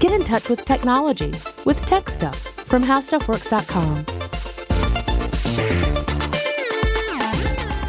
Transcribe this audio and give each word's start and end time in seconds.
Get 0.00 0.12
in 0.12 0.24
touch 0.24 0.48
with 0.48 0.64
technology 0.64 1.30
with 1.66 1.84
Tech 1.84 2.08
Stuff 2.08 2.38
from 2.38 2.82
HowStuffWorks.com. 2.82 4.06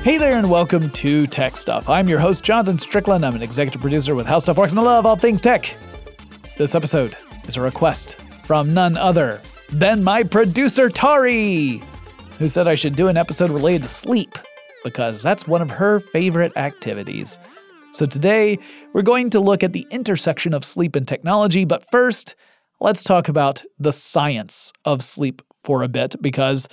Hey 0.03 0.17
there, 0.17 0.37
and 0.37 0.51
welcome 0.51 0.89
to 0.89 1.25
Tech 1.25 1.55
Stuff. 1.55 1.87
I'm 1.87 2.09
your 2.09 2.19
host, 2.19 2.43
Jonathan 2.43 2.77
Strickland. 2.77 3.25
I'm 3.25 3.35
an 3.35 3.41
executive 3.41 3.79
producer 3.79 4.13
with 4.13 4.25
How 4.25 4.39
Stuff 4.39 4.57
Works, 4.57 4.73
and 4.73 4.81
I 4.81 4.83
love 4.83 5.05
all 5.05 5.15
things 5.15 5.39
tech. 5.39 5.77
This 6.57 6.75
episode 6.75 7.15
is 7.47 7.55
a 7.55 7.61
request 7.61 8.19
from 8.43 8.73
none 8.73 8.97
other 8.97 9.41
than 9.69 10.03
my 10.03 10.21
producer, 10.23 10.89
Tari, 10.89 11.81
who 12.39 12.49
said 12.49 12.67
I 12.67 12.75
should 12.75 12.97
do 12.97 13.07
an 13.07 13.15
episode 13.15 13.51
related 13.51 13.83
to 13.83 13.87
sleep 13.87 14.37
because 14.83 15.23
that's 15.23 15.47
one 15.47 15.61
of 15.61 15.71
her 15.71 16.01
favorite 16.01 16.51
activities. 16.57 17.39
So 17.93 18.05
today, 18.05 18.57
we're 18.93 19.01
going 19.01 19.29
to 19.31 19.39
look 19.41 19.63
at 19.63 19.73
the 19.73 19.85
intersection 19.91 20.53
of 20.53 20.63
sleep 20.63 20.95
and 20.95 21.05
technology, 21.05 21.65
but 21.65 21.83
first, 21.91 22.35
let's 22.79 23.03
talk 23.03 23.27
about 23.27 23.63
the 23.79 23.91
science 23.91 24.71
of 24.85 25.01
sleep 25.01 25.41
for 25.65 25.83
a 25.83 25.89
bit 25.89 26.15
because 26.21 26.69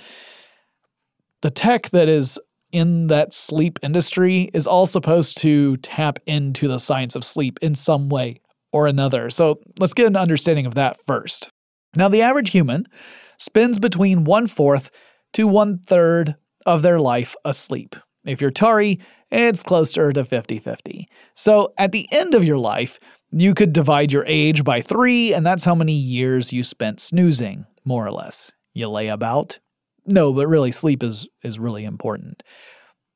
the 1.41 1.49
tech 1.49 1.89
that 1.89 2.07
is 2.07 2.39
in 2.71 3.07
that 3.07 3.33
sleep 3.33 3.79
industry 3.83 4.49
is 4.53 4.65
all 4.65 4.85
supposed 4.85 5.37
to 5.39 5.75
tap 5.77 6.19
into 6.25 6.69
the 6.69 6.79
science 6.79 7.15
of 7.15 7.25
sleep 7.25 7.59
in 7.61 7.75
some 7.75 8.07
way 8.07 8.39
or 8.71 8.87
another. 8.87 9.29
So 9.29 9.59
let's 9.77 9.93
get 9.93 10.07
an 10.07 10.15
understanding 10.15 10.65
of 10.65 10.75
that 10.75 11.05
first. 11.05 11.49
Now, 11.95 12.07
the 12.07 12.21
average 12.21 12.51
human 12.51 12.85
spends 13.37 13.77
between 13.77 14.23
one 14.23 14.47
fourth 14.47 14.89
to 15.33 15.47
one 15.47 15.79
third 15.79 16.35
of 16.65 16.81
their 16.81 16.99
life 16.99 17.35
asleep. 17.43 17.95
If 18.25 18.41
you're 18.41 18.51
Tari, 18.51 18.99
it's 19.31 19.63
closer 19.63 20.11
to 20.11 20.25
50 20.25 20.59
50. 20.59 21.07
So 21.35 21.73
at 21.77 21.91
the 21.91 22.07
end 22.11 22.33
of 22.33 22.43
your 22.43 22.57
life, 22.57 22.99
you 23.31 23.53
could 23.53 23.73
divide 23.73 24.11
your 24.11 24.25
age 24.25 24.63
by 24.63 24.81
three, 24.81 25.33
and 25.33 25.45
that's 25.45 25.63
how 25.63 25.75
many 25.75 25.93
years 25.93 26.51
you 26.51 26.63
spent 26.63 26.99
snoozing, 26.99 27.65
more 27.85 28.05
or 28.05 28.11
less. 28.11 28.51
You 28.73 28.89
lay 28.89 29.07
about, 29.07 29.59
no, 30.05 30.33
but 30.33 30.47
really, 30.47 30.71
sleep 30.71 31.03
is, 31.03 31.27
is 31.43 31.59
really 31.59 31.85
important. 31.85 32.41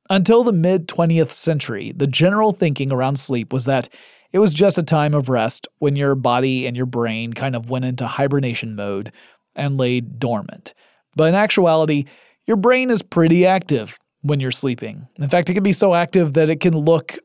Until 0.10 0.44
the 0.44 0.52
mid 0.52 0.88
20th 0.88 1.32
century, 1.32 1.94
the 1.96 2.08
general 2.08 2.52
thinking 2.52 2.92
around 2.92 3.18
sleep 3.18 3.52
was 3.52 3.66
that 3.66 3.90
it 4.32 4.40
was 4.40 4.54
just 4.54 4.78
a 4.78 4.84
time 4.84 5.14
of 5.14 5.30
rest 5.30 5.68
when 5.80 5.96
your 5.96 6.16
body 6.16 6.68
and 6.68 6.76
your 6.76 6.86
brain 6.86 7.34
kind 7.34 7.56
of 7.56 7.70
went 7.70 7.86
into 7.86 8.06
hibernation 8.06 8.76
mode 8.76 9.12
and 9.56 9.78
laid 9.78 10.20
dormant. 10.20 10.74
But 11.16 11.26
in 11.26 11.36
actuality, 11.36 12.06
your 12.46 12.58
brain 12.58 12.90
is 12.90 13.02
pretty 13.02 13.46
active 13.46 13.98
when 14.24 14.40
you're 14.40 14.52
sleeping. 14.52 15.08
In 15.18 15.30
fact, 15.30 15.50
it 15.50 15.54
can 15.54 15.64
be 15.64 15.74
so 15.74 15.94
active 15.94 16.34
that 16.34 16.50
it 16.50 16.60
can 16.60 16.76
look 16.76 17.20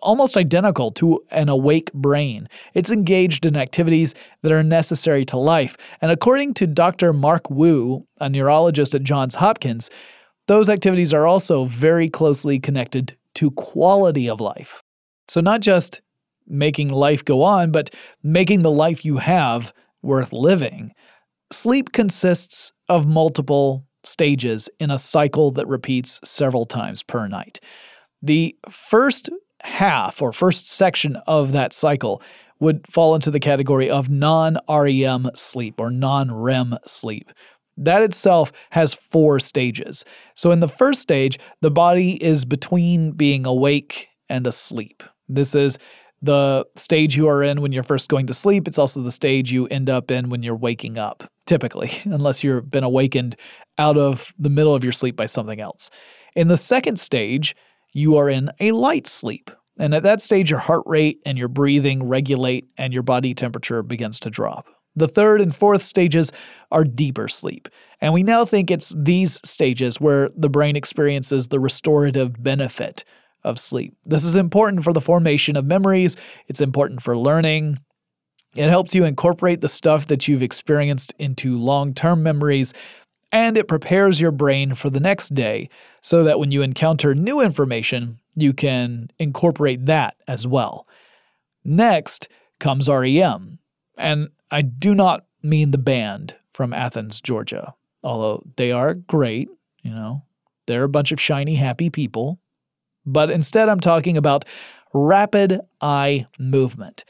almost 0.00 0.36
identical 0.36 0.90
to 0.92 1.22
an 1.30 1.48
awake 1.48 1.92
brain. 1.92 2.48
It's 2.74 2.90
engaged 2.90 3.44
in 3.44 3.56
activities 3.56 4.14
that 4.42 4.52
are 4.52 4.62
necessary 4.62 5.24
to 5.26 5.36
life. 5.36 5.76
And 6.00 6.10
according 6.10 6.54
to 6.54 6.66
Dr. 6.66 7.12
Mark 7.12 7.50
Wu, 7.50 8.06
a 8.20 8.28
neurologist 8.28 8.94
at 8.94 9.02
Johns 9.02 9.34
Hopkins, 9.34 9.90
those 10.46 10.68
activities 10.68 11.12
are 11.12 11.26
also 11.26 11.64
very 11.64 12.08
closely 12.08 12.58
connected 12.58 13.16
to 13.34 13.50
quality 13.52 14.28
of 14.28 14.40
life. 14.40 14.82
So, 15.28 15.40
not 15.40 15.60
just 15.60 16.02
making 16.46 16.90
life 16.90 17.24
go 17.24 17.42
on, 17.42 17.72
but 17.72 17.94
making 18.22 18.62
the 18.62 18.70
life 18.70 19.04
you 19.04 19.16
have 19.16 19.72
worth 20.02 20.32
living. 20.32 20.92
Sleep 21.50 21.92
consists 21.92 22.72
of 22.88 23.06
multiple 23.06 23.83
stages 24.04 24.68
in 24.78 24.90
a 24.90 24.98
cycle 24.98 25.50
that 25.52 25.66
repeats 25.66 26.20
several 26.24 26.64
times 26.64 27.02
per 27.02 27.26
night. 27.26 27.60
The 28.22 28.56
first 28.70 29.30
half 29.62 30.20
or 30.22 30.32
first 30.32 30.68
section 30.68 31.16
of 31.26 31.52
that 31.52 31.72
cycle 31.72 32.22
would 32.60 32.86
fall 32.90 33.14
into 33.14 33.30
the 33.30 33.40
category 33.40 33.90
of 33.90 34.08
non 34.08 34.58
REM 34.68 35.30
sleep 35.34 35.80
or 35.80 35.90
non 35.90 36.32
REM 36.32 36.78
sleep. 36.86 37.30
That 37.76 38.02
itself 38.02 38.52
has 38.70 38.94
four 38.94 39.40
stages. 39.40 40.04
So, 40.34 40.50
in 40.52 40.60
the 40.60 40.68
first 40.68 41.00
stage, 41.00 41.38
the 41.60 41.70
body 41.70 42.22
is 42.22 42.44
between 42.44 43.12
being 43.12 43.46
awake 43.46 44.08
and 44.28 44.46
asleep. 44.46 45.02
This 45.28 45.54
is 45.54 45.78
the 46.24 46.66
stage 46.74 47.16
you 47.16 47.28
are 47.28 47.42
in 47.42 47.60
when 47.60 47.72
you're 47.72 47.82
first 47.82 48.08
going 48.08 48.26
to 48.26 48.34
sleep. 48.34 48.66
It's 48.66 48.78
also 48.78 49.02
the 49.02 49.12
stage 49.12 49.52
you 49.52 49.66
end 49.68 49.90
up 49.90 50.10
in 50.10 50.30
when 50.30 50.42
you're 50.42 50.56
waking 50.56 50.96
up, 50.96 51.30
typically, 51.46 51.92
unless 52.04 52.42
you've 52.42 52.70
been 52.70 52.84
awakened 52.84 53.36
out 53.78 53.98
of 53.98 54.32
the 54.38 54.50
middle 54.50 54.74
of 54.74 54.82
your 54.82 54.92
sleep 54.92 55.16
by 55.16 55.26
something 55.26 55.60
else. 55.60 55.90
In 56.34 56.48
the 56.48 56.56
second 56.56 56.98
stage, 56.98 57.54
you 57.92 58.16
are 58.16 58.28
in 58.28 58.50
a 58.58 58.72
light 58.72 59.06
sleep. 59.06 59.50
And 59.78 59.94
at 59.94 60.02
that 60.04 60.22
stage, 60.22 60.50
your 60.50 60.60
heart 60.60 60.82
rate 60.86 61.20
and 61.26 61.36
your 61.36 61.48
breathing 61.48 62.04
regulate 62.04 62.68
and 62.78 62.92
your 62.92 63.02
body 63.02 63.34
temperature 63.34 63.82
begins 63.82 64.18
to 64.20 64.30
drop. 64.30 64.68
The 64.96 65.08
third 65.08 65.40
and 65.40 65.54
fourth 65.54 65.82
stages 65.82 66.30
are 66.70 66.84
deeper 66.84 67.28
sleep. 67.28 67.68
And 68.00 68.14
we 68.14 68.22
now 68.22 68.44
think 68.44 68.70
it's 68.70 68.94
these 68.96 69.40
stages 69.44 70.00
where 70.00 70.30
the 70.36 70.48
brain 70.48 70.76
experiences 70.76 71.48
the 71.48 71.58
restorative 71.60 72.40
benefit 72.42 73.04
of 73.44 73.58
sleep. 73.58 73.96
This 74.06 74.24
is 74.24 74.34
important 74.34 74.84
for 74.84 74.92
the 74.92 75.00
formation 75.00 75.56
of 75.56 75.64
memories, 75.64 76.16
it's 76.48 76.60
important 76.60 77.02
for 77.02 77.16
learning. 77.16 77.78
It 78.56 78.68
helps 78.68 78.94
you 78.94 79.04
incorporate 79.04 79.62
the 79.62 79.68
stuff 79.68 80.06
that 80.06 80.28
you've 80.28 80.42
experienced 80.42 81.12
into 81.18 81.56
long 81.56 81.92
term 81.92 82.22
memories 82.22 82.72
and 83.34 83.58
it 83.58 83.66
prepares 83.66 84.20
your 84.20 84.30
brain 84.30 84.76
for 84.76 84.90
the 84.90 85.00
next 85.00 85.34
day 85.34 85.68
so 86.00 86.22
that 86.22 86.38
when 86.38 86.52
you 86.52 86.62
encounter 86.62 87.16
new 87.16 87.40
information, 87.40 88.20
you 88.36 88.52
can 88.52 89.08
incorporate 89.18 89.86
that 89.86 90.14
as 90.28 90.46
well. 90.46 90.86
Next 91.64 92.28
comes 92.60 92.88
REM, 92.88 93.58
and 93.98 94.28
I 94.52 94.62
do 94.62 94.94
not 94.94 95.26
mean 95.42 95.72
the 95.72 95.78
band 95.78 96.36
from 96.52 96.72
Athens, 96.72 97.20
Georgia, 97.20 97.74
although 98.04 98.44
they 98.56 98.70
are 98.70 98.94
great, 98.94 99.48
you 99.82 99.90
know, 99.90 100.22
they're 100.66 100.84
a 100.84 100.88
bunch 100.88 101.10
of 101.10 101.20
shiny, 101.20 101.56
happy 101.56 101.90
people. 101.90 102.38
But 103.06 103.30
instead, 103.30 103.68
I'm 103.68 103.80
talking 103.80 104.16
about 104.16 104.44
rapid 104.92 105.60
eye 105.80 106.26
movement. 106.38 107.04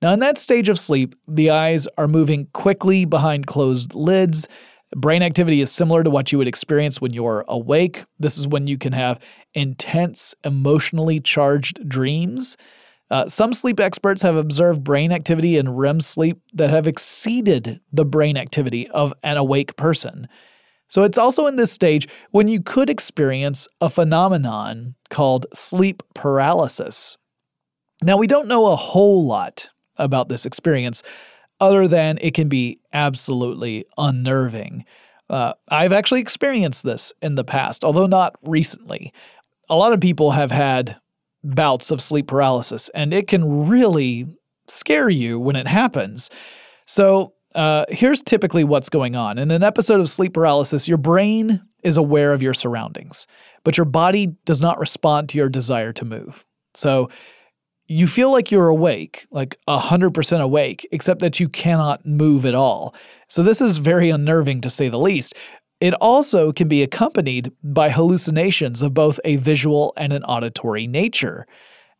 Now, 0.00 0.12
in 0.12 0.20
that 0.20 0.38
stage 0.38 0.68
of 0.68 0.78
sleep, 0.78 1.14
the 1.28 1.50
eyes 1.50 1.86
are 1.96 2.08
moving 2.08 2.48
quickly 2.52 3.04
behind 3.04 3.46
closed 3.46 3.94
lids 3.94 4.48
Brain 4.94 5.22
activity 5.22 5.62
is 5.62 5.72
similar 5.72 6.04
to 6.04 6.10
what 6.10 6.32
you 6.32 6.38
would 6.38 6.48
experience 6.48 7.00
when 7.00 7.14
you're 7.14 7.44
awake. 7.48 8.04
This 8.18 8.36
is 8.36 8.46
when 8.46 8.66
you 8.66 8.76
can 8.76 8.92
have 8.92 9.18
intense, 9.54 10.34
emotionally 10.44 11.18
charged 11.18 11.88
dreams. 11.88 12.58
Uh, 13.10 13.26
some 13.26 13.54
sleep 13.54 13.80
experts 13.80 14.20
have 14.22 14.36
observed 14.36 14.84
brain 14.84 15.10
activity 15.10 15.56
in 15.56 15.70
REM 15.70 16.00
sleep 16.00 16.40
that 16.52 16.70
have 16.70 16.86
exceeded 16.86 17.80
the 17.92 18.04
brain 18.04 18.36
activity 18.36 18.88
of 18.90 19.14
an 19.22 19.38
awake 19.38 19.76
person. 19.76 20.26
So 20.92 21.04
it's 21.04 21.16
also 21.16 21.46
in 21.46 21.56
this 21.56 21.72
stage 21.72 22.06
when 22.32 22.48
you 22.48 22.60
could 22.60 22.90
experience 22.90 23.66
a 23.80 23.88
phenomenon 23.88 24.94
called 25.08 25.46
sleep 25.54 26.02
paralysis. 26.14 27.16
Now, 28.02 28.18
we 28.18 28.26
don't 28.26 28.46
know 28.46 28.66
a 28.66 28.76
whole 28.76 29.24
lot 29.24 29.70
about 29.96 30.28
this 30.28 30.44
experience, 30.44 31.02
other 31.60 31.88
than 31.88 32.18
it 32.20 32.34
can 32.34 32.50
be 32.50 32.78
absolutely 32.92 33.86
unnerving. 33.96 34.84
Uh, 35.30 35.54
I've 35.70 35.94
actually 35.94 36.20
experienced 36.20 36.82
this 36.82 37.10
in 37.22 37.36
the 37.36 37.44
past, 37.44 37.84
although 37.84 38.06
not 38.06 38.36
recently. 38.42 39.14
A 39.70 39.76
lot 39.76 39.94
of 39.94 40.00
people 40.00 40.32
have 40.32 40.50
had 40.50 40.98
bouts 41.42 41.90
of 41.90 42.02
sleep 42.02 42.26
paralysis, 42.26 42.90
and 42.90 43.14
it 43.14 43.28
can 43.28 43.66
really 43.66 44.26
scare 44.68 45.08
you 45.08 45.40
when 45.40 45.56
it 45.56 45.66
happens. 45.66 46.28
So, 46.84 47.32
uh, 47.54 47.84
here's 47.88 48.22
typically 48.22 48.64
what's 48.64 48.88
going 48.88 49.16
on. 49.16 49.38
In 49.38 49.50
an 49.50 49.62
episode 49.62 50.00
of 50.00 50.08
sleep 50.08 50.34
paralysis, 50.34 50.88
your 50.88 50.98
brain 50.98 51.62
is 51.82 51.96
aware 51.96 52.32
of 52.32 52.42
your 52.42 52.54
surroundings, 52.54 53.26
but 53.64 53.76
your 53.76 53.84
body 53.84 54.28
does 54.44 54.60
not 54.60 54.78
respond 54.78 55.28
to 55.30 55.38
your 55.38 55.48
desire 55.48 55.92
to 55.94 56.04
move. 56.04 56.44
So, 56.74 57.10
you 57.88 58.06
feel 58.06 58.30
like 58.30 58.50
you're 58.50 58.68
awake, 58.68 59.26
like 59.30 59.58
100% 59.68 60.40
awake, 60.40 60.88
except 60.92 61.20
that 61.20 61.40
you 61.40 61.48
cannot 61.48 62.06
move 62.06 62.46
at 62.46 62.54
all. 62.54 62.94
So, 63.28 63.42
this 63.42 63.60
is 63.60 63.78
very 63.78 64.08
unnerving 64.08 64.60
to 64.62 64.70
say 64.70 64.88
the 64.88 64.98
least. 64.98 65.34
It 65.80 65.94
also 65.94 66.52
can 66.52 66.68
be 66.68 66.82
accompanied 66.82 67.50
by 67.64 67.90
hallucinations 67.90 68.82
of 68.82 68.94
both 68.94 69.18
a 69.24 69.36
visual 69.36 69.92
and 69.96 70.12
an 70.12 70.22
auditory 70.24 70.86
nature. 70.86 71.46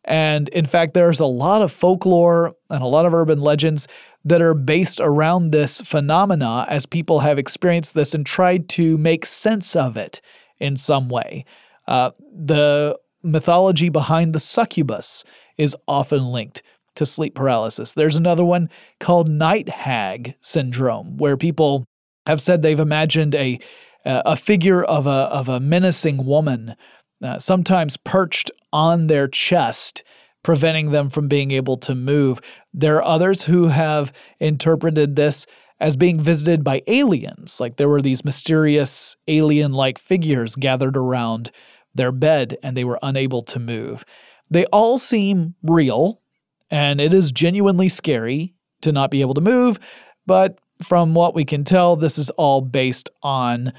And 0.05 0.49
in 0.49 0.65
fact, 0.65 0.93
there's 0.93 1.19
a 1.19 1.25
lot 1.25 1.61
of 1.61 1.71
folklore 1.71 2.53
and 2.69 2.81
a 2.81 2.87
lot 2.87 3.05
of 3.05 3.13
urban 3.13 3.41
legends 3.41 3.87
that 4.25 4.41
are 4.41 4.53
based 4.53 4.99
around 5.01 5.51
this 5.51 5.81
phenomena 5.81 6.65
as 6.69 6.85
people 6.85 7.19
have 7.19 7.37
experienced 7.37 7.93
this 7.93 8.13
and 8.13 8.25
tried 8.25 8.69
to 8.69 8.97
make 8.97 9.25
sense 9.25 9.75
of 9.75 9.97
it 9.97 10.21
in 10.59 10.77
some 10.77 11.09
way. 11.09 11.45
Uh, 11.87 12.11
the 12.33 12.97
mythology 13.21 13.89
behind 13.89 14.33
the 14.33 14.39
succubus 14.39 15.23
is 15.57 15.75
often 15.87 16.31
linked 16.31 16.61
to 16.95 17.05
sleep 17.05 17.35
paralysis. 17.35 17.93
There's 17.93 18.15
another 18.15 18.45
one 18.45 18.69
called 18.99 19.27
night 19.27 19.69
hag 19.69 20.35
syndrome, 20.41 21.17
where 21.17 21.37
people 21.37 21.85
have 22.27 22.39
said 22.39 22.61
they've 22.61 22.79
imagined 22.79 23.35
a 23.35 23.59
a 24.05 24.35
figure 24.35 24.83
of 24.83 25.07
a 25.07 25.09
of 25.09 25.47
a 25.47 25.61
menacing 25.61 26.25
woman, 26.25 26.75
uh, 27.23 27.39
sometimes 27.39 27.95
perched 27.95 28.51
on 28.73 29.07
their 29.07 29.29
chest, 29.29 30.03
preventing 30.43 30.91
them 30.91 31.09
from 31.09 31.29
being 31.29 31.51
able 31.51 31.77
to 31.77 31.95
move. 31.95 32.41
There 32.73 32.97
are 32.97 33.03
others 33.03 33.43
who 33.43 33.67
have 33.67 34.11
interpreted 34.39 35.15
this 35.15 35.45
as 35.79 35.95
being 35.95 36.19
visited 36.19 36.63
by 36.63 36.81
aliens, 36.87 37.59
like 37.59 37.75
there 37.75 37.89
were 37.89 38.01
these 38.01 38.25
mysterious 38.25 39.15
alien 39.27 39.73
like 39.73 39.99
figures 39.99 40.55
gathered 40.55 40.95
around 40.95 41.51
their 41.93 42.11
bed 42.11 42.57
and 42.63 42.75
they 42.75 42.83
were 42.83 42.99
unable 43.03 43.41
to 43.43 43.59
move. 43.59 44.03
They 44.49 44.65
all 44.65 44.97
seem 44.97 45.55
real, 45.63 46.21
and 46.69 46.99
it 47.01 47.13
is 47.13 47.31
genuinely 47.31 47.89
scary 47.89 48.55
to 48.81 48.91
not 48.91 49.11
be 49.11 49.21
able 49.21 49.33
to 49.33 49.41
move, 49.41 49.79
but 50.25 50.59
from 50.81 51.13
what 51.13 51.35
we 51.35 51.45
can 51.45 51.63
tell, 51.63 51.95
this 51.95 52.17
is 52.17 52.29
all 52.31 52.61
based 52.61 53.09
on 53.21 53.73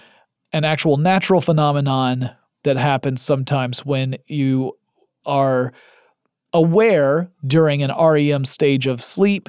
an 0.52 0.64
actual 0.64 0.96
natural 0.96 1.41
phenomenon 1.41 2.31
that 2.62 2.76
happens 2.76 3.20
sometimes 3.20 3.85
when 3.85 4.17
you 4.26 4.73
are 5.26 5.73
aware 6.55 7.31
during 7.47 7.83
an 7.83 7.91
REM 7.91 8.45
stage 8.45 8.87
of 8.87 9.03
sleep, 9.03 9.49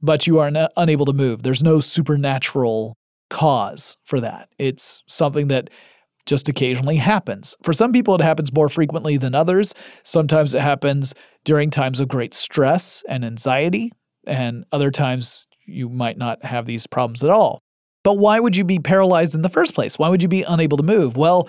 but 0.00 0.26
you 0.26 0.38
are 0.38 0.50
unable 0.76 1.04
to 1.04 1.12
move. 1.12 1.42
There's 1.42 1.62
no 1.62 1.80
supernatural 1.80 2.96
cause 3.28 3.96
for 4.04 4.20
that. 4.20 4.48
It's 4.58 5.02
something 5.06 5.48
that 5.48 5.68
just 6.26 6.48
occasionally 6.48 6.96
happens. 6.96 7.56
For 7.62 7.72
some 7.72 7.92
people, 7.92 8.14
it 8.14 8.20
happens 8.20 8.52
more 8.52 8.68
frequently 8.68 9.16
than 9.16 9.34
others. 9.34 9.74
Sometimes 10.04 10.54
it 10.54 10.60
happens 10.60 11.14
during 11.44 11.70
times 11.70 12.00
of 12.00 12.08
great 12.08 12.34
stress 12.34 13.02
and 13.08 13.24
anxiety, 13.24 13.92
and 14.26 14.64
other 14.72 14.90
times 14.90 15.48
you 15.66 15.88
might 15.88 16.18
not 16.18 16.44
have 16.44 16.66
these 16.66 16.86
problems 16.86 17.24
at 17.24 17.30
all. 17.30 17.62
But 18.02 18.14
why 18.14 18.40
would 18.40 18.56
you 18.56 18.64
be 18.64 18.78
paralyzed 18.78 19.34
in 19.34 19.42
the 19.42 19.48
first 19.48 19.74
place? 19.74 19.98
Why 19.98 20.08
would 20.08 20.22
you 20.22 20.28
be 20.28 20.42
unable 20.42 20.76
to 20.76 20.82
move? 20.82 21.16
Well, 21.16 21.48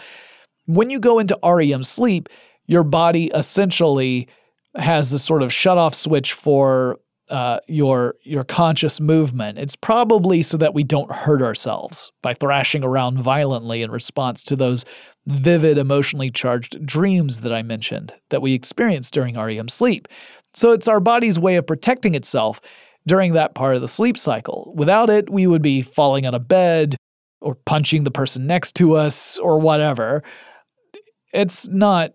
when 0.65 0.89
you 0.89 0.99
go 0.99 1.19
into 1.19 1.37
REM 1.43 1.83
sleep, 1.83 2.29
your 2.65 2.83
body 2.83 3.31
essentially 3.33 4.27
has 4.75 5.11
this 5.11 5.23
sort 5.23 5.43
of 5.43 5.51
shut 5.51 5.77
off 5.77 5.93
switch 5.93 6.33
for 6.33 6.99
uh, 7.29 7.59
your 7.67 8.15
your 8.23 8.43
conscious 8.43 8.99
movement. 8.99 9.57
It's 9.57 9.75
probably 9.75 10.41
so 10.41 10.57
that 10.57 10.73
we 10.73 10.83
don't 10.83 11.11
hurt 11.11 11.41
ourselves 11.41 12.11
by 12.21 12.33
thrashing 12.33 12.83
around 12.83 13.19
violently 13.19 13.81
in 13.81 13.89
response 13.89 14.43
to 14.45 14.55
those 14.55 14.83
vivid, 15.27 15.77
emotionally 15.77 16.29
charged 16.29 16.85
dreams 16.85 17.41
that 17.41 17.53
I 17.53 17.61
mentioned 17.61 18.13
that 18.29 18.41
we 18.41 18.53
experience 18.53 19.09
during 19.09 19.35
REM 19.35 19.69
sleep. 19.69 20.07
So 20.53 20.71
it's 20.71 20.87
our 20.87 20.99
body's 20.99 21.39
way 21.39 21.55
of 21.55 21.67
protecting 21.67 22.15
itself 22.15 22.59
during 23.07 23.33
that 23.33 23.55
part 23.55 23.75
of 23.75 23.81
the 23.81 23.87
sleep 23.87 24.17
cycle. 24.17 24.73
Without 24.75 25.09
it, 25.09 25.29
we 25.29 25.47
would 25.47 25.61
be 25.61 25.81
falling 25.81 26.25
out 26.25 26.35
of 26.35 26.47
bed 26.47 26.97
or 27.39 27.55
punching 27.55 28.03
the 28.03 28.11
person 28.11 28.45
next 28.45 28.75
to 28.75 28.95
us 28.95 29.37
or 29.37 29.59
whatever. 29.59 30.21
It's 31.33 31.67
not 31.69 32.13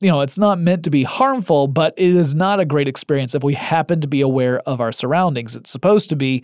you 0.00 0.08
know, 0.08 0.20
it's 0.22 0.38
not 0.38 0.58
meant 0.58 0.84
to 0.84 0.90
be 0.90 1.02
harmful, 1.02 1.68
but 1.68 1.92
it 1.96 2.16
is 2.16 2.34
not 2.34 2.58
a 2.58 2.64
great 2.64 2.88
experience 2.88 3.34
if 3.34 3.44
we 3.44 3.54
happen 3.54 4.00
to 4.00 4.08
be 4.08 4.22
aware 4.22 4.60
of 4.60 4.80
our 4.80 4.92
surroundings. 4.92 5.54
It's 5.54 5.70
supposed 5.70 6.08
to 6.08 6.16
be, 6.16 6.42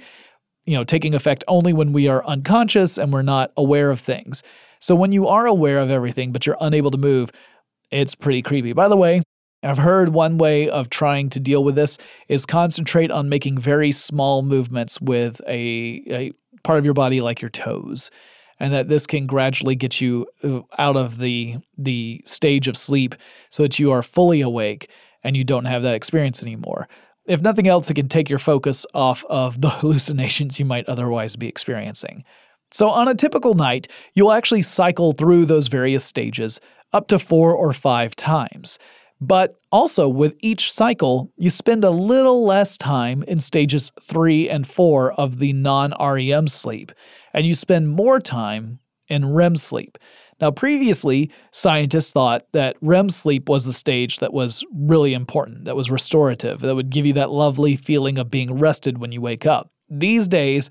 you 0.66 0.76
know, 0.76 0.84
taking 0.84 1.14
effect 1.14 1.42
only 1.48 1.72
when 1.72 1.92
we 1.92 2.06
are 2.06 2.24
unconscious 2.26 2.98
and 2.98 3.12
we're 3.12 3.22
not 3.22 3.52
aware 3.56 3.90
of 3.90 4.00
things. 4.00 4.42
So 4.78 4.94
when 4.94 5.10
you 5.10 5.26
are 5.26 5.46
aware 5.46 5.78
of 5.78 5.90
everything, 5.90 6.32
but 6.32 6.46
you're 6.46 6.58
unable 6.60 6.90
to 6.90 6.98
move, 6.98 7.30
it's 7.90 8.14
pretty 8.14 8.42
creepy. 8.42 8.74
By 8.74 8.88
the 8.88 8.96
way, 8.96 9.22
I've 9.62 9.78
heard 9.78 10.10
one 10.10 10.36
way 10.36 10.68
of 10.68 10.90
trying 10.90 11.30
to 11.30 11.40
deal 11.40 11.64
with 11.64 11.76
this 11.76 11.96
is 12.28 12.44
concentrate 12.44 13.10
on 13.10 13.30
making 13.30 13.58
very 13.58 13.90
small 13.90 14.42
movements 14.42 15.00
with 15.00 15.40
a, 15.48 16.02
a 16.08 16.32
part 16.62 16.78
of 16.78 16.84
your 16.84 16.94
body 16.94 17.22
like 17.22 17.40
your 17.40 17.50
toes 17.50 18.10
and 18.58 18.72
that 18.72 18.88
this 18.88 19.06
can 19.06 19.26
gradually 19.26 19.74
get 19.74 20.00
you 20.00 20.26
uh, 20.42 20.60
out 20.78 20.96
of 20.96 21.18
the 21.18 21.56
the 21.76 22.22
stage 22.24 22.68
of 22.68 22.76
sleep 22.76 23.14
so 23.50 23.62
that 23.62 23.78
you 23.78 23.90
are 23.90 24.02
fully 24.02 24.40
awake 24.40 24.90
and 25.22 25.36
you 25.36 25.44
don't 25.44 25.64
have 25.64 25.82
that 25.82 25.94
experience 25.94 26.42
anymore. 26.42 26.88
If 27.26 27.40
nothing 27.42 27.66
else, 27.66 27.90
it 27.90 27.94
can 27.94 28.08
take 28.08 28.30
your 28.30 28.38
focus 28.38 28.86
off 28.94 29.24
of 29.28 29.60
the 29.60 29.70
hallucinations 29.80 30.58
you 30.58 30.64
might 30.64 30.88
otherwise 30.88 31.36
be 31.36 31.48
experiencing. 31.48 32.24
So, 32.70 32.88
on 32.88 33.08
a 33.08 33.14
typical 33.14 33.54
night, 33.54 33.88
you'll 34.14 34.32
actually 34.32 34.62
cycle 34.62 35.12
through 35.12 35.46
those 35.46 35.68
various 35.68 36.04
stages 36.04 36.60
up 36.92 37.08
to 37.08 37.18
four 37.18 37.54
or 37.54 37.72
five 37.72 38.16
times. 38.16 38.78
But 39.20 39.58
also, 39.72 40.08
with 40.08 40.36
each 40.40 40.70
cycle, 40.70 41.32
you 41.36 41.48
spend 41.48 41.84
a 41.84 41.90
little 41.90 42.44
less 42.44 42.76
time 42.76 43.22
in 43.22 43.40
stages 43.40 43.90
three 44.02 44.48
and 44.48 44.66
four 44.66 45.12
of 45.12 45.38
the 45.38 45.52
non 45.52 45.94
REM 45.98 46.48
sleep 46.48 46.92
and 47.36 47.46
you 47.46 47.54
spend 47.54 47.90
more 47.90 48.18
time 48.18 48.80
in 49.08 49.32
REM 49.32 49.54
sleep. 49.54 49.98
Now, 50.40 50.50
previously, 50.50 51.30
scientists 51.52 52.10
thought 52.10 52.46
that 52.52 52.76
REM 52.80 53.10
sleep 53.10 53.48
was 53.48 53.64
the 53.64 53.72
stage 53.72 54.18
that 54.18 54.32
was 54.32 54.64
really 54.74 55.14
important, 55.14 55.66
that 55.66 55.76
was 55.76 55.90
restorative, 55.90 56.60
that 56.60 56.74
would 56.74 56.90
give 56.90 57.06
you 57.06 57.12
that 57.12 57.30
lovely 57.30 57.76
feeling 57.76 58.18
of 58.18 58.30
being 58.30 58.58
rested 58.58 58.98
when 58.98 59.12
you 59.12 59.20
wake 59.20 59.46
up. 59.46 59.70
These 59.88 60.28
days, 60.28 60.68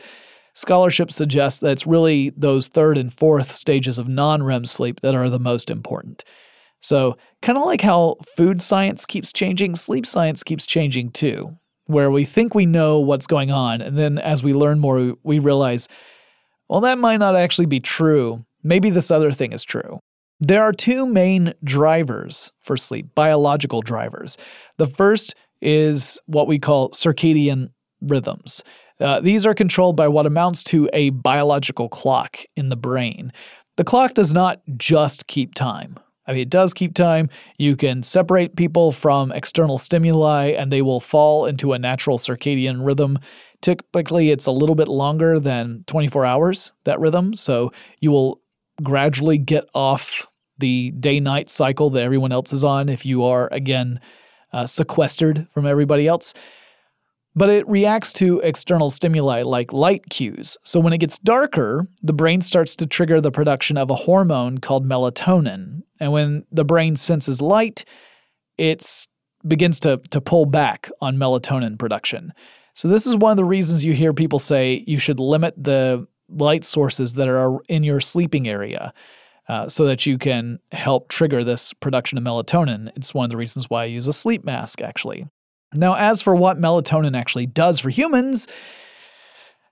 scholarship 0.54 1.12
suggests 1.12 1.62
that 1.62 1.72
it's 1.72 1.88
really 1.88 2.32
those 2.36 2.68
third 2.68 2.98
and 2.98 3.14
fourth 3.14 3.52
stages 3.52 3.98
of 3.98 4.08
non 4.08 4.44
REM 4.44 4.66
sleep 4.66 5.02
that 5.02 5.16
are 5.16 5.30
the 5.30 5.40
most 5.40 5.70
important. 5.70 6.24
So, 6.82 7.18
kind 7.42 7.58
of 7.58 7.66
like 7.66 7.82
how 7.82 8.18
food 8.36 8.62
science 8.62 9.06
keeps 9.06 9.34
changing, 9.34 9.76
sleep 9.76 10.06
science 10.06 10.44
keeps 10.44 10.66
changing 10.68 11.12
too, 11.12 11.58
where 11.86 12.12
we 12.12 12.26
think 12.26 12.54
we 12.54 12.68
know 12.68 13.00
what's 13.00 13.26
going 13.26 13.50
on, 13.50 13.82
and 13.82 13.98
then 13.98 14.20
as 14.20 14.44
we 14.44 14.54
learn 14.54 14.80
more, 14.80 15.16
we 15.24 15.40
realize 15.40 15.88
well, 16.70 16.82
that 16.82 16.98
might 16.98 17.18
not 17.18 17.36
actually 17.36 17.68
be 17.68 17.80
true. 17.80 18.40
Maybe 18.64 18.90
this 18.90 19.12
other 19.12 19.32
thing 19.32 19.52
is 19.52 19.64
true. 19.64 20.00
There 20.40 20.64
are 20.64 20.74
two 20.74 21.06
main 21.06 21.54
drivers 21.64 22.52
for 22.62 22.76
sleep, 22.76 23.08
biological 23.16 23.82
drivers. 23.82 24.38
The 24.78 24.88
first 24.88 25.36
is 25.62 26.20
what 26.26 26.48
we 26.48 26.60
call 26.60 26.90
circadian 26.90 27.70
rhythms. 28.02 28.64
Uh, 29.00 29.20
these 29.20 29.46
are 29.46 29.54
controlled 29.54 29.96
by 29.96 30.08
what 30.08 30.26
amounts 30.26 30.64
to 30.64 30.90
a 30.94 31.10
biological 31.12 31.90
clock 31.90 32.40
in 32.56 32.70
the 32.70 32.76
brain. 32.76 33.32
The 33.78 33.84
clock 33.84 34.14
does 34.14 34.34
not 34.34 34.62
just 34.78 35.28
keep 35.28 35.54
time. 35.54 35.98
I 36.28 36.32
mean, 36.32 36.42
it 36.42 36.50
does 36.50 36.74
keep 36.74 36.96
time. 36.96 37.30
You 37.58 37.76
can 37.76 38.02
separate 38.02 38.56
people 38.56 38.92
from 38.92 39.32
external 39.32 39.78
stimuli 39.78 40.48
and 40.48 40.72
they 40.72 40.82
will 40.82 41.00
fall 41.00 41.46
into 41.46 41.74
a 41.74 41.80
natural 41.80 42.18
circadian 42.18 42.86
rhythm. 42.86 43.20
Typically, 43.66 44.30
it's 44.30 44.46
a 44.46 44.52
little 44.52 44.76
bit 44.76 44.88
longer 44.88 45.40
than 45.40 45.84
24 45.88 46.24
hours, 46.24 46.72
that 46.84 47.00
rhythm. 47.00 47.34
So 47.34 47.72
you 48.00 48.12
will 48.12 48.40
gradually 48.84 49.40
get 49.40 49.68
off 49.74 50.28
the 50.60 50.92
day 50.92 51.20
night 51.20 51.50
cycle 51.50 51.90
that 51.90 52.04
everyone 52.04 52.32
else 52.32 52.54
is 52.54 52.64
on 52.64 52.90
if 52.90 53.08
you 53.08 53.24
are, 53.24 53.50
again, 53.52 54.00
uh, 54.54 54.68
sequestered 54.68 55.48
from 55.52 55.66
everybody 55.66 56.08
else. 56.08 56.36
But 57.36 57.50
it 57.50 57.68
reacts 57.68 58.14
to 58.14 58.40
external 58.42 58.92
stimuli 58.92 59.42
like 59.42 59.74
light 59.74 60.12
cues. 60.12 60.58
So 60.64 60.80
when 60.80 60.94
it 60.94 61.00
gets 61.00 61.18
darker, 61.18 61.88
the 62.04 62.14
brain 62.14 62.44
starts 62.44 62.76
to 62.76 62.86
trigger 62.86 63.20
the 63.20 63.32
production 63.32 63.80
of 63.80 63.90
a 63.90 63.96
hormone 63.96 64.60
called 64.60 64.86
melatonin. 64.88 65.82
And 66.00 66.12
when 66.12 66.46
the 66.52 66.66
brain 66.66 66.98
senses 66.98 67.42
light, 67.42 67.84
it 68.60 69.08
begins 69.48 69.80
to, 69.80 69.98
to 70.12 70.22
pull 70.22 70.46
back 70.46 70.92
on 71.02 71.18
melatonin 71.18 71.80
production. 71.80 72.32
So, 72.76 72.90
this 72.90 73.08
is 73.08 73.16
one 73.16 73.32
of 73.32 73.38
the 73.38 73.46
reasons 73.46 73.86
you 73.86 73.94
hear 73.94 74.14
people 74.14 74.38
say 74.38 74.84
you 74.86 75.00
should 75.00 75.20
limit 75.20 75.56
the 75.58 76.06
light 76.30 76.66
sources 76.66 77.14
that 77.14 77.30
are 77.30 77.62
in 77.70 77.84
your 77.84 78.02
sleeping 78.02 78.50
area 78.50 78.94
uh, 79.48 79.70
so 79.70 79.86
that 79.86 80.06
you 80.06 80.18
can 80.18 80.60
help 80.74 81.08
trigger 81.08 81.44
this 81.44 81.72
production 81.72 82.18
of 82.18 82.24
melatonin. 82.26 82.92
It's 82.98 83.14
one 83.14 83.24
of 83.24 83.30
the 83.30 83.38
reasons 83.38 83.70
why 83.70 83.84
I 83.84 83.86
use 83.86 84.10
a 84.10 84.14
sleep 84.14 84.44
mask, 84.44 84.82
actually. 84.82 85.26
Now, 85.74 85.96
as 85.96 86.22
for 86.22 86.36
what 86.36 86.60
melatonin 86.60 87.18
actually 87.18 87.46
does 87.46 87.80
for 87.80 87.90
humans, 87.90 88.48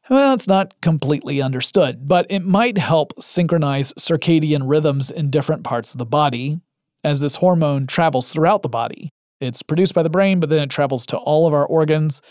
well, 0.10 0.34
it's 0.34 0.48
not 0.48 0.80
completely 0.82 1.42
understood, 1.42 2.08
but 2.08 2.26
it 2.30 2.46
might 2.46 2.78
help 2.78 3.22
synchronize 3.22 3.92
circadian 3.94 4.64
rhythms 4.66 5.12
in 5.12 5.30
different 5.30 5.64
parts 5.64 5.94
of 5.94 5.98
the 5.98 6.06
body 6.06 6.60
as 7.04 7.20
this 7.20 7.36
hormone 7.36 7.86
travels 7.86 8.30
throughout 8.30 8.64
the 8.64 8.70
body. 8.70 9.10
It's 9.42 9.62
produced 9.62 9.94
by 9.94 10.04
the 10.04 10.10
brain, 10.10 10.40
but 10.40 10.50
then 10.50 10.64
it 10.64 10.70
travels 10.70 11.06
to 11.08 11.18
all 11.18 11.48
of 11.48 11.54
our 11.54 11.66
organs 11.66 12.22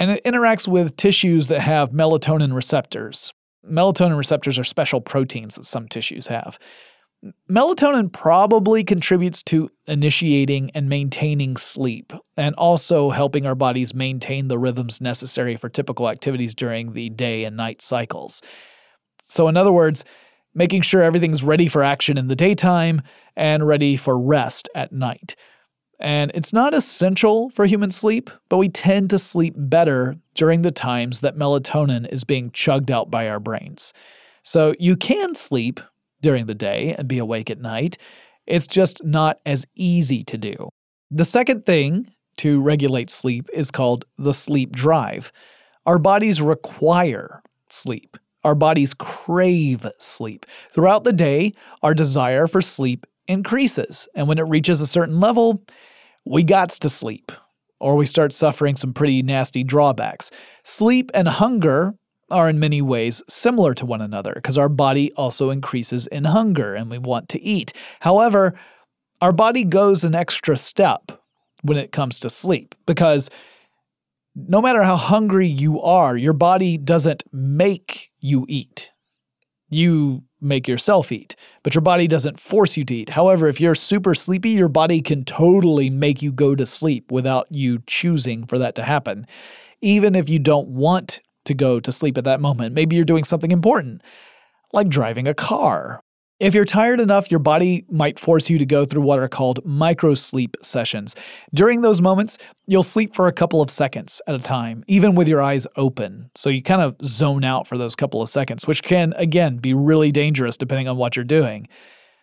and 0.00 0.10
it 0.10 0.24
interacts 0.24 0.66
with 0.66 0.96
tissues 0.96 1.46
that 1.48 1.60
have 1.60 1.90
melatonin 1.90 2.54
receptors. 2.54 3.34
Melatonin 3.64 4.16
receptors 4.16 4.58
are 4.58 4.64
special 4.64 5.02
proteins 5.02 5.56
that 5.56 5.66
some 5.66 5.86
tissues 5.86 6.26
have. 6.26 6.58
Melatonin 7.50 8.10
probably 8.10 8.82
contributes 8.82 9.42
to 9.42 9.68
initiating 9.86 10.70
and 10.74 10.88
maintaining 10.88 11.58
sleep, 11.58 12.14
and 12.38 12.54
also 12.54 13.10
helping 13.10 13.44
our 13.44 13.54
bodies 13.54 13.94
maintain 13.94 14.48
the 14.48 14.58
rhythms 14.58 15.02
necessary 15.02 15.54
for 15.54 15.68
typical 15.68 16.08
activities 16.08 16.54
during 16.54 16.94
the 16.94 17.10
day 17.10 17.44
and 17.44 17.58
night 17.58 17.82
cycles. 17.82 18.40
So, 19.22 19.48
in 19.48 19.58
other 19.58 19.70
words, 19.70 20.06
making 20.54 20.80
sure 20.80 21.02
everything's 21.02 21.44
ready 21.44 21.68
for 21.68 21.84
action 21.84 22.16
in 22.16 22.28
the 22.28 22.34
daytime 22.34 23.02
and 23.36 23.66
ready 23.66 23.96
for 23.96 24.18
rest 24.18 24.70
at 24.74 24.90
night. 24.90 25.36
And 26.00 26.32
it's 26.34 26.52
not 26.52 26.72
essential 26.72 27.50
for 27.50 27.66
human 27.66 27.90
sleep, 27.90 28.30
but 28.48 28.56
we 28.56 28.70
tend 28.70 29.10
to 29.10 29.18
sleep 29.18 29.54
better 29.56 30.16
during 30.34 30.62
the 30.62 30.70
times 30.70 31.20
that 31.20 31.36
melatonin 31.36 32.10
is 32.10 32.24
being 32.24 32.50
chugged 32.52 32.90
out 32.90 33.10
by 33.10 33.28
our 33.28 33.38
brains. 33.38 33.92
So 34.42 34.74
you 34.78 34.96
can 34.96 35.34
sleep 35.34 35.78
during 36.22 36.46
the 36.46 36.54
day 36.54 36.94
and 36.96 37.06
be 37.06 37.18
awake 37.18 37.50
at 37.50 37.60
night. 37.60 37.98
It's 38.46 38.66
just 38.66 39.04
not 39.04 39.40
as 39.44 39.66
easy 39.74 40.22
to 40.24 40.38
do. 40.38 40.70
The 41.10 41.24
second 41.24 41.66
thing 41.66 42.06
to 42.38 42.60
regulate 42.62 43.10
sleep 43.10 43.50
is 43.52 43.70
called 43.70 44.06
the 44.16 44.32
sleep 44.32 44.72
drive. 44.72 45.30
Our 45.84 45.98
bodies 45.98 46.40
require 46.40 47.42
sleep. 47.68 48.16
Our 48.42 48.54
bodies 48.54 48.94
crave 48.94 49.86
sleep. 49.98 50.46
Throughout 50.72 51.04
the 51.04 51.12
day, 51.12 51.52
our 51.82 51.92
desire 51.92 52.46
for 52.46 52.62
sleep 52.62 53.06
increases. 53.28 54.08
And 54.14 54.26
when 54.26 54.38
it 54.38 54.48
reaches 54.48 54.80
a 54.80 54.86
certain 54.86 55.20
level, 55.20 55.62
we 56.24 56.44
gots 56.44 56.78
to 56.80 56.90
sleep, 56.90 57.32
or 57.80 57.96
we 57.96 58.06
start 58.06 58.32
suffering 58.32 58.76
some 58.76 58.92
pretty 58.92 59.22
nasty 59.22 59.64
drawbacks. 59.64 60.30
Sleep 60.64 61.10
and 61.14 61.28
hunger 61.28 61.94
are 62.30 62.48
in 62.48 62.60
many 62.60 62.80
ways 62.80 63.22
similar 63.28 63.74
to 63.74 63.86
one 63.86 64.00
another 64.00 64.32
because 64.34 64.56
our 64.56 64.68
body 64.68 65.12
also 65.12 65.50
increases 65.50 66.06
in 66.08 66.24
hunger 66.24 66.74
and 66.74 66.90
we 66.90 66.98
want 66.98 67.28
to 67.30 67.42
eat. 67.42 67.72
However, 68.00 68.54
our 69.20 69.32
body 69.32 69.64
goes 69.64 70.04
an 70.04 70.14
extra 70.14 70.56
step 70.56 71.10
when 71.62 71.76
it 71.76 71.92
comes 71.92 72.20
to 72.20 72.30
sleep 72.30 72.74
because 72.86 73.30
no 74.36 74.62
matter 74.62 74.82
how 74.82 74.96
hungry 74.96 75.46
you 75.46 75.80
are, 75.80 76.16
your 76.16 76.32
body 76.32 76.78
doesn't 76.78 77.24
make 77.32 78.10
you 78.20 78.46
eat. 78.48 78.90
You 79.68 80.22
make 80.40 80.66
yourself 80.68 81.12
eat, 81.12 81.36
but 81.62 81.74
your 81.74 81.82
body 81.82 82.06
doesn't 82.08 82.40
force 82.40 82.76
you 82.76 82.84
to 82.84 82.94
eat. 82.94 83.10
However, 83.10 83.48
if 83.48 83.60
you're 83.60 83.74
super 83.74 84.14
sleepy, 84.14 84.50
your 84.50 84.68
body 84.68 85.00
can 85.00 85.24
totally 85.24 85.90
make 85.90 86.22
you 86.22 86.32
go 86.32 86.54
to 86.54 86.66
sleep 86.66 87.10
without 87.10 87.46
you 87.50 87.82
choosing 87.86 88.46
for 88.46 88.58
that 88.58 88.74
to 88.76 88.82
happen. 88.82 89.26
Even 89.80 90.14
if 90.14 90.28
you 90.28 90.38
don't 90.38 90.68
want 90.68 91.20
to 91.44 91.54
go 91.54 91.80
to 91.80 91.92
sleep 91.92 92.18
at 92.18 92.24
that 92.24 92.40
moment, 92.40 92.74
maybe 92.74 92.96
you're 92.96 93.04
doing 93.04 93.24
something 93.24 93.50
important, 93.50 94.02
like 94.72 94.88
driving 94.88 95.26
a 95.26 95.34
car 95.34 96.02
if 96.40 96.54
you're 96.54 96.64
tired 96.64 97.00
enough, 97.00 97.30
your 97.30 97.38
body 97.38 97.84
might 97.90 98.18
force 98.18 98.48
you 98.48 98.58
to 98.58 98.64
go 98.64 98.86
through 98.86 99.02
what 99.02 99.18
are 99.18 99.28
called 99.28 99.64
micro 99.64 100.14
sleep 100.14 100.56
sessions. 100.62 101.14
During 101.52 101.82
those 101.82 102.00
moments, 102.00 102.38
you'll 102.66 102.82
sleep 102.82 103.14
for 103.14 103.28
a 103.28 103.32
couple 103.32 103.60
of 103.60 103.70
seconds 103.70 104.22
at 104.26 104.34
a 104.34 104.38
time, 104.38 104.82
even 104.86 105.14
with 105.14 105.28
your 105.28 105.42
eyes 105.42 105.66
open. 105.76 106.30
So 106.34 106.48
you 106.48 106.62
kind 106.62 106.80
of 106.80 106.96
zone 107.04 107.44
out 107.44 107.66
for 107.66 107.76
those 107.76 107.94
couple 107.94 108.22
of 108.22 108.30
seconds, 108.30 108.66
which 108.66 108.82
can, 108.82 109.12
again, 109.16 109.58
be 109.58 109.74
really 109.74 110.10
dangerous 110.10 110.56
depending 110.56 110.88
on 110.88 110.96
what 110.96 111.14
you're 111.14 111.24
doing. 111.26 111.68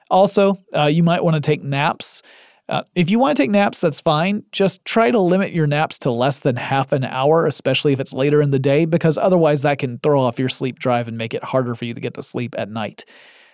Also, 0.10 0.58
uh, 0.76 0.86
you 0.86 1.04
might 1.04 1.24
want 1.24 1.36
to 1.36 1.42
take 1.42 1.64
naps. 1.64 2.24
Uh, 2.70 2.84
if 2.96 3.10
you 3.12 3.20
want 3.20 3.38
to 3.38 3.44
take 3.44 3.52
naps, 3.52 3.80
that's 3.80 4.02
fine. 4.02 4.44
Just 4.52 4.84
try 4.84 5.12
to 5.12 5.20
limit 5.20 5.54
your 5.54 5.68
naps 5.68 6.00
to 6.00 6.12
less 6.12 6.40
than 6.40 6.56
half 6.56 6.92
an 6.92 7.04
hour, 7.04 7.46
especially 7.46 7.94
if 7.94 8.00
it's 8.00 8.14
later 8.14 8.42
in 8.42 8.50
the 8.50 8.60
day, 8.60 8.86
because 8.86 9.18
otherwise 9.18 9.62
that 9.62 9.78
can 9.78 10.00
throw 10.00 10.22
off 10.22 10.40
your 10.40 10.50
sleep 10.50 10.80
drive 10.80 11.08
and 11.08 11.18
make 11.18 11.34
it 11.34 11.44
harder 11.44 11.76
for 11.76 11.86
you 11.86 11.94
to 11.94 12.02
get 12.02 12.16
to 12.16 12.24
sleep 12.24 12.56
at 12.58 12.70
night. 12.70 13.06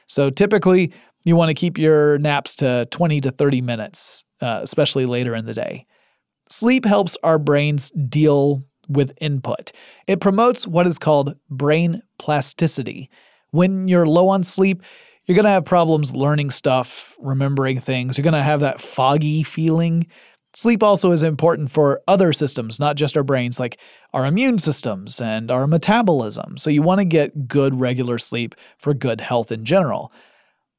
So 0.08 0.30
typically, 0.30 0.94
you 1.26 1.36
want 1.36 1.50
to 1.50 1.54
keep 1.54 1.78
your 1.78 2.18
naps 2.18 2.56
to 2.56 2.88
20 2.92 3.22
to 3.22 3.32
30 3.32 3.62
minutes, 3.62 4.24
uh, 4.42 4.60
especially 4.62 5.06
later 5.06 5.36
in 5.36 5.46
the 5.46 5.54
day. 5.54 5.86
Sleep 6.50 6.86
helps 6.86 7.18
our 7.24 7.40
brains 7.40 7.92
deal 7.92 8.62
with 8.90 9.14
input. 9.22 9.72
It 10.08 10.20
promotes 10.20 10.68
what 10.68 10.86
is 10.88 11.00
called 11.00 11.36
brain 11.50 12.02
plasticity. 12.20 13.10
When 13.52 13.88
you're 13.88 14.06
low 14.06 14.30
on 14.30 14.44
sleep, 14.44 14.84
you're 15.26 15.36
going 15.36 15.46
to 15.46 15.52
have 15.52 15.64
problems 15.64 16.14
learning 16.14 16.52
stuff, 16.52 17.16
remembering 17.20 17.80
things. 17.80 18.18
You're 18.18 18.24
going 18.24 18.34
to 18.34 18.44
have 18.44 18.60
that 18.60 18.82
foggy 18.82 19.44
feeling. 19.44 20.08
Sleep 20.56 20.84
also 20.84 21.12
is 21.12 21.24
important 21.24 21.72
for 21.72 22.02
other 22.08 22.32
systems, 22.32 22.80
not 22.80 22.96
just 22.96 23.18
our 23.18 23.24
brains, 23.24 23.60
like 23.60 23.80
our 24.14 24.26
immune 24.26 24.60
systems 24.60 25.20
and 25.20 25.50
our 25.50 25.66
metabolism. 25.66 26.58
So 26.58 26.70
you 26.70 26.84
want 26.84 27.00
to 27.00 27.06
get 27.06 27.48
good 27.48 27.80
regular 27.80 28.20
sleep 28.20 28.54
for 28.78 28.94
good 28.94 29.20
health 29.20 29.52
in 29.52 29.66
general. 29.66 30.12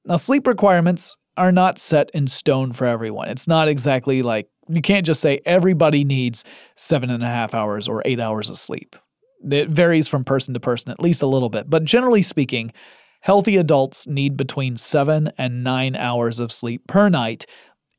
Now, 0.05 0.17
sleep 0.17 0.47
requirements 0.47 1.17
are 1.37 1.51
not 1.51 1.81
set 1.81 2.11
in 2.11 2.29
stone 2.29 2.73
for 2.73 2.87
everyone. 2.87 3.29
It's 3.29 3.49
not 3.49 3.67
exactly 3.67 4.23
like 4.23 4.49
you 4.69 4.81
can't 4.81 5.05
just 5.05 5.21
say 5.21 5.41
everybody 5.45 6.05
needs 6.05 6.45
seven 6.77 7.11
and 7.11 7.23
a 7.23 7.29
half 7.29 7.53
hours 7.53 7.89
or 7.89 8.03
eight 8.05 8.21
hours 8.21 8.49
of 8.51 8.59
sleep. 8.59 8.97
It 9.51 9.69
varies 9.69 10.07
from 10.09 10.25
person 10.25 10.55
to 10.55 10.61
person, 10.61 10.91
at 10.93 11.01
least 11.01 11.23
a 11.23 11.27
little 11.27 11.51
bit. 11.51 11.69
But 11.69 11.85
generally 11.85 12.23
speaking, 12.23 12.73
healthy 13.21 13.57
adults 13.57 14.07
need 14.07 14.37
between 14.37 14.77
seven 14.77 15.33
and 15.37 15.65
nine 15.65 15.97
hours 15.97 16.39
of 16.39 16.53
sleep 16.53 16.87
per 16.87 17.09
night 17.09 17.47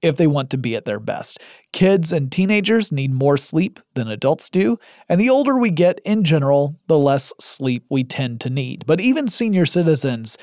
if 0.06 0.18
they 0.18 0.28
want 0.28 0.50
to 0.52 0.58
be 0.58 0.76
at 0.76 0.86
their 0.86 1.00
best. 1.00 1.40
Kids 1.74 2.12
and 2.12 2.32
teenagers 2.32 2.92
need 2.92 3.12
more 3.12 3.38
sleep 3.38 3.80
than 3.96 4.08
adults 4.08 4.50
do, 4.50 4.78
and 5.10 5.20
the 5.20 5.30
older 5.30 5.58
we 5.58 5.72
get 5.72 6.00
in 6.06 6.24
general, 6.24 6.80
the 6.88 6.98
less 6.98 7.34
sleep 7.40 7.86
we 7.90 8.04
tend 8.04 8.40
to 8.42 8.50
need. 8.50 8.86
But 8.86 9.02
even 9.02 9.28
senior 9.28 9.66
citizens 9.66 10.38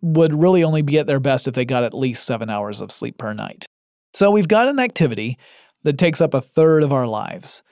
would 0.00 0.34
really 0.34 0.64
only 0.64 0.82
be 0.82 0.98
at 0.98 1.06
their 1.06 1.20
best 1.20 1.48
if 1.48 1.54
they 1.54 1.64
got 1.64 1.84
at 1.84 1.94
least 1.94 2.24
seven 2.24 2.50
hours 2.50 2.80
of 2.80 2.92
sleep 2.92 3.18
per 3.18 3.32
night. 3.32 3.66
So 4.14 4.30
we've 4.30 4.48
got 4.48 4.68
an 4.68 4.78
activity 4.78 5.38
that 5.84 5.98
takes 5.98 6.20
up 6.20 6.34
a 6.34 6.40
third 6.40 6.82
of 6.82 6.92
our 6.92 7.06
lives. 7.06 7.62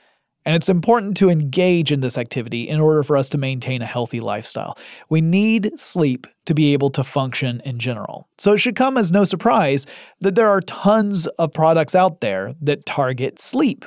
And 0.44 0.54
it's 0.54 0.68
important 0.68 1.16
to 1.16 1.28
engage 1.28 1.90
in 1.90 2.00
this 2.00 2.16
activity 2.16 2.68
in 2.68 2.78
order 2.78 3.02
for 3.02 3.16
us 3.16 3.28
to 3.30 3.38
maintain 3.38 3.82
a 3.82 3.86
healthy 3.86 4.20
lifestyle. 4.20 4.78
We 5.08 5.20
need 5.20 5.78
sleep 5.78 6.28
to 6.46 6.54
be 6.54 6.72
able 6.72 6.90
to 6.90 7.04
function 7.04 7.60
in 7.64 7.78
general. 7.78 8.28
So 8.38 8.54
it 8.54 8.58
should 8.58 8.76
come 8.76 8.96
as 8.96 9.12
no 9.12 9.24
surprise 9.24 9.86
that 10.20 10.34
there 10.34 10.48
are 10.48 10.60
tons 10.62 11.26
of 11.26 11.52
products 11.52 11.94
out 11.94 12.20
there 12.20 12.52
that 12.62 12.86
target 12.86 13.40
sleep 13.40 13.84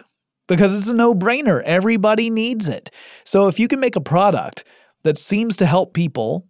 because 0.48 0.75
it's 0.75 0.88
a 0.88 0.94
no 0.94 1.16
brainer. 1.16 1.63
Everybody 1.63 2.30
needs 2.30 2.70
it. 2.70 2.92
So 3.24 3.48
if 3.48 3.60
you 3.60 3.68
can 3.68 3.80
make 3.80 3.96
a 3.96 4.01
product 4.01 4.63
that 5.04 5.18
seems 5.18 5.56
to 5.58 5.66
help 5.66 5.94
people 5.94 6.46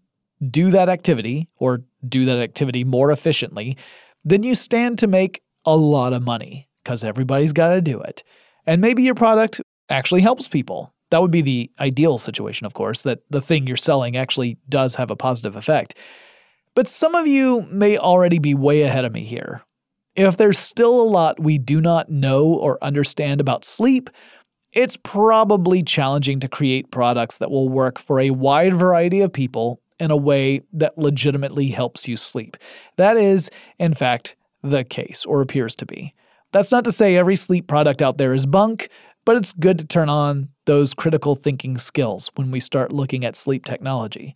do 0.49 0.71
that 0.71 0.89
activity 0.89 1.47
or 1.57 1.83
do 2.07 2.25
that 2.25 2.39
activity 2.39 2.83
more 2.83 3.11
efficiently, 3.11 3.77
then 4.23 4.43
you 4.43 4.55
stand 4.55 4.99
to 4.99 5.07
make 5.07 5.41
a 5.65 5.75
lot 5.75 6.13
of 6.13 6.23
money 6.23 6.67
because 6.83 7.03
everybody's 7.03 7.53
got 7.53 7.73
to 7.73 7.81
do 7.81 7.99
it. 8.01 8.23
And 8.65 8.81
maybe 8.81 9.03
your 9.03 9.15
product 9.15 9.61
actually 9.89 10.21
helps 10.21 10.47
people. 10.47 10.93
That 11.09 11.21
would 11.21 11.31
be 11.31 11.41
the 11.41 11.71
ideal 11.79 12.17
situation, 12.17 12.65
of 12.65 12.73
course, 12.73 13.01
that 13.01 13.19
the 13.29 13.41
thing 13.41 13.65
you're 13.65 13.77
selling 13.77 14.15
actually 14.15 14.57
does 14.67 14.95
have 14.95 15.09
a 15.09 15.15
positive 15.15 15.55
effect. 15.55 15.95
But 16.75 16.87
some 16.87 17.15
of 17.15 17.27
you 17.27 17.67
may 17.71 17.97
already 17.97 18.39
be 18.39 18.53
way 18.53 18.83
ahead 18.83 19.05
of 19.05 19.11
me 19.11 19.23
here. 19.23 19.63
If 20.15 20.37
there's 20.37 20.59
still 20.59 21.01
a 21.01 21.03
lot 21.03 21.39
we 21.39 21.57
do 21.57 21.81
not 21.81 22.09
know 22.09 22.45
or 22.45 22.83
understand 22.83 23.41
about 23.41 23.65
sleep, 23.65 24.09
it's 24.73 24.97
probably 24.97 25.81
challenging 25.81 26.39
to 26.41 26.47
create 26.47 26.91
products 26.91 27.39
that 27.39 27.49
will 27.49 27.69
work 27.69 27.97
for 27.97 28.19
a 28.19 28.29
wide 28.29 28.75
variety 28.75 29.21
of 29.21 29.33
people 29.33 29.81
in 29.99 30.11
a 30.11 30.17
way 30.17 30.61
that 30.73 30.97
legitimately 30.97 31.67
helps 31.67 32.07
you 32.07 32.15
sleep. 32.15 32.55
That 32.97 33.17
is, 33.17 33.49
in 33.79 33.93
fact, 33.93 34.35
the 34.61 34.83
case, 34.83 35.25
or 35.25 35.41
appears 35.41 35.75
to 35.77 35.85
be. 35.85 36.13
That's 36.51 36.71
not 36.71 36.83
to 36.85 36.91
say 36.91 37.15
every 37.15 37.35
sleep 37.35 37.67
product 37.67 38.01
out 38.01 38.17
there 38.17 38.33
is 38.33 38.45
bunk, 38.45 38.89
but 39.29 39.37
it's 39.37 39.53
good 39.53 39.77
to 39.77 39.85
turn 39.85 40.09
on 40.09 40.49
those 40.65 40.95
critical 40.95 41.35
thinking 41.35 41.77
skills 41.77 42.31
when 42.33 42.49
we 42.49 42.59
start 42.59 42.91
looking 42.91 43.23
at 43.23 43.35
sleep 43.35 43.63
technology. 43.63 44.35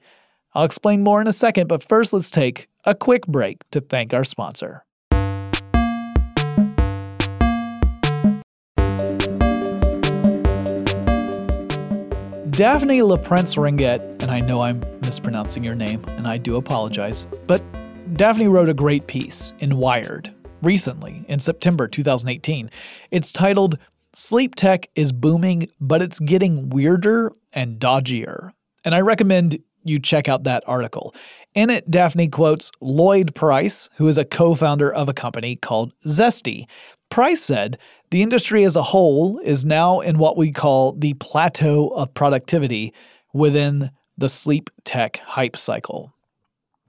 I'll 0.53 0.65
explain 0.65 1.01
more 1.01 1.19
in 1.19 1.25
a 1.25 1.33
second, 1.33 1.65
but 1.65 1.81
first 1.81 2.13
let's 2.13 2.29
take 2.29 2.67
a 2.85 2.93
quick 2.93 3.25
break 3.25 3.67
to 3.71 3.81
thank 3.81 4.13
our 4.13 4.23
sponsor. 4.23 4.85
Daphne 12.51 12.99
Leprince-Ringuet, 12.99 14.21
and 14.21 14.29
I 14.29 14.41
know 14.41 14.61
I'm 14.61 14.83
mispronouncing 15.01 15.63
your 15.63 15.73
name, 15.73 16.05
and 16.09 16.27
I 16.27 16.37
do 16.37 16.55
apologize, 16.55 17.25
but 17.47 17.63
Daphne 18.15 18.47
wrote 18.47 18.69
a 18.69 18.75
great 18.75 19.07
piece 19.07 19.53
in 19.57 19.77
Wired 19.77 20.31
recently 20.61 21.25
in 21.27 21.39
September 21.39 21.87
2018. 21.87 22.69
It's 23.09 23.31
titled 23.31 23.79
Sleep 24.15 24.53
tech 24.53 24.89
is 24.95 25.11
booming, 25.11 25.67
but 25.79 26.01
it's 26.01 26.19
getting 26.19 26.69
weirder 26.69 27.31
and 27.51 27.79
dodgier. 27.79 28.51
And 28.85 28.93
I 28.93 29.01
recommend 29.01 29.57
you 29.83 29.99
check 29.99 30.29
out 30.29 30.43
that 30.43 30.63
article. 30.67 31.15
In 31.55 31.69
it, 31.69 31.89
Daphne 31.89 32.27
quotes 32.27 32.71
Lloyd 32.79 33.33
Price, 33.33 33.89
who 33.95 34.07
is 34.07 34.17
a 34.17 34.25
co 34.25 34.55
founder 34.55 34.93
of 34.93 35.09
a 35.09 35.13
company 35.13 35.55
called 35.55 35.93
Zesty. 36.05 36.67
Price 37.09 37.41
said, 37.41 37.77
The 38.11 38.21
industry 38.21 38.63
as 38.63 38.75
a 38.75 38.83
whole 38.83 39.39
is 39.39 39.65
now 39.65 39.99
in 39.99 40.19
what 40.19 40.37
we 40.37 40.51
call 40.51 40.93
the 40.93 41.15
plateau 41.15 41.87
of 41.89 42.13
productivity 42.13 42.93
within 43.33 43.91
the 44.17 44.29
sleep 44.29 44.69
tech 44.83 45.17
hype 45.17 45.57
cycle. 45.57 46.13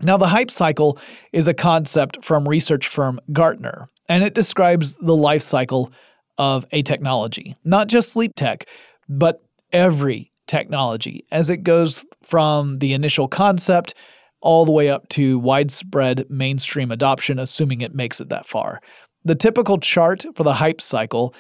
Now, 0.03 0.17
the 0.17 0.29
hype 0.29 0.51
cycle 0.51 0.99
is 1.33 1.47
a 1.47 1.55
concept 1.55 2.25
from 2.25 2.49
research 2.49 2.87
firm 2.87 3.21
Gartner, 3.33 3.89
and 4.09 4.23
it 4.23 4.35
describes 4.35 4.97
the 4.97 5.17
life 5.17 5.43
cycle 5.43 5.93
of 6.39 6.67
a 6.73 6.83
technology, 6.83 7.57
not 7.65 7.89
just 7.89 8.13
sleep 8.13 8.33
tech, 8.37 8.67
but 9.09 9.43
every 9.73 10.31
technology 10.47 11.25
as 11.31 11.49
it 11.51 11.59
goes 11.59 12.05
from 12.23 12.79
the 12.79 12.93
initial 12.93 13.29
concept 13.29 13.95
all 14.41 14.65
the 14.65 14.73
way 14.73 14.91
up 14.91 15.09
to 15.09 15.39
widespread 15.39 16.29
mainstream 16.29 16.91
adoption, 16.91 17.39
assuming 17.39 17.81
it 17.81 17.95
makes 17.95 18.21
it 18.21 18.29
that 18.29 18.47
far. 18.47 18.81
The 19.25 19.35
typical 19.35 19.79
chart 19.79 20.25
for 20.35 20.43
the 20.43 20.53
hype 20.53 20.83
cycle 20.83 21.35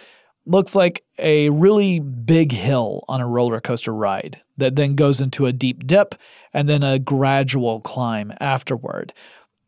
looks 0.46 0.74
like 0.74 1.04
a 1.18 1.50
really 1.50 2.00
big 2.00 2.52
hill 2.52 3.04
on 3.08 3.20
a 3.20 3.26
roller 3.26 3.60
coaster 3.60 3.94
ride 3.94 4.40
that 4.56 4.76
then 4.76 4.94
goes 4.94 5.20
into 5.20 5.46
a 5.46 5.52
deep 5.52 5.86
dip 5.86 6.14
and 6.52 6.68
then 6.68 6.82
a 6.82 6.98
gradual 6.98 7.80
climb 7.80 8.32
afterward. 8.40 9.12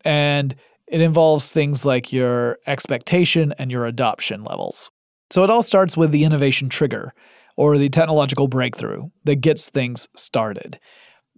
And 0.05 0.55
it 0.87 1.01
involves 1.01 1.53
things 1.53 1.85
like 1.85 2.13
your 2.13 2.59
expectation 2.67 3.55
and 3.59 3.71
your 3.71 3.87
adoption 3.87 4.45
levels. 4.45 4.91
So 5.31 5.45
it 5.45 5.51
all 5.51 5.63
starts 5.63 5.97
with 5.97 6.11
the 6.13 6.25
innovation 6.25 6.69
trigger 6.69 7.13
or 7.57 7.79
the 7.79 7.89
technological 7.89 8.49
breakthrough 8.49 9.05
that 9.25 9.37
gets 9.37 9.71
things 9.71 10.09
started. 10.15 10.79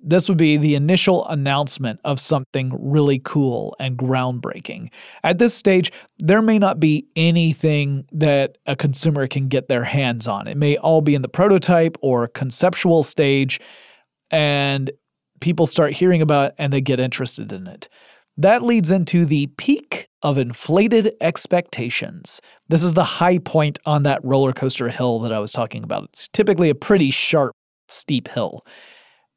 This 0.01 0.29
would 0.29 0.39
be 0.39 0.57
the 0.57 0.77
initial 0.77 1.27
announcement 1.27 1.99
of 2.05 2.21
something 2.21 2.73
really 2.79 3.21
cool 3.25 3.75
and 3.81 3.97
groundbreaking. 3.99 4.91
At 5.25 5.39
this 5.39 5.55
stage, 5.55 5.91
there 6.19 6.43
may 6.43 6.59
not 6.59 6.79
be 6.79 7.09
anything 7.17 8.05
that 8.13 8.59
a 8.67 8.77
consumer 8.77 9.27
can 9.27 9.49
get 9.49 9.69
their 9.69 9.85
hands 9.85 10.29
on. 10.29 10.47
It 10.47 10.57
may 10.57 10.77
all 10.77 11.01
be 11.01 11.17
in 11.17 11.23
the 11.23 11.29
prototype 11.29 11.97
or 12.01 12.29
conceptual 12.29 13.03
stage, 13.03 13.61
and 14.31 14.91
people 15.41 15.67
start 15.67 15.93
hearing 15.95 16.23
about 16.23 16.51
it 16.51 16.55
and 16.59 16.73
they 16.73 16.81
get 16.81 17.01
interested 17.01 17.53
in 17.53 17.67
it. 17.67 17.89
That 18.39 18.63
leads 18.63 18.93
into 18.93 19.27
the 19.27 19.49
peak 19.59 20.09
of 20.23 20.39
inflated 20.39 21.13
expectations. 21.21 22.41
This 22.69 22.85
is 22.85 22.95
the 22.95 23.05
high 23.05 23.39
point 23.39 23.81
on 23.85 24.05
that 24.05 24.25
roller 24.25 24.53
coaster 24.53 24.89
hill 24.89 25.19
that 25.21 25.33
I 25.33 25.41
was 25.41 25.51
talking 25.51 25.83
about. 25.83 26.05
It's 26.13 26.29
typically 26.29 26.71
a 26.71 26.75
pretty 26.75 27.11
sharp, 27.11 27.55
steep 27.89 28.29
hill. 28.29 28.65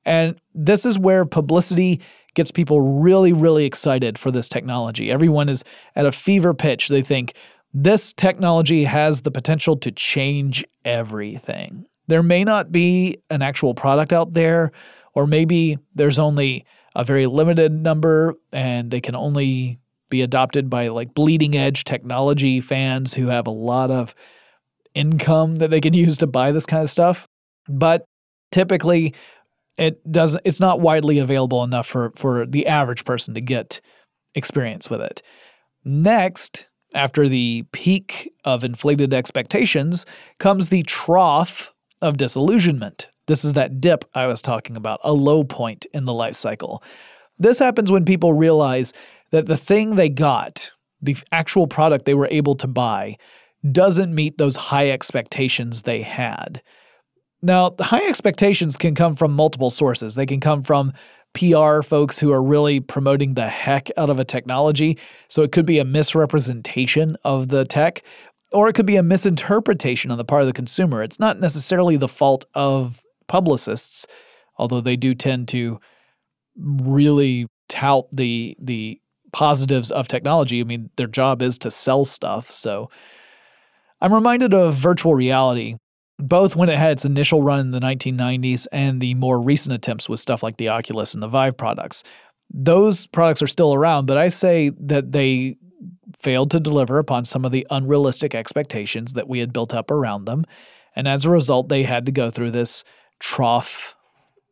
And 0.05 0.39
this 0.53 0.86
is 0.86 1.00
where 1.00 1.25
publicity 1.25 2.00
gets 2.36 2.51
people 2.51 2.79
really, 2.79 3.34
really 3.34 3.65
excited 3.65 4.17
for 4.17 4.31
this 4.31 4.48
technology. 4.48 5.12
Everyone 5.12 5.50
is 5.50 5.63
at 5.96 6.05
a 6.05 6.12
fever 6.12 6.53
pitch. 6.53 6.88
They 6.88 7.01
think 7.01 7.34
this 7.74 8.13
technology 8.13 8.84
has 8.84 9.22
the 9.22 9.31
potential 9.31 9.77
to 9.77 9.91
change 9.91 10.63
everything. 10.86 11.86
There 12.08 12.24
may 12.24 12.43
not 12.43 12.72
be 12.72 13.17
an 13.29 13.41
actual 13.41 13.74
product 13.74 14.13
out 14.13 14.34
there, 14.34 14.72
or 15.15 15.27
maybe 15.27 15.77
there's 15.96 16.20
only 16.20 16.65
a 16.95 17.03
very 17.03 17.25
limited 17.25 17.71
number 17.71 18.36
and 18.51 18.91
they 18.91 19.01
can 19.01 19.15
only 19.15 19.79
be 20.10 20.21
adopted 20.21 20.69
by 20.69 20.89
like 20.89 21.13
bleeding 21.13 21.55
edge 21.55 21.83
technology 21.83 22.62
fans 22.62 23.13
who 23.13 23.27
have 23.27 23.48
a 23.48 23.51
lot 23.51 23.89
of 23.89 24.13
income 24.93 25.57
that 25.57 25.69
they 25.69 25.81
can 25.81 25.93
use 25.95 26.17
to 26.17 26.27
buy 26.27 26.51
this 26.51 26.65
kind 26.65 26.83
of 26.83 26.89
stuff. 26.89 27.27
But 27.67 28.05
typically, 28.51 29.13
it 29.77 30.00
doesn't 30.12 30.41
it's 30.45 30.60
not 30.60 30.81
widely 30.81 31.19
available 31.19 31.63
enough 31.63 31.88
for 31.88 32.12
for 32.15 32.45
the 32.45 32.67
average 32.67 33.05
person 33.05 33.33
to 33.33 33.41
get 33.41 33.81
experience 34.36 34.89
with 34.89 35.01
it. 35.01 35.21
Next, 35.83 36.67
after 36.93 37.27
the 37.27 37.63
peak 37.71 38.31
of 38.43 38.63
inflated 38.63 39.13
expectations 39.13 40.05
comes 40.39 40.69
the 40.69 40.83
trough 40.83 41.74
of 42.01 42.17
disillusionment. 42.17 43.07
This 43.31 43.45
is 43.45 43.53
that 43.53 43.79
dip 43.79 44.03
I 44.13 44.27
was 44.27 44.41
talking 44.41 44.75
about, 44.75 45.00
a 45.05 45.13
low 45.13 45.45
point 45.45 45.85
in 45.93 46.03
the 46.03 46.11
life 46.11 46.35
cycle. 46.35 46.83
This 47.39 47.59
happens 47.59 47.89
when 47.89 48.03
people 48.03 48.33
realize 48.33 48.91
that 49.29 49.47
the 49.47 49.55
thing 49.55 49.95
they 49.95 50.09
got, 50.09 50.69
the 51.01 51.15
actual 51.31 51.65
product 51.65 52.03
they 52.03 52.13
were 52.13 52.27
able 52.29 52.55
to 52.55 52.67
buy, 52.67 53.15
doesn't 53.71 54.13
meet 54.13 54.38
those 54.38 54.57
high 54.57 54.91
expectations 54.91 55.83
they 55.83 56.01
had. 56.01 56.61
Now, 57.41 57.69
the 57.69 57.85
high 57.85 58.05
expectations 58.05 58.75
can 58.75 58.95
come 58.95 59.15
from 59.15 59.31
multiple 59.31 59.69
sources. 59.69 60.15
They 60.15 60.25
can 60.25 60.41
come 60.41 60.61
from 60.61 60.91
PR 61.33 61.83
folks 61.83 62.19
who 62.19 62.33
are 62.33 62.43
really 62.43 62.81
promoting 62.81 63.35
the 63.35 63.47
heck 63.47 63.89
out 63.95 64.09
of 64.09 64.19
a 64.19 64.25
technology. 64.25 64.97
So 65.29 65.41
it 65.41 65.53
could 65.53 65.65
be 65.65 65.79
a 65.79 65.85
misrepresentation 65.85 67.15
of 67.23 67.47
the 67.47 67.63
tech, 67.63 68.03
or 68.51 68.67
it 68.67 68.73
could 68.73 68.85
be 68.85 68.97
a 68.97 69.03
misinterpretation 69.03 70.11
on 70.11 70.17
the 70.17 70.25
part 70.25 70.41
of 70.41 70.47
the 70.47 70.53
consumer. 70.53 71.01
It's 71.01 71.17
not 71.17 71.39
necessarily 71.39 71.95
the 71.95 72.09
fault 72.09 72.43
of 72.55 73.00
publicists, 73.31 74.05
although 74.57 74.81
they 74.81 74.97
do 74.97 75.13
tend 75.13 75.47
to 75.47 75.79
really 76.57 77.47
tout 77.69 78.05
the 78.11 78.57
the 78.59 79.00
positives 79.31 79.89
of 79.91 80.09
technology. 80.09 80.59
I 80.59 80.65
mean, 80.65 80.89
their 80.97 81.07
job 81.07 81.41
is 81.41 81.57
to 81.59 81.71
sell 81.71 82.03
stuff. 82.03 82.51
So 82.51 82.89
I'm 84.01 84.13
reminded 84.13 84.53
of 84.53 84.75
virtual 84.75 85.15
reality 85.15 85.77
both 86.19 86.55
when 86.55 86.69
it 86.69 86.77
had 86.77 86.91
its 86.91 87.05
initial 87.05 87.41
run 87.41 87.59
in 87.59 87.71
the 87.71 87.79
1990s 87.79 88.67
and 88.71 89.01
the 89.01 89.15
more 89.15 89.41
recent 89.41 89.74
attempts 89.74 90.07
with 90.07 90.20
stuff 90.20 90.44
like 90.44 90.57
the 90.57 90.70
Oculus 90.70 91.13
and 91.13 91.24
the 91.24 91.27
Vive 91.27 91.57
products. 91.57 92.03
Those 92.53 93.07
products 93.07 93.41
are 93.41 93.48
still 93.48 93.74
around, 93.74 94.05
but 94.05 94.17
I 94.17 94.29
say 94.29 94.72
that 94.81 95.13
they 95.13 95.55
failed 96.20 96.51
to 96.51 96.59
deliver 96.59 97.00
upon 97.00 97.25
some 97.25 97.44
of 97.44 97.51
the 97.51 97.65
unrealistic 97.72 98.35
expectations 98.35 99.13
that 99.13 99.27
we 99.27 99.39
had 99.39 99.53
built 99.53 99.74
up 99.74 99.89
around 99.89 100.25
them. 100.25 100.46
And 100.96 101.07
as 101.07 101.25
a 101.25 101.29
result, 101.29 101.70
they 101.70 101.83
had 101.83 102.05
to 102.05 102.11
go 102.11 102.29
through 102.29 102.51
this 102.51 102.83
trough 103.22 103.96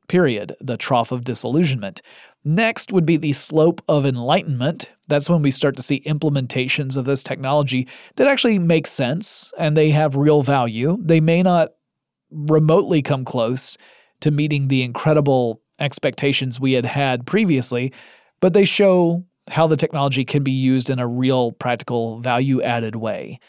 period, 0.07 0.55
the 0.61 0.77
trough 0.77 1.11
of 1.11 1.23
disillusionment. 1.23 2.01
Next 2.45 2.93
would 2.93 3.05
be 3.05 3.17
the 3.17 3.33
slope 3.33 3.81
of 3.87 4.05
enlightenment. 4.05 4.89
That's 5.07 5.29
when 5.29 5.41
we 5.41 5.51
start 5.51 5.75
to 5.75 5.83
see 5.83 6.01
implementations 6.01 6.95
of 6.95 7.05
this 7.05 7.21
technology 7.21 7.87
that 8.15 8.27
actually 8.27 8.59
make 8.59 8.87
sense 8.87 9.51
and 9.57 9.75
they 9.75 9.89
have 9.89 10.15
real 10.15 10.41
value. 10.41 10.97
They 11.01 11.19
may 11.19 11.43
not 11.43 11.69
remotely 12.31 13.01
come 13.01 13.25
close 13.25 13.77
to 14.21 14.31
meeting 14.31 14.67
the 14.67 14.83
incredible 14.83 15.61
expectations 15.79 16.59
we 16.59 16.73
had 16.73 16.85
had 16.85 17.25
previously, 17.25 17.93
but 18.39 18.53
they 18.53 18.65
show 18.65 19.23
how 19.49 19.67
the 19.67 19.77
technology 19.77 20.23
can 20.23 20.43
be 20.43 20.51
used 20.51 20.89
in 20.89 20.99
a 20.99 21.07
real 21.07 21.51
practical 21.53 22.19
value 22.19 22.61
added 22.61 22.95
way. 22.95 23.39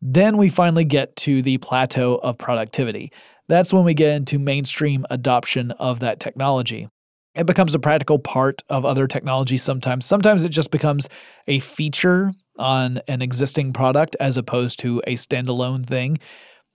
Then 0.00 0.36
we 0.36 0.48
finally 0.48 0.84
get 0.84 1.16
to 1.16 1.42
the 1.42 1.58
plateau 1.58 2.16
of 2.16 2.38
productivity. 2.38 3.12
That's 3.48 3.72
when 3.72 3.84
we 3.84 3.94
get 3.94 4.14
into 4.14 4.38
mainstream 4.38 5.06
adoption 5.10 5.70
of 5.72 6.00
that 6.00 6.20
technology. 6.20 6.88
It 7.34 7.46
becomes 7.46 7.74
a 7.74 7.78
practical 7.78 8.18
part 8.18 8.62
of 8.68 8.84
other 8.84 9.06
technology 9.06 9.58
sometimes. 9.58 10.04
Sometimes 10.04 10.44
it 10.44 10.50
just 10.50 10.70
becomes 10.70 11.08
a 11.46 11.60
feature 11.60 12.32
on 12.58 13.00
an 13.08 13.22
existing 13.22 13.72
product 13.72 14.16
as 14.20 14.36
opposed 14.36 14.80
to 14.80 15.00
a 15.06 15.14
standalone 15.14 15.86
thing. 15.86 16.18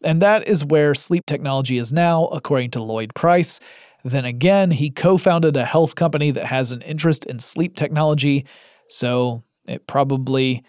And 0.03 0.21
that 0.21 0.47
is 0.47 0.65
where 0.65 0.95
sleep 0.95 1.25
technology 1.25 1.77
is 1.77 1.93
now, 1.93 2.25
according 2.27 2.71
to 2.71 2.81
Lloyd 2.81 3.13
Price. 3.13 3.59
Then 4.03 4.25
again, 4.25 4.71
he 4.71 4.89
co 4.89 5.17
founded 5.17 5.55
a 5.57 5.65
health 5.65 5.95
company 5.95 6.31
that 6.31 6.45
has 6.45 6.71
an 6.71 6.81
interest 6.81 7.25
in 7.25 7.39
sleep 7.39 7.75
technology. 7.75 8.45
So 8.87 9.43
it 9.65 9.87
probably 9.87 10.63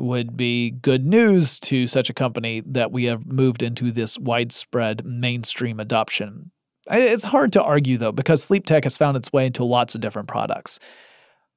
would 0.00 0.36
be 0.36 0.70
good 0.70 1.06
news 1.06 1.60
to 1.60 1.86
such 1.86 2.10
a 2.10 2.14
company 2.14 2.62
that 2.66 2.90
we 2.90 3.04
have 3.04 3.26
moved 3.26 3.62
into 3.62 3.92
this 3.92 4.18
widespread 4.18 5.04
mainstream 5.04 5.78
adoption. 5.78 6.50
It's 6.90 7.24
hard 7.24 7.52
to 7.52 7.62
argue, 7.62 7.98
though, 7.98 8.12
because 8.12 8.42
sleep 8.42 8.66
tech 8.66 8.84
has 8.84 8.96
found 8.96 9.16
its 9.16 9.32
way 9.32 9.46
into 9.46 9.62
lots 9.62 9.94
of 9.94 10.00
different 10.00 10.28
products. 10.28 10.80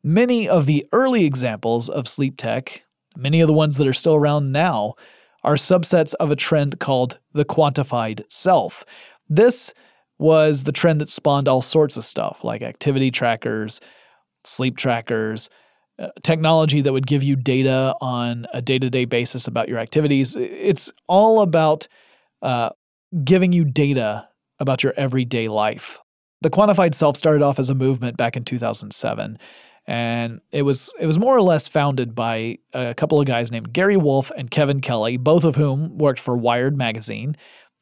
Many 0.04 0.48
of 0.48 0.66
the 0.66 0.86
early 0.92 1.26
examples 1.26 1.90
of 1.90 2.08
sleep 2.08 2.36
tech, 2.38 2.84
many 3.16 3.42
of 3.42 3.48
the 3.48 3.54
ones 3.54 3.78
that 3.78 3.88
are 3.88 3.94
still 3.94 4.16
around 4.16 4.52
now, 4.52 4.96
are 5.44 5.56
subsets 5.56 6.14
of 6.16 6.30
a 6.30 6.36
trend 6.36 6.80
called 6.80 7.20
the 7.32 7.46
quantified 7.46 8.24
self. 8.30 8.86
This 9.30 9.74
was 10.20 10.64
the 10.64 10.72
trend 10.72 11.02
that 11.02 11.10
spawned 11.10 11.48
all 11.48 11.62
sorts 11.62 11.98
of 11.98 12.06
stuff 12.06 12.44
like 12.44 12.62
activity 12.62 13.10
trackers, 13.12 13.80
sleep 14.44 14.78
trackers, 14.78 15.50
technology 16.24 16.82
that 16.82 16.94
would 16.94 17.08
give 17.08 17.24
you 17.24 17.36
data 17.36 17.96
on 18.02 18.48
a 18.54 18.62
day 18.62 18.80
to 18.80 18.90
day 18.90 19.06
basis 19.06 19.48
about 19.48 19.70
your 19.70 19.80
activities. 19.80 20.36
It's 20.36 20.92
all 21.08 21.42
about 21.42 21.88
uh, 22.42 22.70
giving 23.24 23.54
you 23.54 23.66
data 23.66 24.28
about 24.60 24.84
your 24.84 24.94
everyday 24.98 25.48
life. 25.48 26.00
The 26.42 26.50
quantified 26.50 26.96
self 26.96 27.16
started 27.18 27.42
off 27.42 27.60
as 27.60 27.70
a 27.70 27.76
movement 27.76 28.18
back 28.18 28.36
in 28.36 28.44
2007 28.44 29.38
and 29.86 30.40
it 30.52 30.62
was 30.62 30.94
it 31.00 31.06
was 31.06 31.20
more 31.20 31.36
or 31.36 31.42
less 31.42 31.68
founded 31.68 32.16
by 32.16 32.58
a 32.74 32.94
couple 32.94 33.20
of 33.20 33.28
guys 33.28 33.52
named 33.52 33.74
Gary 33.74 33.98
Wolf 33.98 34.32
and 34.38 34.50
Kevin 34.50 34.80
Kelly, 34.80 35.18
both 35.18 35.44
of 35.44 35.56
whom 35.56 35.98
worked 35.98 36.20
for 36.20 36.38
Wired 36.38 36.78
magazine, 36.78 37.36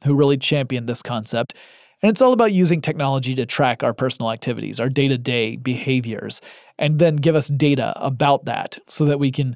who 0.04 0.16
really 0.16 0.38
championed 0.38 0.90
this 0.90 1.02
concept. 1.02 1.56
And 2.02 2.10
it's 2.10 2.22
all 2.22 2.34
about 2.34 2.52
using 2.52 2.82
technology 2.82 3.36
to 3.36 3.46
track 3.46 3.84
our 3.84 3.94
personal 3.94 4.32
activities, 4.32 4.80
our 4.80 4.90
day-to-day 4.90 5.58
behaviors, 5.58 6.42
and 6.80 6.98
then 6.98 7.18
give 7.18 7.36
us 7.36 7.48
data 7.50 7.94
about 7.96 8.46
that 8.46 8.80
so 8.88 9.06
that 9.06 9.20
we 9.20 9.32
can 9.32 9.56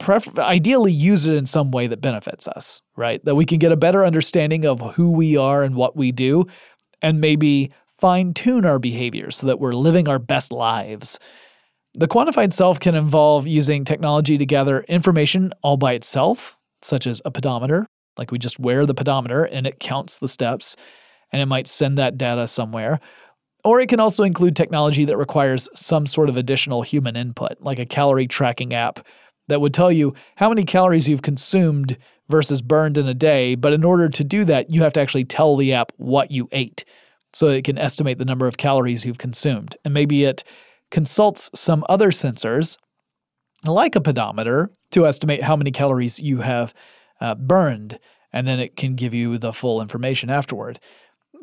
pref- 0.00 0.38
ideally 0.38 0.92
use 0.92 1.26
it 1.26 1.36
in 1.36 1.46
some 1.46 1.70
way 1.70 1.86
that 1.86 2.00
benefits 2.00 2.48
us, 2.48 2.82
right? 2.96 3.24
That 3.24 3.36
we 3.36 3.46
can 3.46 3.58
get 3.58 3.70
a 3.70 3.76
better 3.76 4.04
understanding 4.04 4.66
of 4.66 4.80
who 4.94 5.12
we 5.12 5.36
are 5.36 5.62
and 5.62 5.76
what 5.76 5.96
we 5.96 6.10
do, 6.10 6.46
and 7.00 7.20
maybe 7.20 7.72
fine 7.98 8.34
tune 8.34 8.66
our 8.66 8.80
behaviors 8.80 9.36
so 9.36 9.46
that 9.46 9.60
we're 9.60 9.74
living 9.74 10.08
our 10.08 10.18
best 10.18 10.50
lives. 10.50 11.20
The 11.94 12.08
quantified 12.08 12.52
self 12.52 12.80
can 12.80 12.96
involve 12.96 13.46
using 13.46 13.84
technology 13.84 14.36
to 14.36 14.46
gather 14.46 14.80
information 14.82 15.52
all 15.62 15.76
by 15.76 15.92
itself, 15.92 16.56
such 16.80 17.06
as 17.06 17.22
a 17.24 17.30
pedometer, 17.30 17.86
like 18.18 18.32
we 18.32 18.38
just 18.38 18.58
wear 18.58 18.84
the 18.86 18.94
pedometer 18.94 19.44
and 19.44 19.66
it 19.66 19.78
counts 19.78 20.18
the 20.18 20.28
steps 20.28 20.74
and 21.32 21.40
it 21.40 21.46
might 21.46 21.66
send 21.66 21.98
that 21.98 22.18
data 22.18 22.46
somewhere. 22.46 23.00
Or 23.64 23.80
it 23.80 23.88
can 23.88 24.00
also 24.00 24.24
include 24.24 24.56
technology 24.56 25.04
that 25.04 25.16
requires 25.16 25.68
some 25.74 26.06
sort 26.06 26.28
of 26.28 26.36
additional 26.36 26.82
human 26.82 27.16
input, 27.16 27.60
like 27.60 27.78
a 27.78 27.86
calorie 27.86 28.26
tracking 28.26 28.74
app 28.74 29.06
that 29.48 29.60
would 29.60 29.74
tell 29.74 29.92
you 29.92 30.14
how 30.36 30.48
many 30.48 30.64
calories 30.64 31.08
you've 31.08 31.22
consumed 31.22 31.96
versus 32.28 32.62
burned 32.62 32.98
in 32.98 33.06
a 33.06 33.14
day. 33.14 33.54
But 33.54 33.72
in 33.72 33.84
order 33.84 34.08
to 34.08 34.24
do 34.24 34.44
that, 34.44 34.70
you 34.70 34.82
have 34.82 34.92
to 34.94 35.00
actually 35.00 35.24
tell 35.24 35.56
the 35.56 35.72
app 35.72 35.92
what 35.96 36.30
you 36.30 36.48
ate 36.52 36.84
so 37.32 37.48
it 37.48 37.64
can 37.64 37.78
estimate 37.78 38.18
the 38.18 38.24
number 38.24 38.46
of 38.46 38.56
calories 38.56 39.06
you've 39.06 39.18
consumed. 39.18 39.76
And 39.84 39.94
maybe 39.94 40.24
it 40.24 40.44
consults 40.90 41.50
some 41.54 41.84
other 41.88 42.10
sensors, 42.10 42.76
like 43.64 43.94
a 43.94 44.00
pedometer, 44.00 44.70
to 44.90 45.06
estimate 45.06 45.42
how 45.42 45.56
many 45.56 45.70
calories 45.70 46.18
you 46.18 46.38
have 46.38 46.74
uh, 47.20 47.34
burned, 47.34 47.98
and 48.32 48.46
then 48.46 48.58
it 48.58 48.76
can 48.76 48.94
give 48.94 49.14
you 49.14 49.38
the 49.38 49.52
full 49.52 49.80
information 49.80 50.30
afterward. 50.30 50.80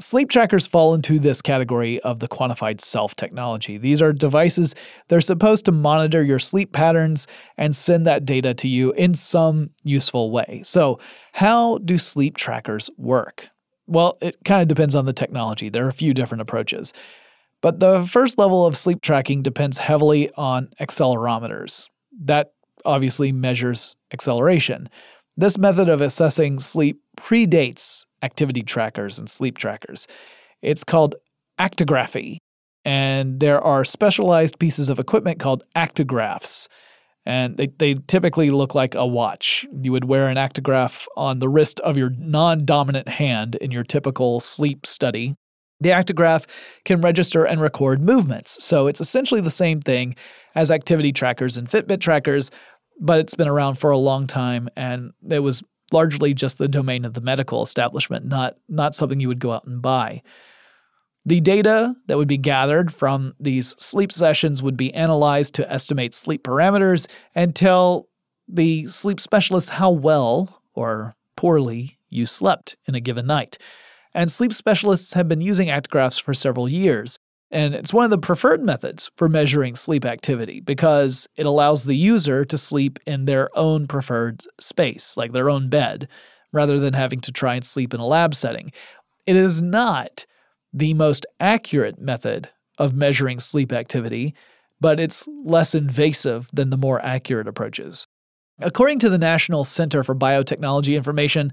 Sleep 0.01 0.29
trackers 0.29 0.65
fall 0.65 0.93
into 0.93 1.19
this 1.19 1.41
category 1.41 1.99
of 2.01 2.19
the 2.19 2.27
quantified 2.27 2.79
self 2.79 3.15
technology. 3.15 3.77
These 3.77 4.01
are 4.01 4.13
devices 4.13 4.73
they're 5.09 5.19
supposed 5.19 5.65
to 5.65 5.73
monitor 5.73 6.23
your 6.23 6.39
sleep 6.39 6.71
patterns 6.71 7.27
and 7.57 7.75
send 7.75 8.07
that 8.07 8.23
data 8.23 8.53
to 8.53 8.67
you 8.69 8.93
in 8.93 9.13
some 9.13 9.71
useful 9.83 10.31
way. 10.31 10.61
So, 10.63 10.99
how 11.33 11.79
do 11.79 11.97
sleep 11.97 12.37
trackers 12.37 12.89
work? 12.97 13.49
Well, 13.87 14.17
it 14.21 14.37
kind 14.45 14.61
of 14.61 14.69
depends 14.69 14.95
on 14.95 15.05
the 15.05 15.13
technology. 15.13 15.67
There 15.67 15.85
are 15.85 15.89
a 15.89 15.93
few 15.93 16.13
different 16.13 16.41
approaches. 16.41 16.93
But 17.61 17.81
the 17.81 18.05
first 18.05 18.37
level 18.37 18.65
of 18.65 18.77
sleep 18.77 19.01
tracking 19.01 19.41
depends 19.41 19.77
heavily 19.77 20.31
on 20.35 20.69
accelerometers. 20.79 21.87
That 22.23 22.53
obviously 22.85 23.33
measures 23.33 23.97
acceleration. 24.13 24.87
This 25.35 25.57
method 25.57 25.89
of 25.89 25.99
assessing 25.99 26.59
sleep 26.59 27.01
predates 27.17 28.05
activity 28.21 28.63
trackers 28.63 29.17
and 29.17 29.29
sleep 29.29 29.57
trackers. 29.57 30.07
It's 30.61 30.83
called 30.83 31.15
actigraphy, 31.59 32.37
and 32.85 33.39
there 33.39 33.61
are 33.61 33.85
specialized 33.85 34.59
pieces 34.59 34.89
of 34.89 34.99
equipment 34.99 35.39
called 35.39 35.63
actigraphs. 35.75 36.67
And 37.25 37.57
they, 37.57 37.67
they 37.67 37.95
typically 38.07 38.49
look 38.49 38.73
like 38.73 38.95
a 38.95 39.05
watch. 39.05 39.65
You 39.71 39.91
would 39.91 40.05
wear 40.05 40.29
an 40.29 40.37
actigraph 40.37 41.05
on 41.15 41.39
the 41.39 41.49
wrist 41.49 41.79
of 41.81 41.97
your 41.97 42.11
non 42.17 42.65
dominant 42.65 43.07
hand 43.07 43.55
in 43.55 43.71
your 43.71 43.83
typical 43.83 44.39
sleep 44.39 44.85
study. 44.85 45.35
The 45.81 45.89
actigraph 45.89 46.45
can 46.85 47.01
register 47.01 47.45
and 47.45 47.61
record 47.61 48.01
movements, 48.01 48.63
so 48.63 48.87
it's 48.87 48.99
essentially 48.99 49.41
the 49.41 49.51
same 49.51 49.79
thing 49.79 50.15
as 50.55 50.71
activity 50.71 51.13
trackers 51.13 51.57
and 51.57 51.69
Fitbit 51.69 52.01
trackers, 52.01 52.51
but 52.99 53.19
it's 53.19 53.35
been 53.35 53.47
around 53.47 53.75
for 53.75 53.91
a 53.91 53.97
long 53.97 54.27
time 54.27 54.67
and 54.75 55.11
it 55.29 55.39
was 55.39 55.63
largely 55.93 56.33
just 56.33 56.57
the 56.57 56.67
domain 56.67 57.05
of 57.05 57.13
the 57.13 57.21
medical 57.21 57.63
establishment, 57.63 58.25
not, 58.25 58.57
not 58.67 58.95
something 58.95 59.19
you 59.19 59.27
would 59.27 59.39
go 59.39 59.51
out 59.51 59.65
and 59.65 59.81
buy. 59.81 60.21
The 61.25 61.41
data 61.41 61.95
that 62.07 62.17
would 62.17 62.27
be 62.27 62.37
gathered 62.37 62.93
from 62.93 63.35
these 63.39 63.75
sleep 63.77 64.11
sessions 64.11 64.63
would 64.63 64.77
be 64.77 64.93
analyzed 64.93 65.53
to 65.55 65.71
estimate 65.71 66.13
sleep 66.13 66.43
parameters 66.43 67.07
and 67.35 67.55
tell 67.55 68.07
the 68.47 68.87
sleep 68.87 69.19
specialist 69.19 69.69
how 69.69 69.91
well 69.91 70.61
or 70.73 71.15
poorly 71.35 71.97
you 72.09 72.25
slept 72.25 72.75
in 72.85 72.95
a 72.95 72.99
given 72.99 73.27
night. 73.27 73.57
And 74.13 74.31
sleep 74.31 74.53
specialists 74.53 75.13
have 75.13 75.27
been 75.27 75.41
using 75.41 75.67
actigraphs 75.67 76.21
for 76.21 76.33
several 76.33 76.67
years. 76.67 77.19
And 77.51 77.73
it's 77.73 77.93
one 77.93 78.05
of 78.05 78.11
the 78.11 78.17
preferred 78.17 78.63
methods 78.63 79.09
for 79.15 79.27
measuring 79.27 79.75
sleep 79.75 80.05
activity 80.05 80.59
because 80.59 81.27
it 81.35 81.45
allows 81.45 81.83
the 81.83 81.95
user 81.95 82.45
to 82.45 82.57
sleep 82.57 82.99
in 83.07 83.25
their 83.25 83.49
own 83.57 83.87
preferred 83.87 84.43
space, 84.59 85.17
like 85.17 85.31
their 85.31 85.49
own 85.49 85.69
bed, 85.69 86.07
rather 86.51 86.79
than 86.79 86.93
having 86.93 87.19
to 87.21 87.31
try 87.31 87.55
and 87.55 87.65
sleep 87.65 87.93
in 87.93 87.99
a 87.99 88.05
lab 88.05 88.35
setting. 88.35 88.71
It 89.25 89.35
is 89.35 89.61
not 89.61 90.25
the 90.73 90.93
most 90.93 91.25
accurate 91.39 91.99
method 91.99 92.49
of 92.77 92.93
measuring 92.93 93.39
sleep 93.39 93.73
activity, 93.73 94.35
but 94.79 94.99
it's 94.99 95.27
less 95.43 95.73
invasive 95.73 96.49
than 96.53 96.69
the 96.69 96.77
more 96.77 97.03
accurate 97.03 97.47
approaches. 97.47 98.07
According 98.59 98.99
to 98.99 99.09
the 99.09 99.17
National 99.17 99.63
Center 99.63 100.03
for 100.03 100.15
Biotechnology 100.15 100.95
Information, 100.95 101.51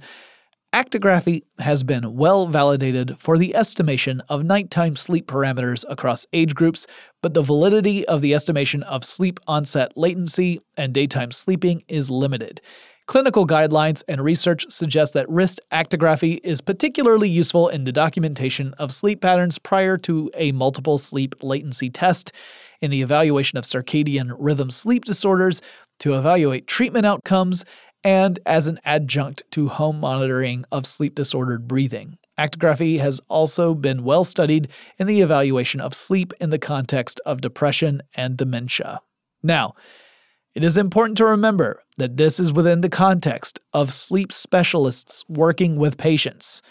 Actigraphy 0.76 1.42
has 1.58 1.82
been 1.82 2.16
well 2.16 2.46
validated 2.48 3.16
for 3.18 3.38
the 3.38 3.56
estimation 3.56 4.20
of 4.28 4.44
nighttime 4.44 4.94
sleep 4.94 5.26
parameters 5.26 5.86
across 5.88 6.26
age 6.34 6.54
groups, 6.54 6.86
but 7.22 7.32
the 7.32 7.40
validity 7.40 8.06
of 8.08 8.20
the 8.20 8.34
estimation 8.34 8.82
of 8.82 9.02
sleep 9.02 9.40
onset 9.46 9.96
latency 9.96 10.60
and 10.76 10.92
daytime 10.92 11.30
sleeping 11.30 11.82
is 11.88 12.10
limited. 12.10 12.60
Clinical 13.06 13.46
guidelines 13.46 14.02
and 14.06 14.22
research 14.22 14.66
suggest 14.68 15.14
that 15.14 15.26
wrist 15.30 15.60
actigraphy 15.72 16.40
is 16.44 16.60
particularly 16.60 17.30
useful 17.30 17.70
in 17.70 17.84
the 17.84 17.92
documentation 17.92 18.74
of 18.74 18.92
sleep 18.92 19.22
patterns 19.22 19.58
prior 19.58 19.96
to 19.96 20.30
a 20.34 20.52
multiple 20.52 20.98
sleep 20.98 21.34
latency 21.40 21.88
test, 21.88 22.32
in 22.82 22.90
the 22.90 23.00
evaluation 23.00 23.56
of 23.56 23.64
circadian 23.64 24.36
rhythm 24.38 24.70
sleep 24.70 25.06
disorders, 25.06 25.62
to 26.00 26.18
evaluate 26.18 26.66
treatment 26.66 27.06
outcomes, 27.06 27.64
and 28.06 28.38
as 28.46 28.68
an 28.68 28.78
adjunct 28.84 29.42
to 29.50 29.66
home 29.66 29.98
monitoring 29.98 30.64
of 30.70 30.86
sleep 30.86 31.16
disordered 31.16 31.66
breathing. 31.66 32.16
Actigraphy 32.38 33.00
has 33.00 33.20
also 33.28 33.74
been 33.74 34.04
well 34.04 34.22
studied 34.22 34.68
in 34.96 35.08
the 35.08 35.22
evaluation 35.22 35.80
of 35.80 35.92
sleep 35.92 36.32
in 36.40 36.50
the 36.50 36.58
context 36.58 37.20
of 37.26 37.40
depression 37.40 38.00
and 38.14 38.36
dementia. 38.36 39.00
Now, 39.42 39.74
it 40.54 40.62
is 40.62 40.76
important 40.76 41.18
to 41.18 41.24
remember 41.24 41.82
that 41.96 42.16
this 42.16 42.38
is 42.38 42.52
within 42.52 42.80
the 42.80 42.88
context 42.88 43.58
of 43.72 43.92
sleep 43.92 44.32
specialists 44.32 45.24
working 45.28 45.74
with 45.74 45.98
patients. 45.98 46.62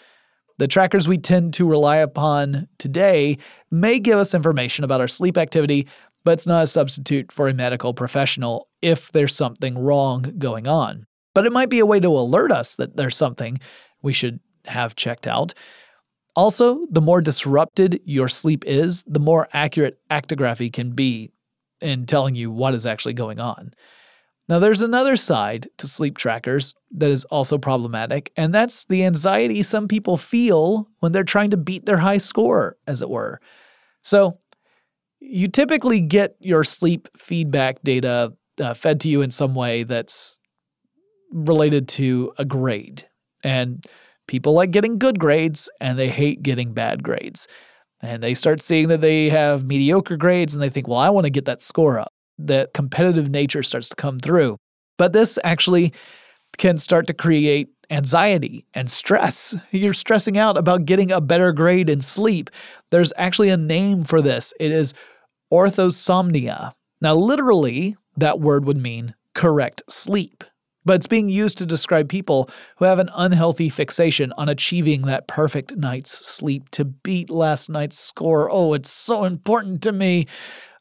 The 0.56 0.66
trackers 0.66 1.06
we 1.06 1.18
tend 1.18 1.52
to 1.54 1.68
rely 1.68 1.98
upon 1.98 2.66
today 2.78 3.36
may 3.70 3.98
give 3.98 4.18
us 4.18 4.32
information 4.32 4.84
about 4.84 5.02
our 5.02 5.08
sleep 5.08 5.36
activity, 5.36 5.86
but 6.24 6.30
it's 6.30 6.46
not 6.46 6.64
a 6.64 6.66
substitute 6.66 7.30
for 7.30 7.46
a 7.46 7.52
medical 7.52 7.92
professional 7.92 8.68
if 8.80 9.12
there's 9.12 9.34
something 9.34 9.76
wrong 9.76 10.22
going 10.38 10.66
on 10.66 11.06
but 11.36 11.44
it 11.44 11.52
might 11.52 11.68
be 11.68 11.80
a 11.80 11.84
way 11.84 12.00
to 12.00 12.08
alert 12.08 12.50
us 12.50 12.76
that 12.76 12.96
there's 12.96 13.14
something 13.14 13.60
we 14.00 14.14
should 14.14 14.40
have 14.64 14.96
checked 14.96 15.26
out. 15.26 15.52
Also, 16.34 16.86
the 16.90 17.02
more 17.02 17.20
disrupted 17.20 18.00
your 18.06 18.26
sleep 18.30 18.64
is, 18.66 19.04
the 19.04 19.20
more 19.20 19.46
accurate 19.52 19.98
actigraphy 20.10 20.72
can 20.72 20.92
be 20.92 21.30
in 21.82 22.06
telling 22.06 22.34
you 22.34 22.50
what 22.50 22.72
is 22.72 22.86
actually 22.86 23.12
going 23.12 23.38
on. 23.38 23.70
Now, 24.48 24.58
there's 24.60 24.80
another 24.80 25.14
side 25.14 25.68
to 25.76 25.86
sleep 25.86 26.16
trackers 26.16 26.74
that 26.92 27.10
is 27.10 27.26
also 27.26 27.58
problematic, 27.58 28.32
and 28.38 28.54
that's 28.54 28.86
the 28.86 29.04
anxiety 29.04 29.62
some 29.62 29.88
people 29.88 30.16
feel 30.16 30.88
when 31.00 31.12
they're 31.12 31.22
trying 31.22 31.50
to 31.50 31.58
beat 31.58 31.84
their 31.84 31.98
high 31.98 32.16
score, 32.16 32.78
as 32.86 33.02
it 33.02 33.10
were. 33.10 33.42
So, 34.00 34.38
you 35.20 35.48
typically 35.48 36.00
get 36.00 36.34
your 36.40 36.64
sleep 36.64 37.08
feedback 37.14 37.82
data 37.82 38.32
uh, 38.58 38.72
fed 38.72 39.00
to 39.00 39.10
you 39.10 39.20
in 39.20 39.30
some 39.30 39.54
way 39.54 39.82
that's 39.82 40.38
related 41.36 41.86
to 41.86 42.32
a 42.38 42.44
grade. 42.44 43.06
And 43.44 43.84
people 44.26 44.54
like 44.54 44.70
getting 44.70 44.98
good 44.98 45.18
grades 45.18 45.70
and 45.80 45.98
they 45.98 46.08
hate 46.08 46.42
getting 46.42 46.72
bad 46.72 47.02
grades. 47.02 47.46
And 48.00 48.22
they 48.22 48.34
start 48.34 48.62
seeing 48.62 48.88
that 48.88 49.00
they 49.00 49.28
have 49.28 49.64
mediocre 49.64 50.16
grades 50.16 50.54
and 50.54 50.62
they 50.62 50.68
think, 50.68 50.88
well, 50.88 50.98
I 50.98 51.10
want 51.10 51.24
to 51.24 51.30
get 51.30 51.44
that 51.44 51.62
score 51.62 51.98
up. 51.98 52.12
That 52.38 52.74
competitive 52.74 53.30
nature 53.30 53.62
starts 53.62 53.88
to 53.90 53.96
come 53.96 54.18
through. 54.18 54.56
But 54.98 55.12
this 55.12 55.38
actually 55.44 55.92
can 56.58 56.78
start 56.78 57.06
to 57.06 57.14
create 57.14 57.68
anxiety 57.90 58.64
and 58.74 58.90
stress. 58.90 59.54
You're 59.70 59.94
stressing 59.94 60.38
out 60.38 60.56
about 60.56 60.86
getting 60.86 61.12
a 61.12 61.20
better 61.20 61.52
grade 61.52 61.88
in 61.88 62.00
sleep. 62.00 62.50
There's 62.90 63.12
actually 63.16 63.50
a 63.50 63.56
name 63.56 64.02
for 64.02 64.20
this 64.20 64.52
it 64.58 64.72
is 64.72 64.94
orthosomnia. 65.52 66.72
Now, 67.00 67.14
literally, 67.14 67.96
that 68.16 68.40
word 68.40 68.64
would 68.64 68.78
mean 68.78 69.14
correct 69.34 69.82
sleep 69.88 70.44
but 70.86 70.94
it's 70.94 71.06
being 71.06 71.28
used 71.28 71.58
to 71.58 71.66
describe 71.66 72.08
people 72.08 72.48
who 72.76 72.86
have 72.86 72.98
an 72.98 73.10
unhealthy 73.14 73.68
fixation 73.68 74.32
on 74.38 74.48
achieving 74.48 75.02
that 75.02 75.26
perfect 75.26 75.76
night's 75.76 76.26
sleep 76.26 76.70
to 76.70 76.84
beat 76.86 77.28
last 77.28 77.68
night's 77.68 77.98
score. 77.98 78.48
Oh, 78.50 78.72
it's 78.72 78.90
so 78.90 79.24
important 79.24 79.82
to 79.82 79.92
me. 79.92 80.26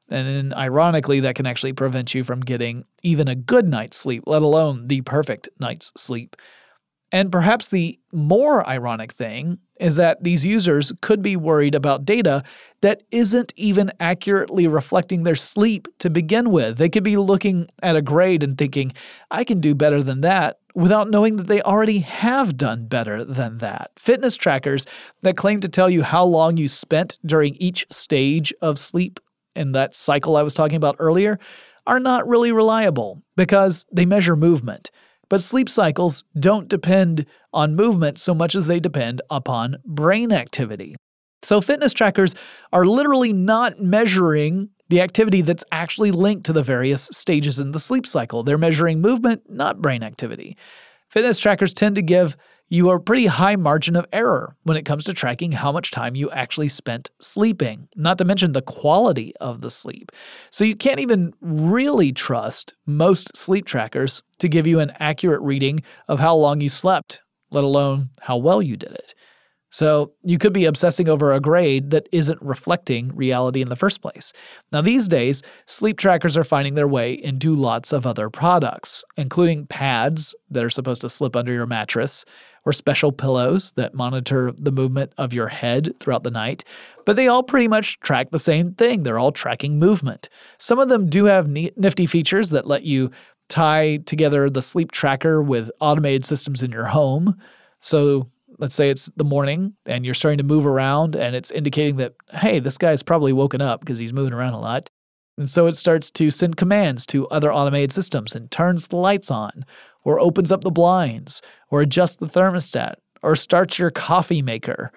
And 0.08 0.28
then, 0.28 0.54
ironically, 0.58 1.20
that 1.22 1.34
can 1.34 1.48
actually 1.48 1.74
prevent 1.74 2.14
you 2.14 2.24
from 2.24 2.42
getting 2.42 2.86
even 3.02 3.28
a 3.28 3.36
good 3.36 3.68
night's 3.68 3.98
sleep, 3.98 4.24
let 4.28 4.44
alone 4.44 4.88
the 4.88 5.02
perfect 5.02 5.50
night's 5.60 5.92
sleep. 5.98 6.36
And 7.12 7.32
perhaps 7.32 7.70
the 7.70 8.00
more 8.12 8.68
ironic 8.68 9.12
thing 9.12 9.58
is 9.80 9.96
that 9.96 10.24
these 10.24 10.46
users 10.46 10.92
could 11.02 11.22
be 11.22 11.36
worried 11.36 11.76
about 11.76 12.06
data 12.06 12.44
that 12.82 13.04
isn't 13.12 13.54
even 13.56 13.92
accurately 14.00 14.68
reflecting 14.68 15.24
their 15.24 15.36
sleep 15.36 15.88
to 16.00 16.10
begin 16.10 16.52
with. 16.52 16.78
They 16.78 16.90
could 16.90 17.04
be 17.04 17.18
looking 17.18 17.68
at 17.84 17.96
a 17.96 18.02
grade 18.02 18.44
and 18.44 18.58
thinking, 18.58 18.94
I 19.32 19.44
can 19.44 19.60
do 19.60 19.76
better 19.76 20.02
than 20.04 20.22
that, 20.22 20.60
without 20.76 21.10
knowing 21.10 21.38
that 21.38 21.48
they 21.48 21.62
already 21.62 22.00
have 22.00 22.58
done 22.58 22.86
better 22.86 23.24
than 23.24 23.58
that. 23.60 23.92
Fitness 23.98 24.36
trackers 24.36 24.86
that 25.22 25.38
claim 25.38 25.62
to 25.62 25.70
tell 25.70 25.90
you 25.90 26.04
how 26.04 26.24
long 26.24 26.58
you 26.58 26.68
spent 26.68 27.18
during 27.26 27.56
each 27.56 27.86
stage 27.92 28.54
of 28.62 28.78
sleep 28.78 29.20
in 29.56 29.72
that 29.72 29.96
cycle 29.96 30.36
I 30.36 30.44
was 30.44 30.54
talking 30.54 30.76
about 30.76 30.98
earlier 31.00 31.40
are 31.88 32.00
not 32.00 32.28
really 32.28 32.52
reliable 32.52 33.22
because 33.38 33.86
they 33.92 34.06
measure 34.06 34.36
movement. 34.36 34.92
But 35.30 35.42
sleep 35.42 35.70
cycles 35.70 36.24
don't 36.40 36.68
depend 36.68 37.26
on 37.56 37.76
movement 37.76 38.20
so 38.20 38.36
much 38.36 38.54
as 38.54 38.68
they 38.68 38.80
depend 38.80 39.22
upon 39.32 39.78
brain 39.86 40.32
activity. 40.32 40.96
So, 41.42 41.62
fitness 41.62 41.94
trackers 41.94 42.36
are 42.74 42.86
literally 42.86 43.34
not 43.34 43.80
measuring 43.80 44.70
the 44.90 45.02
activity 45.02 45.42
that's 45.42 45.64
actually 45.72 46.12
linked 46.12 46.46
to 46.46 46.54
the 46.54 46.64
various 46.64 47.10
stages 47.12 47.58
in 47.58 47.72
the 47.72 47.80
sleep 47.80 48.06
cycle. 48.06 48.44
They're 48.44 48.58
measuring 48.58 49.02
movement, 49.02 49.44
not 49.50 49.82
brain 49.82 50.04
activity. 50.04 50.58
Fitness 51.10 51.40
trackers 51.40 51.74
tend 51.74 51.96
to 51.96 52.02
give 52.02 52.36
you 52.68 52.90
a 52.90 53.00
pretty 53.00 53.28
high 53.28 53.56
margin 53.56 53.96
of 53.96 54.06
error 54.12 54.56
when 54.64 54.76
it 54.76 54.86
comes 54.86 55.04
to 55.04 55.14
tracking 55.14 55.52
how 55.52 55.72
much 55.72 55.92
time 55.92 56.16
you 56.16 56.32
actually 56.32 56.68
spent 56.68 57.12
sleeping, 57.22 57.88
not 57.96 58.18
to 58.18 58.26
mention 58.26 58.54
the 58.54 58.62
quality 58.62 59.34
of 59.40 59.62
the 59.62 59.70
sleep. 59.70 60.12
So 60.50 60.64
you 60.64 60.76
can't 60.76 61.00
even 61.00 61.34
really 61.42 62.12
trust 62.12 62.74
most 62.88 63.36
sleep 63.38 63.66
trackers 63.66 64.24
to 64.40 64.50
give 64.50 64.66
you 64.66 64.80
an 64.80 64.92
accurate 65.00 65.42
reading 65.42 65.84
of 66.08 66.20
how 66.20 66.36
long 66.36 66.60
you 66.60 66.70
slept, 66.70 67.22
let 67.56 67.64
alone 67.64 68.10
how 68.22 68.38
well 68.38 68.62
you 68.62 68.78
did 68.78 68.92
it. 68.92 69.16
So 69.72 70.14
you 70.24 70.38
could 70.38 70.54
be 70.54 70.66
obsessing 70.66 71.10
over 71.10 71.34
a 71.34 71.42
grade 71.42 71.90
that 71.90 72.08
isn't 72.14 72.42
reflecting 72.42 73.14
reality 73.14 73.62
in 73.62 73.68
the 73.68 73.76
first 73.76 74.02
place. 74.02 74.32
Now, 74.72 74.82
these 74.82 75.08
days, 75.08 75.42
sleep 75.66 75.98
trackers 75.98 76.38
are 76.38 76.46
finding 76.46 76.76
their 76.76 76.88
way 76.88 77.14
into 77.14 77.56
lots 77.56 77.92
of 77.92 78.06
other 78.06 78.30
products, 78.30 79.04
including 79.18 79.68
pads 79.68 80.34
that 80.50 80.64
are 80.64 80.70
supposed 80.70 81.02
to 81.02 81.10
slip 81.10 81.36
under 81.36 81.52
your 81.52 81.66
mattress, 81.66 82.24
or 82.64 82.74
special 82.74 83.12
pillows 83.12 83.74
that 83.74 83.94
monitor 83.94 84.54
the 84.58 84.72
movement 84.72 85.14
of 85.18 85.34
your 85.34 85.48
head 85.48 85.94
throughout 86.00 86.24
the 86.24 86.32
night. 86.32 86.64
But 87.06 87.16
they 87.16 87.28
all 87.28 87.44
pretty 87.44 87.68
much 87.68 88.00
track 88.00 88.32
the 88.32 88.40
same 88.40 88.74
thing. 88.74 89.04
They're 89.04 89.20
all 89.20 89.32
tracking 89.32 89.78
movement. 89.78 90.30
Some 90.58 90.80
of 90.80 90.90
them 90.90 91.10
do 91.10 91.26
have 91.26 91.48
nifty 91.48 92.06
features 92.06 92.50
that 92.52 92.66
let 92.66 92.84
you 92.84 93.12
tie 93.50 93.98
together 94.06 94.50
the 94.50 94.62
sleep 94.62 94.92
tracker 94.92 95.42
with 95.42 95.70
automated 95.80 96.26
systems 96.26 96.64
in 96.64 96.72
your 96.72 96.86
home. 96.86 97.36
So 97.82 98.30
let's 98.58 98.76
say 98.76 98.90
it's 98.90 99.10
the 99.18 99.24
morning 99.24 99.74
and 99.86 100.06
you're 100.06 100.14
starting 100.14 100.38
to 100.38 100.44
move 100.44 100.66
around 100.66 101.16
and 101.16 101.36
it's 101.36 101.52
indicating 101.52 101.98
that, 101.98 102.14
hey, 102.32 102.60
this 102.60 102.78
guy's 102.78 103.04
probably 103.04 103.34
woken 103.34 103.62
up 103.62 103.82
because 103.82 104.00
he's 104.00 104.14
moving 104.14 104.34
around 104.34 104.54
a 104.54 104.60
lot. 104.60 104.90
And 105.38 105.50
so 105.50 105.68
it 105.68 105.76
starts 105.76 106.10
to 106.12 106.32
send 106.32 106.58
commands 106.58 107.06
to 107.08 107.28
other 107.28 107.54
automated 107.54 107.92
systems 107.92 108.36
and 108.36 108.50
turns 108.52 108.88
the 108.88 108.96
lights 108.96 109.30
on, 109.30 109.66
or 110.04 110.20
opens 110.20 110.52
up 110.52 110.62
the 110.64 110.72
blinds, 110.72 111.42
or 111.70 111.82
adjusts 111.82 112.18
the 112.18 112.28
thermostat, 112.28 112.96
or 113.22 113.36
starts 113.36 113.78
your 113.78 113.92
coffee 113.92 114.42
maker. 114.42 114.94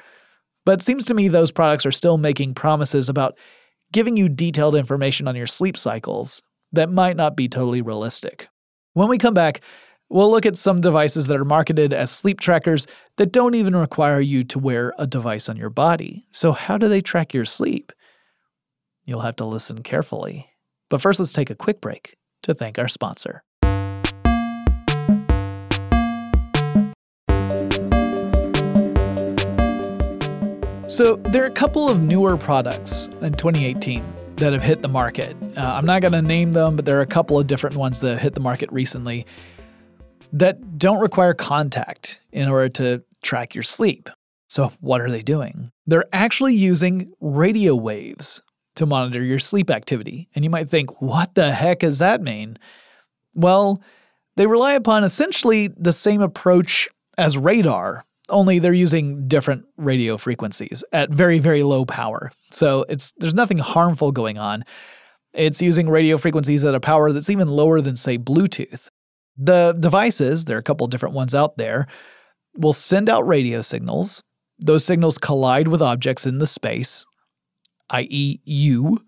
But 0.65 0.81
it 0.81 0.85
seems 0.85 1.07
to 1.07 1.15
me 1.15 1.27
those 1.27 1.51
products 1.51 1.85
are 1.87 1.93
still 1.93 2.19
making 2.19 2.55
promises 2.55 3.09
about 3.09 3.37
giving 3.91 4.17
you 4.17 4.29
detailed 4.29 4.77
information 4.77 5.27
on 5.27 5.35
your 5.35 5.47
sleep 5.47 5.77
cycles 5.77 6.43
that 6.73 6.91
might 6.91 7.17
not 7.17 7.37
be 7.37 7.49
totally 7.49 7.83
realistic. 7.83 8.49
When 8.95 9.09
we 9.09 9.19
come 9.19 9.35
back, 9.35 9.61
We'll 10.11 10.31
look 10.31 10.47
at 10.47 10.57
some 10.57 10.81
devices 10.81 11.27
that 11.27 11.37
are 11.37 11.45
marketed 11.45 11.93
as 11.93 12.11
sleep 12.11 12.41
trackers 12.41 12.87
that 13.17 13.31
don't 13.31 13.55
even 13.55 13.77
require 13.77 14.21
you 14.21 14.43
to 14.45 14.59
wear 14.59 14.95
a 14.99 15.07
device 15.07 15.51
on 15.51 15.59
your 15.59 15.69
body. 15.69 16.27
So, 16.31 16.53
how 16.53 16.79
do 16.79 16.89
they 16.89 17.03
track 17.03 17.35
your 17.35 17.45
sleep? 17.45 17.93
You'll 19.05 19.21
have 19.21 19.37
to 19.37 19.45
listen 19.45 19.83
carefully. 19.83 20.49
But 20.89 21.03
first, 21.03 21.21
let's 21.21 21.35
take 21.35 21.51
a 21.51 21.55
quick 21.55 21.83
break 21.83 22.17
to 22.45 22.55
thank 22.55 22.79
our 22.79 22.89
sponsor. 22.89 23.43
So, 30.89 31.17
there 31.17 31.43
are 31.43 31.49
a 31.49 31.51
couple 31.51 31.91
of 31.91 32.01
newer 32.01 32.39
products 32.39 33.09
in 33.21 33.35
2018 33.35 34.18
that 34.39 34.53
have 34.53 34.63
hit 34.63 34.83
the 34.83 34.89
market. 34.89 35.37
Uh, 35.57 35.63
I'm 35.63 35.85
not 35.85 36.01
going 36.01 36.13
to 36.13 36.23
name 36.23 36.53
them, 36.53 36.77
but 36.77 36.85
there 36.85 36.99
are 36.99 37.03
a 37.03 37.07
couple 37.07 37.39
of 37.39 37.47
different 37.47 37.77
ones 37.77 38.01
that 38.01 38.11
have 38.11 38.21
hit 38.21 38.35
the 38.35 38.41
market 38.41 38.71
recently 38.73 39.27
that 40.33 40.79
don't 40.79 41.01
require 41.01 41.35
contact 41.35 42.21
in 42.33 42.49
order 42.49 42.69
to 42.69 43.03
track 43.23 43.55
your 43.55 43.65
sleep. 43.65 44.09
So, 44.49 44.73
what 44.81 45.01
are 45.01 45.11
they 45.11 45.23
doing? 45.23 45.71
They're 45.87 46.09
actually 46.13 46.55
using 46.55 47.13
radio 47.21 47.75
waves 47.75 48.41
to 48.77 48.87
monitor 48.87 49.23
your 49.23 49.41
sleep 49.41 49.71
activity. 49.71 50.29
And 50.35 50.45
you 50.45 50.51
might 50.51 50.71
think, 50.71 51.03
what 51.03 51.35
the 51.35 51.53
heck 51.53 51.81
does 51.81 51.99
that 51.99 52.23
mean? 52.23 52.59
Well, 53.35 53.83
they 54.37 54.47
rely 54.47 54.75
upon 54.75 55.03
essentially 55.03 55.69
the 55.69 55.93
same 55.93 56.23
approach 56.23 56.89
as 57.19 57.37
radar, 57.37 58.05
only 58.29 58.59
they're 58.59 58.73
using 58.73 59.27
different 59.29 59.65
radio 59.77 60.17
frequencies 60.17 60.85
at 60.93 61.11
very, 61.11 61.39
very 61.39 61.63
low 61.63 61.85
power. 61.85 62.31
So 62.51 62.85
it's 62.89 63.13
there's 63.19 63.35
nothing 63.35 63.59
harmful 63.59 64.13
going 64.13 64.39
on. 64.39 64.65
It's 65.35 65.61
using 65.63 65.89
radio 65.89 66.19
frequencies 66.19 66.65
at 66.65 66.75
a 66.75 66.81
power 66.81 67.13
that's 67.13 67.31
even 67.31 67.49
lower 67.49 67.81
than, 67.81 67.97
say, 67.97 68.19
Bluetooth. 68.19 68.89
The 69.37 69.77
devices, 69.79 70.47
there 70.47 70.57
are 70.57 70.61
a 70.61 70.65
couple 70.65 70.87
different 70.87 71.15
ones 71.15 71.35
out 71.35 71.57
there, 71.59 71.87
will 72.57 72.73
send 72.73 73.09
out 73.09 73.27
radio 73.27 73.61
signals. 73.61 74.23
Those 74.59 74.85
signals 74.85 75.19
collide 75.19 75.69
with 75.69 75.83
objects 75.83 76.27
in 76.27 76.39
the 76.39 76.47
space, 76.47 77.07
i.e., 77.91 78.41
you, 78.45 78.99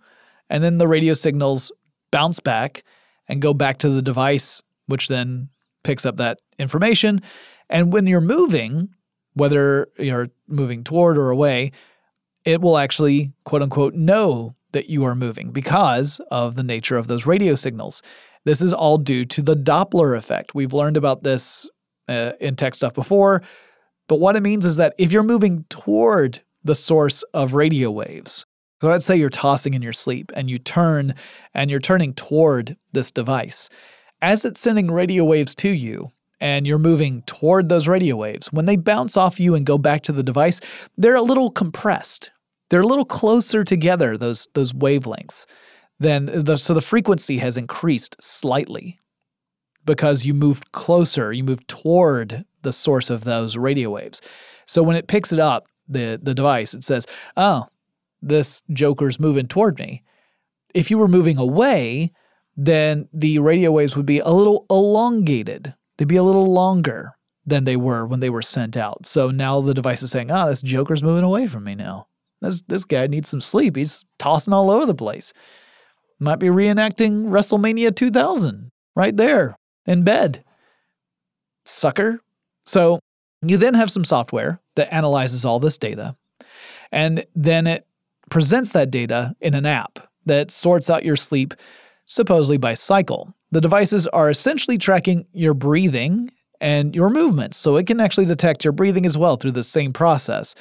and 0.48 0.62
then 0.62 0.78
the 0.78 0.86
radio 0.86 1.14
signals 1.14 1.72
bounce 2.12 2.38
back 2.38 2.84
and 3.28 3.42
go 3.42 3.54
back 3.54 3.78
to 3.78 3.88
the 3.88 4.02
device, 4.02 4.62
which 4.86 5.08
then 5.08 5.48
picks 5.82 6.06
up 6.06 6.16
that 6.18 6.38
information. 6.58 7.20
And 7.68 7.92
when 7.92 8.06
you're 8.06 8.20
moving, 8.20 8.90
whether 9.34 9.88
you're 9.98 10.28
moving 10.48 10.84
toward 10.84 11.16
or 11.16 11.30
away, 11.30 11.72
it 12.44 12.60
will 12.60 12.78
actually, 12.78 13.32
quote 13.44 13.62
unquote, 13.62 13.94
know 13.94 14.54
that 14.72 14.88
you 14.88 15.04
are 15.04 15.14
moving 15.14 15.50
because 15.50 16.20
of 16.30 16.54
the 16.54 16.62
nature 16.62 16.96
of 16.96 17.06
those 17.06 17.26
radio 17.26 17.54
signals. 17.54 18.02
This 18.44 18.62
is 18.62 18.72
all 18.72 18.98
due 18.98 19.24
to 19.26 19.42
the 19.42 19.56
Doppler 19.56 20.16
effect. 20.16 20.54
We've 20.54 20.72
learned 20.72 20.96
about 20.96 21.22
this 21.22 21.68
uh, 22.08 22.32
in 22.40 22.56
tech 22.56 22.74
stuff 22.74 22.94
before, 22.94 23.42
but 24.08 24.20
what 24.20 24.36
it 24.36 24.42
means 24.42 24.64
is 24.64 24.76
that 24.76 24.94
if 24.98 25.12
you're 25.12 25.22
moving 25.22 25.64
toward 25.68 26.40
the 26.64 26.74
source 26.74 27.22
of 27.34 27.54
radio 27.54 27.90
waves, 27.90 28.46
so 28.80 28.88
let's 28.88 29.04
say 29.04 29.16
you're 29.16 29.28
tossing 29.28 29.74
in 29.74 29.82
your 29.82 29.92
sleep 29.92 30.32
and 30.34 30.48
you 30.48 30.58
turn 30.58 31.14
and 31.52 31.70
you're 31.70 31.80
turning 31.80 32.14
toward 32.14 32.76
this 32.92 33.10
device. 33.10 33.68
As 34.22 34.44
it's 34.44 34.60
sending 34.60 34.90
radio 34.90 35.22
waves 35.24 35.54
to 35.56 35.68
you 35.68 36.10
and 36.40 36.66
you're 36.66 36.78
moving 36.78 37.22
toward 37.22 37.68
those 37.68 37.88
radio 37.88 38.16
waves, 38.16 38.52
when 38.52 38.66
they 38.66 38.76
bounce 38.76 39.16
off 39.16 39.40
you 39.40 39.54
and 39.54 39.66
go 39.66 39.78
back 39.78 40.02
to 40.04 40.12
the 40.12 40.22
device, 40.22 40.60
they're 40.96 41.16
a 41.16 41.22
little 41.22 41.50
compressed. 41.50 42.30
They're 42.70 42.82
a 42.82 42.86
little 42.86 43.04
closer 43.04 43.64
together, 43.64 44.16
those, 44.16 44.48
those 44.54 44.72
wavelengths 44.72 45.46
then 46.00 46.30
the, 46.32 46.56
so 46.56 46.74
the 46.74 46.80
frequency 46.80 47.38
has 47.38 47.56
increased 47.56 48.16
slightly 48.20 48.98
because 49.84 50.24
you 50.24 50.34
moved 50.34 50.72
closer, 50.72 51.32
you 51.32 51.44
moved 51.44 51.68
toward 51.68 52.44
the 52.62 52.72
source 52.72 53.10
of 53.10 53.24
those 53.24 53.56
radio 53.56 53.90
waves. 53.90 54.20
So 54.66 54.82
when 54.82 54.96
it 54.96 55.08
picks 55.08 55.32
it 55.32 55.38
up, 55.38 55.66
the 55.88 56.18
the 56.22 56.34
device, 56.34 56.72
it 56.72 56.84
says, 56.84 57.06
"Oh, 57.36 57.66
this 58.22 58.62
joker's 58.72 59.20
moving 59.20 59.46
toward 59.46 59.78
me." 59.78 60.02
If 60.72 60.90
you 60.90 60.98
were 60.98 61.08
moving 61.08 61.36
away, 61.36 62.12
then 62.56 63.08
the 63.12 63.38
radio 63.40 63.72
waves 63.72 63.96
would 63.96 64.06
be 64.06 64.20
a 64.20 64.28
little 64.28 64.66
elongated. 64.70 65.74
They'd 66.00 66.08
be 66.08 66.16
a 66.16 66.22
little 66.22 66.50
longer 66.50 67.12
than 67.44 67.64
they 67.64 67.76
were 67.76 68.06
when 68.06 68.20
they 68.20 68.30
were 68.30 68.40
sent 68.40 68.74
out. 68.74 69.04
So 69.04 69.30
now 69.30 69.60
the 69.60 69.74
device 69.74 70.02
is 70.02 70.10
saying, 70.10 70.30
"Ah, 70.30 70.46
oh, 70.46 70.48
this 70.48 70.62
joker's 70.62 71.02
moving 71.02 71.24
away 71.24 71.46
from 71.46 71.64
me 71.64 71.74
now. 71.74 72.06
This 72.40 72.62
this 72.62 72.86
guy 72.86 73.06
needs 73.06 73.28
some 73.28 73.42
sleep. 73.42 73.76
He's 73.76 74.02
tossing 74.18 74.54
all 74.54 74.70
over 74.70 74.86
the 74.86 74.94
place." 74.94 75.34
Might 76.18 76.38
be 76.38 76.46
reenacting 76.46 77.26
WrestleMania 77.26 77.94
2000 77.94 78.70
right 78.96 79.14
there 79.14 79.58
in 79.84 80.02
bed. 80.02 80.42
Sucker. 81.66 82.20
So 82.64 83.00
you 83.42 83.58
then 83.58 83.74
have 83.74 83.90
some 83.90 84.06
software 84.06 84.58
that 84.76 84.94
analyzes 84.94 85.44
all 85.44 85.60
this 85.60 85.76
data, 85.76 86.14
and 86.92 87.26
then 87.34 87.66
it 87.66 87.86
presents 88.30 88.70
that 88.70 88.90
data 88.90 89.36
in 89.42 89.52
an 89.52 89.66
app 89.66 89.98
that 90.24 90.50
sorts 90.50 90.88
out 90.88 91.04
your 91.04 91.16
sleep 91.16 91.52
supposedly 92.06 92.56
by 92.56 92.72
cycle. 92.72 93.34
The 93.52 93.60
devices 93.60 94.06
are 94.08 94.30
essentially 94.30 94.78
tracking 94.78 95.26
your 95.32 95.54
breathing 95.54 96.30
and 96.60 96.94
your 96.94 97.10
movements, 97.10 97.56
so 97.56 97.76
it 97.76 97.86
can 97.86 98.00
actually 98.00 98.26
detect 98.26 98.64
your 98.64 98.72
breathing 98.72 99.06
as 99.06 99.16
well 99.16 99.36
through 99.36 99.52
the 99.52 99.62
same 99.62 99.92
process. 99.92 100.54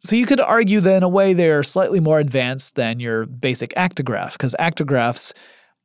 So 0.00 0.14
you 0.14 0.26
could 0.26 0.40
argue 0.40 0.80
that 0.80 0.96
in 0.96 1.02
a 1.02 1.08
way 1.08 1.32
they're 1.32 1.62
slightly 1.62 2.00
more 2.00 2.18
advanced 2.18 2.74
than 2.74 3.00
your 3.00 3.24
basic 3.26 3.72
actigraph, 3.74 4.32
because 4.32 4.54
actigraphs, 4.58 5.32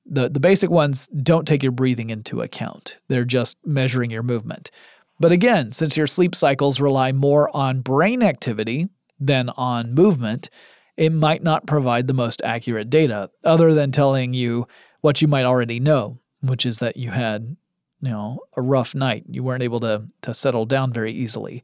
the, 0.05 0.29
the 0.29 0.39
basic 0.39 0.69
ones, 0.69 1.07
don't 1.23 1.47
take 1.47 1.63
your 1.63 1.71
breathing 1.71 2.09
into 2.09 2.41
account. 2.41 2.97
They're 3.07 3.23
just 3.23 3.57
measuring 3.63 4.11
your 4.11 4.23
movement. 4.23 4.71
But 5.19 5.31
again, 5.31 5.71
since 5.71 5.95
your 5.95 6.07
sleep 6.07 6.35
cycles 6.35 6.81
rely 6.81 7.11
more 7.11 7.55
on 7.55 7.81
brain 7.81 8.23
activity 8.23 8.89
than 9.19 9.49
on 9.49 9.93
movement, 9.93 10.49
it 10.97 11.11
might 11.11 11.43
not 11.43 11.67
provide 11.67 12.07
the 12.07 12.13
most 12.13 12.41
accurate 12.43 12.89
data, 12.89 13.29
other 13.43 13.73
than 13.73 13.91
telling 13.91 14.33
you 14.33 14.67
what 15.01 15.21
you 15.21 15.27
might 15.27 15.45
already 15.45 15.79
know, 15.79 16.17
which 16.41 16.65
is 16.65 16.79
that 16.79 16.97
you 16.97 17.11
had, 17.11 17.55
you 18.01 18.09
know, 18.09 18.39
a 18.55 18.61
rough 18.61 18.95
night. 18.95 19.25
You 19.27 19.43
weren't 19.43 19.63
able 19.63 19.79
to 19.81 20.03
to 20.21 20.33
settle 20.33 20.65
down 20.65 20.93
very 20.93 21.11
easily. 21.11 21.63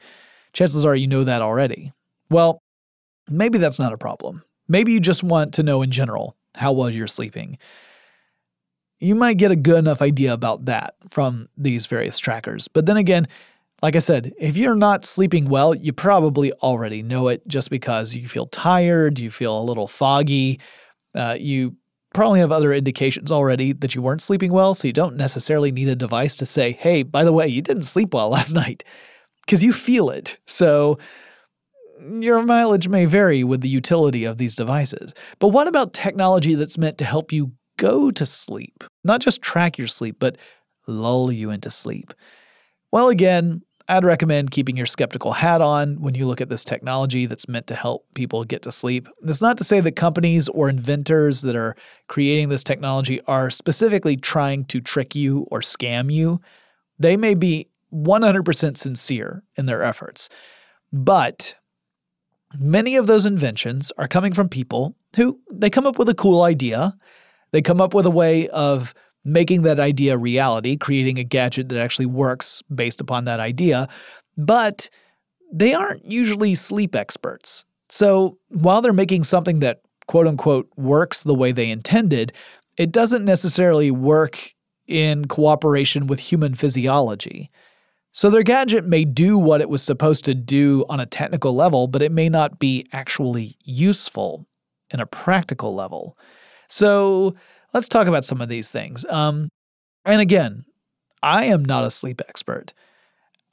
Chances 0.54 0.86
are 0.86 0.96
you 0.96 1.08
know 1.08 1.24
that 1.24 1.42
already. 1.42 1.94
Well, 2.30 2.62
maybe 3.30 3.58
that's 3.58 3.80
not 3.80 3.94
a 3.94 3.98
problem. 3.98 4.44
Maybe 4.68 4.92
you 4.92 5.00
just 5.00 5.24
want 5.24 5.54
to 5.56 5.64
know 5.64 5.82
in 5.82 5.92
general 5.92 6.36
how 6.56 6.74
well 6.74 6.90
you're 6.90 7.08
sleeping. 7.08 7.58
You 9.00 9.14
might 9.16 9.38
get 9.38 9.52
a 9.52 9.56
good 9.56 9.78
enough 9.78 10.02
idea 10.02 10.34
about 10.34 10.66
that 10.66 10.96
from 11.12 11.48
these 11.56 11.86
various 11.86 12.18
trackers. 12.18 12.68
But 12.68 12.88
then 12.88 12.98
again, 12.98 13.28
like 13.84 13.96
I 13.96 14.00
said, 14.00 14.34
if 14.40 14.58
you're 14.58 14.76
not 14.76 15.06
sleeping 15.06 15.50
well, 15.50 15.76
you 15.76 15.94
probably 15.94 16.52
already 16.54 17.04
know 17.04 17.28
it 17.28 17.48
just 17.48 17.70
because 17.70 18.16
you 18.16 18.28
feel 18.28 18.48
tired, 18.48 19.20
you 19.20 19.30
feel 19.30 19.60
a 19.60 19.62
little 19.62 19.88
foggy, 19.88 20.60
uh, 21.14 21.38
you 21.40 21.76
probably 22.18 22.40
have 22.40 22.52
other 22.52 22.74
indications 22.74 23.32
already 23.32 23.74
that 23.74 23.94
you 23.94 24.02
weren't 24.02 24.24
sleeping 24.24 24.52
well, 24.52 24.74
so 24.74 24.88
you 24.88 24.92
don't 24.92 25.16
necessarily 25.16 25.72
need 25.72 25.88
a 25.88 25.96
device 25.96 26.36
to 26.36 26.48
say, 26.48 26.72
hey, 26.72 27.04
by 27.04 27.24
the 27.24 27.32
way, 27.32 27.48
you 27.48 27.62
didn't 27.62 27.84
sleep 27.84 28.12
well 28.12 28.30
last 28.38 28.54
night. 28.54 28.84
because 29.46 29.64
you 29.64 29.72
feel 29.72 30.10
it. 30.10 30.36
So 30.48 30.98
your 32.20 32.42
mileage 32.42 32.88
may 32.88 33.06
vary 33.06 33.44
with 33.44 33.62
the 33.62 33.70
utility 33.70 34.24
of 34.24 34.40
these 34.40 34.56
devices. 34.56 35.14
But 35.38 35.50
what 35.50 35.68
about 35.68 35.94
technology 35.94 36.56
that's 36.56 36.76
meant 36.76 36.98
to 36.98 37.06
help 37.06 37.32
you 37.32 37.52
go 37.78 38.10
to 38.10 38.26
sleep? 38.26 38.84
Not 39.04 39.22
just 39.22 39.44
track 39.44 39.78
your 39.78 39.88
sleep, 39.88 40.16
but 40.18 40.40
lull 40.88 41.32
you 41.32 41.52
into 41.52 41.70
sleep. 41.70 42.16
Well, 42.92 43.10
again, 43.10 43.62
I'd 43.90 44.04
recommend 44.04 44.52
keeping 44.52 44.76
your 44.76 44.86
skeptical 44.86 45.32
hat 45.32 45.62
on 45.62 46.02
when 46.02 46.14
you 46.14 46.28
look 46.28 46.42
at 46.42 46.50
this 46.50 46.66
technology 46.66 47.26
that's 47.26 47.48
meant 47.48 47.68
to 47.68 47.76
help 47.76 48.06
people 48.16 48.44
get 48.44 48.64
to 48.64 48.72
sleep. 48.72 49.08
That's 49.22 49.42
not 49.42 49.58
to 49.60 49.64
say 49.64 49.80
that 49.80 49.96
companies 49.96 50.50
or 50.50 50.68
inventors 50.68 51.42
that 51.44 51.56
are 51.56 51.76
creating 52.08 52.50
this 52.50 52.66
technology 52.66 53.22
are 53.28 53.50
specifically 53.50 54.18
trying 54.18 54.66
to 54.66 54.82
trick 54.82 55.16
you 55.16 55.48
or 55.52 55.62
scam 55.62 56.12
you. 56.12 56.42
They 57.00 57.16
may 57.16 57.34
be 57.34 57.70
100% 57.94 58.78
sincere 58.78 59.44
in 59.56 59.68
their 59.68 59.84
efforts. 59.84 60.30
But 60.92 61.56
many 62.60 62.98
of 62.98 63.08
those 63.08 63.26
inventions 63.26 63.92
are 63.98 64.08
coming 64.08 64.34
from 64.34 64.50
people 64.50 64.96
who 65.16 65.40
they 65.50 65.70
come 65.70 65.86
up 65.86 65.98
with 65.98 66.10
a 66.10 66.14
cool 66.14 66.44
idea. 66.44 66.98
They 67.52 67.62
come 67.62 67.80
up 67.80 67.94
with 67.94 68.06
a 68.06 68.12
way 68.12 68.50
of 68.50 68.94
making 69.28 69.64
that 69.64 69.80
idea 69.80 70.16
a 70.16 70.18
reality, 70.18 70.78
creating 70.78 71.20
a 71.20 71.24
gadget 71.24 71.70
that 71.70 71.80
actually 71.80 72.06
works 72.06 72.64
based 72.74 73.02
upon 73.02 73.26
that 73.26 73.40
idea. 73.40 73.88
But 74.38 74.90
they 75.52 75.74
aren't 75.74 76.10
usually 76.10 76.56
sleep 76.56 76.96
experts. 76.96 77.66
So 77.90 78.38
while 78.50 78.82
they're 78.82 78.94
making 78.94 79.24
something 79.26 79.60
that 79.60 79.82
quote 80.08 80.28
unquote 80.28 80.70
works 80.78 81.24
the 81.24 81.36
way 81.36 81.52
they 81.52 81.70
intended, 81.70 82.32
it 82.78 82.92
doesn't 82.92 83.26
necessarily 83.26 83.92
work 83.92 84.54
in 84.88 85.26
cooperation 85.26 86.08
with 86.08 86.20
human 86.20 86.56
physiology. 86.56 87.52
So 88.14 88.30
their 88.30 88.44
gadget 88.44 88.86
may 88.86 89.04
do 89.04 89.38
what 89.38 89.62
it 89.62 89.70
was 89.70 89.84
supposed 89.84 90.26
to 90.26 90.34
do 90.34 90.86
on 90.90 91.00
a 91.00 91.06
technical 91.06 91.54
level, 91.54 91.88
but 91.88 92.02
it 92.02 92.12
may 92.12 92.30
not 92.30 92.60
be 92.60 92.86
actually 92.94 93.58
useful 93.64 94.48
in 94.92 95.00
a 95.00 95.06
practical 95.06 95.76
level. 95.76 96.18
So 96.70 97.36
let's 97.74 97.90
talk 97.90 98.08
about 98.08 98.26
some 98.26 98.42
of 98.42 98.50
these 98.50 98.72
things. 98.72 99.06
Um, 99.06 99.50
and 100.06 100.22
again, 100.22 100.66
I 101.22 101.46
am 101.46 101.66
not 101.66 101.84
a 101.84 101.92
sleep 101.92 102.22
expert. 102.28 102.74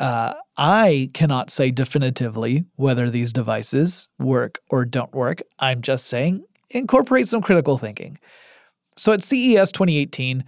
Uh, 0.00 0.35
I 0.57 1.11
cannot 1.14 1.50
say 1.50 1.70
definitively 1.70 2.64
whether 2.77 3.11
these 3.11 3.33
devices 3.33 4.09
work 4.18 4.59
or 4.70 4.85
don't 4.85 5.14
work. 5.14 5.42
I'm 5.59 5.83
just 5.83 6.07
saying 6.07 6.44
incorporate 6.70 7.29
some 7.29 7.42
critical 7.42 7.79
thinking. 7.79 8.18
So 8.96 9.12
at 9.12 9.22
CES 9.22 9.72
2018, 9.72 10.44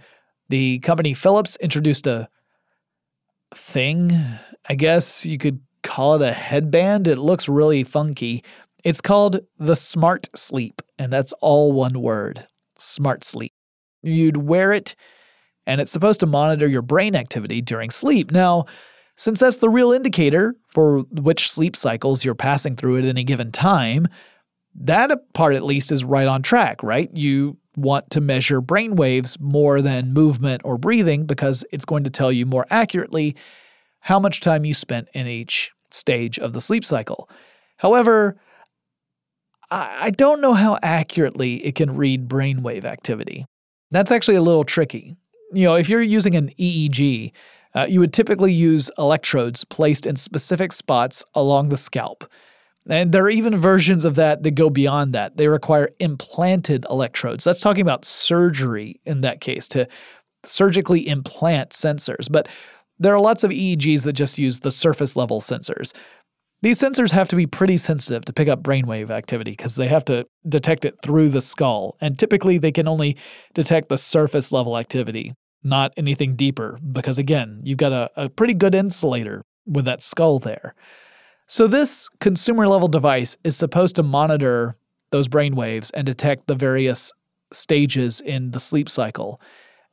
the 0.49 0.79
company 0.79 1.13
Philips 1.13 1.57
introduced 1.57 2.07
a 2.07 2.29
thing. 3.55 4.11
I 4.69 4.75
guess 4.75 5.25
you 5.25 5.37
could 5.37 5.59
call 5.83 6.15
it 6.15 6.21
a 6.21 6.33
headband. 6.33 7.07
It 7.07 7.17
looks 7.17 7.49
really 7.49 7.83
funky. 7.83 8.43
It's 8.83 9.01
called 9.01 9.39
the 9.57 9.75
Smart 9.75 10.27
Sleep, 10.35 10.81
and 10.97 11.11
that's 11.11 11.33
all 11.41 11.71
one 11.71 12.01
word 12.01 12.47
Smart 12.77 13.23
Sleep. 13.23 13.53
You'd 14.03 14.37
wear 14.37 14.71
it, 14.73 14.95
and 15.65 15.81
it's 15.81 15.91
supposed 15.91 16.19
to 16.21 16.25
monitor 16.25 16.67
your 16.67 16.81
brain 16.81 17.15
activity 17.15 17.61
during 17.61 17.89
sleep. 17.89 18.31
Now, 18.31 18.65
since 19.17 19.39
that's 19.39 19.57
the 19.57 19.69
real 19.69 19.91
indicator 19.91 20.55
for 20.69 20.99
which 21.11 21.51
sleep 21.51 21.75
cycles 21.75 22.23
you're 22.23 22.35
passing 22.35 22.75
through 22.75 22.99
at 22.99 23.05
any 23.05 23.23
given 23.23 23.51
time, 23.51 24.07
that 24.75 25.11
part 25.33 25.55
at 25.55 25.63
least 25.63 25.91
is 25.91 26.03
right 26.03 26.27
on 26.27 26.43
track, 26.43 26.83
right? 26.83 27.09
You 27.15 27.57
want 27.75 28.09
to 28.11 28.21
measure 28.21 28.61
brain 28.61 28.95
waves 28.95 29.39
more 29.39 29.81
than 29.81 30.13
movement 30.13 30.61
or 30.63 30.77
breathing 30.77 31.25
because 31.25 31.65
it's 31.71 31.85
going 31.85 32.03
to 32.03 32.09
tell 32.09 32.31
you 32.31 32.45
more 32.45 32.67
accurately 32.69 33.35
how 34.01 34.19
much 34.19 34.41
time 34.41 34.65
you 34.65 34.73
spent 34.73 35.07
in 35.13 35.25
each 35.27 35.71
stage 35.91 36.37
of 36.37 36.53
the 36.53 36.61
sleep 36.61 36.85
cycle. 36.85 37.29
However, 37.77 38.39
I 39.69 40.11
don't 40.11 40.41
know 40.41 40.53
how 40.53 40.77
accurately 40.81 41.65
it 41.65 41.75
can 41.75 41.95
read 41.95 42.29
brainwave 42.29 42.85
activity. 42.85 43.45
That's 43.91 44.11
actually 44.11 44.35
a 44.35 44.41
little 44.41 44.63
tricky. 44.63 45.15
You 45.53 45.65
know, 45.65 45.75
if 45.75 45.87
you're 45.87 46.01
using 46.01 46.35
an 46.35 46.51
EEG, 46.59 47.31
uh, 47.73 47.85
you 47.87 47.99
would 47.99 48.13
typically 48.13 48.51
use 48.51 48.89
electrodes 48.97 49.63
placed 49.63 50.05
in 50.05 50.15
specific 50.15 50.71
spots 50.71 51.23
along 51.35 51.69
the 51.69 51.77
scalp. 51.77 52.29
And 52.89 53.11
there 53.11 53.23
are 53.23 53.29
even 53.29 53.57
versions 53.57 54.05
of 54.05 54.15
that 54.15 54.43
that 54.43 54.51
go 54.51 54.69
beyond 54.69 55.13
that. 55.13 55.37
They 55.37 55.47
require 55.47 55.89
implanted 55.99 56.85
electrodes. 56.89 57.43
That's 57.43 57.61
talking 57.61 57.81
about 57.81 58.05
surgery 58.05 58.99
in 59.05 59.21
that 59.21 59.41
case, 59.41 59.67
to 59.69 59.87
surgically 60.43 61.07
implant 61.07 61.71
sensors. 61.71 62.31
But 62.31 62.47
there 62.99 63.13
are 63.13 63.19
lots 63.19 63.43
of 63.43 63.51
EEGs 63.51 64.03
that 64.03 64.13
just 64.13 64.37
use 64.37 64.61
the 64.61 64.71
surface 64.71 65.15
level 65.15 65.41
sensors. 65.41 65.93
These 66.61 66.79
sensors 66.79 67.11
have 67.11 67.27
to 67.29 67.35
be 67.35 67.45
pretty 67.45 67.77
sensitive 67.77 68.25
to 68.25 68.33
pick 68.33 68.47
up 68.47 68.63
brainwave 68.63 69.11
activity 69.11 69.51
because 69.51 69.75
they 69.75 69.87
have 69.87 70.03
to 70.05 70.25
detect 70.49 70.85
it 70.85 70.95
through 71.03 71.29
the 71.29 71.41
skull. 71.41 71.97
And 72.01 72.17
typically, 72.17 72.57
they 72.57 72.71
can 72.71 72.87
only 72.87 73.15
detect 73.53 73.89
the 73.89 73.97
surface 73.97 74.51
level 74.51 74.77
activity, 74.77 75.33
not 75.63 75.93
anything 75.97 76.35
deeper, 76.35 76.79
because 76.91 77.19
again, 77.19 77.61
you've 77.63 77.77
got 77.77 77.91
a, 77.91 78.09
a 78.15 78.29
pretty 78.29 78.55
good 78.55 78.73
insulator 78.73 79.43
with 79.67 79.85
that 79.85 80.01
skull 80.01 80.39
there. 80.39 80.73
So, 81.45 81.67
this 81.67 82.09
consumer 82.19 82.67
level 82.67 82.87
device 82.87 83.37
is 83.43 83.55
supposed 83.55 83.95
to 83.97 84.03
monitor 84.03 84.75
those 85.11 85.27
brainwaves 85.27 85.91
and 85.93 86.05
detect 86.05 86.47
the 86.47 86.55
various 86.55 87.13
stages 87.53 88.19
in 88.19 88.51
the 88.51 88.59
sleep 88.59 88.89
cycle. 88.89 89.39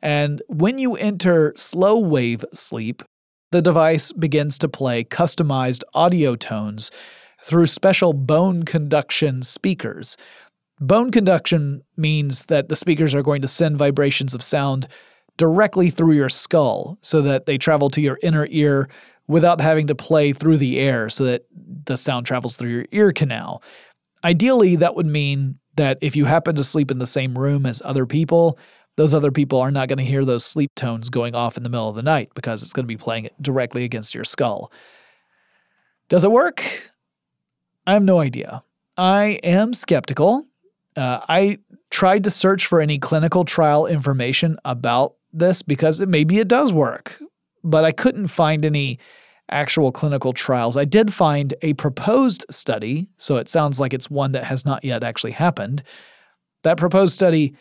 And 0.02 0.42
when 0.48 0.78
you 0.78 0.96
enter 0.96 1.52
slow 1.56 1.98
wave 1.98 2.44
sleep, 2.52 3.02
the 3.54 3.62
device 3.62 4.10
begins 4.10 4.58
to 4.58 4.68
play 4.68 5.04
customized 5.04 5.84
audio 5.94 6.34
tones 6.34 6.90
through 7.44 7.68
special 7.68 8.12
bone 8.12 8.64
conduction 8.64 9.44
speakers. 9.44 10.16
Bone 10.80 11.12
conduction 11.12 11.80
means 11.96 12.46
that 12.46 12.68
the 12.68 12.74
speakers 12.74 13.14
are 13.14 13.22
going 13.22 13.40
to 13.42 13.46
send 13.46 13.78
vibrations 13.78 14.34
of 14.34 14.42
sound 14.42 14.88
directly 15.36 15.88
through 15.88 16.14
your 16.14 16.28
skull 16.28 16.98
so 17.00 17.22
that 17.22 17.46
they 17.46 17.56
travel 17.56 17.88
to 17.90 18.00
your 18.00 18.18
inner 18.24 18.48
ear 18.50 18.88
without 19.28 19.60
having 19.60 19.86
to 19.86 19.94
play 19.94 20.32
through 20.32 20.56
the 20.56 20.80
air 20.80 21.08
so 21.08 21.22
that 21.22 21.44
the 21.84 21.96
sound 21.96 22.26
travels 22.26 22.56
through 22.56 22.70
your 22.70 22.86
ear 22.90 23.12
canal. 23.12 23.62
Ideally, 24.24 24.74
that 24.74 24.96
would 24.96 25.06
mean 25.06 25.60
that 25.76 25.96
if 26.00 26.16
you 26.16 26.24
happen 26.24 26.56
to 26.56 26.64
sleep 26.64 26.90
in 26.90 26.98
the 26.98 27.06
same 27.06 27.38
room 27.38 27.66
as 27.66 27.80
other 27.84 28.04
people, 28.04 28.58
those 28.96 29.14
other 29.14 29.30
people 29.30 29.60
are 29.60 29.70
not 29.70 29.88
going 29.88 29.98
to 29.98 30.04
hear 30.04 30.24
those 30.24 30.44
sleep 30.44 30.72
tones 30.74 31.10
going 31.10 31.34
off 31.34 31.56
in 31.56 31.62
the 31.62 31.68
middle 31.68 31.88
of 31.88 31.96
the 31.96 32.02
night 32.02 32.30
because 32.34 32.62
it's 32.62 32.72
going 32.72 32.84
to 32.84 32.88
be 32.88 32.96
playing 32.96 33.24
it 33.24 33.42
directly 33.42 33.84
against 33.84 34.14
your 34.14 34.24
skull. 34.24 34.70
Does 36.08 36.24
it 36.24 36.30
work? 36.30 36.90
I 37.86 37.92
have 37.92 38.04
no 38.04 38.20
idea. 38.20 38.62
I 38.96 39.40
am 39.42 39.74
skeptical. 39.74 40.46
Uh, 40.96 41.20
I 41.28 41.58
tried 41.90 42.24
to 42.24 42.30
search 42.30 42.66
for 42.66 42.80
any 42.80 42.98
clinical 42.98 43.44
trial 43.44 43.86
information 43.86 44.58
about 44.64 45.14
this 45.32 45.62
because 45.62 46.00
it, 46.00 46.08
maybe 46.08 46.38
it 46.38 46.48
does 46.48 46.72
work 46.72 47.18
but 47.64 47.84
I 47.84 47.90
couldn't 47.90 48.28
find 48.28 48.64
any 48.64 48.98
actual 49.50 49.90
clinical 49.90 50.32
trials. 50.32 50.76
I 50.76 50.84
did 50.84 51.12
find 51.12 51.54
a 51.62 51.72
proposed 51.74 52.44
study, 52.50 53.08
so 53.16 53.36
it 53.36 53.48
sounds 53.48 53.80
like 53.80 53.92
it's 53.92 54.10
one 54.10 54.32
that 54.32 54.44
has 54.44 54.64
not 54.64 54.84
yet 54.84 55.02
actually 55.02 55.32
happened. 55.32 55.82
That 56.62 56.76
proposed 56.76 57.14
study 57.14 57.54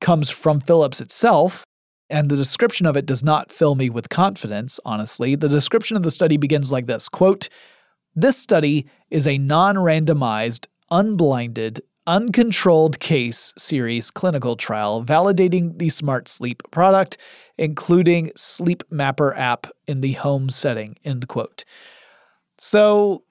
comes 0.00 0.30
from 0.30 0.60
Philips 0.60 1.00
itself, 1.00 1.64
and 2.08 2.30
the 2.30 2.36
description 2.36 2.86
of 2.86 2.96
it 2.96 3.06
does 3.06 3.24
not 3.24 3.50
fill 3.50 3.74
me 3.74 3.90
with 3.90 4.08
confidence, 4.08 4.78
honestly. 4.84 5.34
The 5.34 5.48
description 5.48 5.96
of 5.96 6.02
the 6.02 6.10
study 6.10 6.36
begins 6.36 6.72
like 6.72 6.86
this 6.86 7.08
quote, 7.08 7.48
This 8.14 8.36
study 8.36 8.86
is 9.10 9.26
a 9.26 9.38
non 9.38 9.76
randomized, 9.76 10.66
unblinded, 10.90 11.82
uncontrolled 12.06 13.00
case 13.00 13.52
series 13.58 14.12
clinical 14.12 14.54
trial 14.54 15.04
validating 15.04 15.76
the 15.78 15.88
Smart 15.88 16.28
Sleep 16.28 16.62
product 16.70 17.18
including 17.58 18.32
Sleep 18.36 18.82
Mapper 18.90 19.34
app 19.34 19.66
in 19.86 20.00
the 20.00 20.12
home 20.12 20.50
setting, 20.50 20.96
end 21.04 21.28
quote. 21.28 21.64
So 22.58 23.22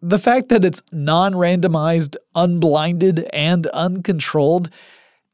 the 0.00 0.18
fact 0.18 0.48
that 0.48 0.64
it's 0.64 0.82
non 0.92 1.34
randomized, 1.34 2.16
unblinded, 2.34 3.28
and 3.32 3.66
uncontrolled 3.68 4.70